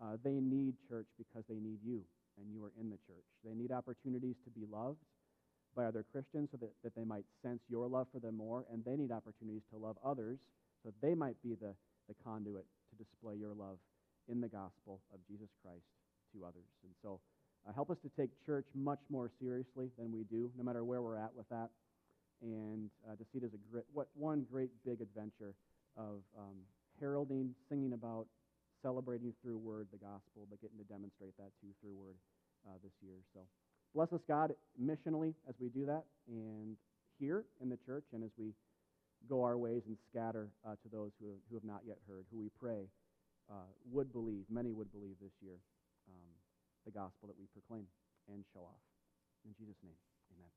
Uh, 0.01 0.17
they 0.23 0.39
need 0.39 0.75
church 0.87 1.07
because 1.17 1.43
they 1.49 1.59
need 1.59 1.79
you, 1.83 2.01
and 2.37 2.51
you 2.53 2.63
are 2.63 2.71
in 2.79 2.89
the 2.89 2.97
church. 3.07 3.25
They 3.43 3.53
need 3.53 3.71
opportunities 3.71 4.35
to 4.45 4.49
be 4.49 4.65
loved 4.71 4.99
by 5.75 5.85
other 5.85 6.05
Christians 6.11 6.49
so 6.51 6.57
that, 6.57 6.71
that 6.83 6.95
they 6.95 7.03
might 7.03 7.25
sense 7.41 7.59
your 7.67 7.87
love 7.87 8.07
for 8.13 8.19
them 8.19 8.37
more, 8.37 8.65
and 8.71 8.85
they 8.85 8.95
need 8.95 9.11
opportunities 9.11 9.63
to 9.71 9.77
love 9.77 9.97
others 10.05 10.37
so 10.83 10.89
that 10.89 11.01
they 11.01 11.15
might 11.15 11.41
be 11.43 11.55
the, 11.55 11.73
the 12.07 12.15
conduit 12.23 12.65
to 12.89 13.03
display 13.03 13.35
your 13.35 13.53
love 13.53 13.77
in 14.29 14.39
the 14.39 14.47
gospel 14.47 15.01
of 15.13 15.19
Jesus 15.27 15.49
Christ 15.63 15.83
to 16.33 16.45
others. 16.45 16.69
And 16.83 16.93
so 17.01 17.19
uh, 17.67 17.73
help 17.73 17.89
us 17.89 17.97
to 18.03 18.09
take 18.19 18.29
church 18.45 18.65
much 18.75 18.99
more 19.09 19.31
seriously 19.39 19.89
than 19.97 20.11
we 20.11 20.23
do, 20.23 20.51
no 20.57 20.63
matter 20.63 20.83
where 20.83 21.01
we're 21.01 21.17
at 21.17 21.33
with 21.35 21.47
that, 21.49 21.69
and 22.41 22.89
uh, 23.07 23.15
to 23.15 23.23
see 23.31 23.39
it 23.39 23.43
as 23.43 23.53
a 23.53 23.71
great, 23.71 23.85
what, 23.93 24.07
one 24.15 24.45
great 24.51 24.69
big 24.85 25.01
adventure 25.01 25.55
of 25.95 26.21
um, 26.37 26.57
heralding, 26.99 27.55
singing 27.69 27.93
about, 27.93 28.27
celebrating 28.81 29.33
through 29.41 29.57
word 29.57 29.87
the 29.91 29.97
gospel, 29.97 30.45
but 30.49 30.61
getting 30.61 30.77
to 30.77 30.83
demonstrate 30.83 31.35
that 31.37 31.51
too 31.61 31.69
through 31.79 31.95
word 31.95 32.15
uh, 32.67 32.75
this 32.83 32.91
year. 33.01 33.15
So 33.33 33.39
bless 33.95 34.11
us, 34.11 34.21
God, 34.27 34.53
missionally 34.81 35.33
as 35.47 35.55
we 35.59 35.69
do 35.69 35.85
that, 35.85 36.03
and 36.27 36.75
here 37.19 37.45
in 37.61 37.69
the 37.69 37.77
church, 37.85 38.03
and 38.13 38.23
as 38.23 38.31
we 38.37 38.51
go 39.29 39.43
our 39.43 39.57
ways 39.57 39.83
and 39.87 39.95
scatter 40.09 40.49
uh, 40.67 40.71
to 40.83 40.89
those 40.91 41.11
who, 41.21 41.27
who 41.49 41.55
have 41.55 41.63
not 41.63 41.81
yet 41.87 41.97
heard, 42.07 42.25
who 42.31 42.39
we 42.39 42.49
pray 42.59 42.89
uh, 43.49 43.71
would 43.91 44.11
believe, 44.11 44.43
many 44.49 44.71
would 44.71 44.91
believe 44.91 45.15
this 45.21 45.31
year, 45.41 45.55
um, 46.09 46.31
the 46.85 46.91
gospel 46.91 47.27
that 47.27 47.37
we 47.37 47.47
proclaim 47.51 47.87
and 48.27 48.43
show 48.53 48.61
off. 48.61 48.83
In 49.45 49.51
Jesus' 49.57 49.81
name, 49.83 49.97
amen. 50.31 50.51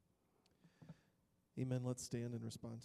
Amen. 1.58 1.80
Let's 1.84 2.04
stand 2.04 2.34
and 2.34 2.44
respond 2.44 2.74
to 2.74 2.84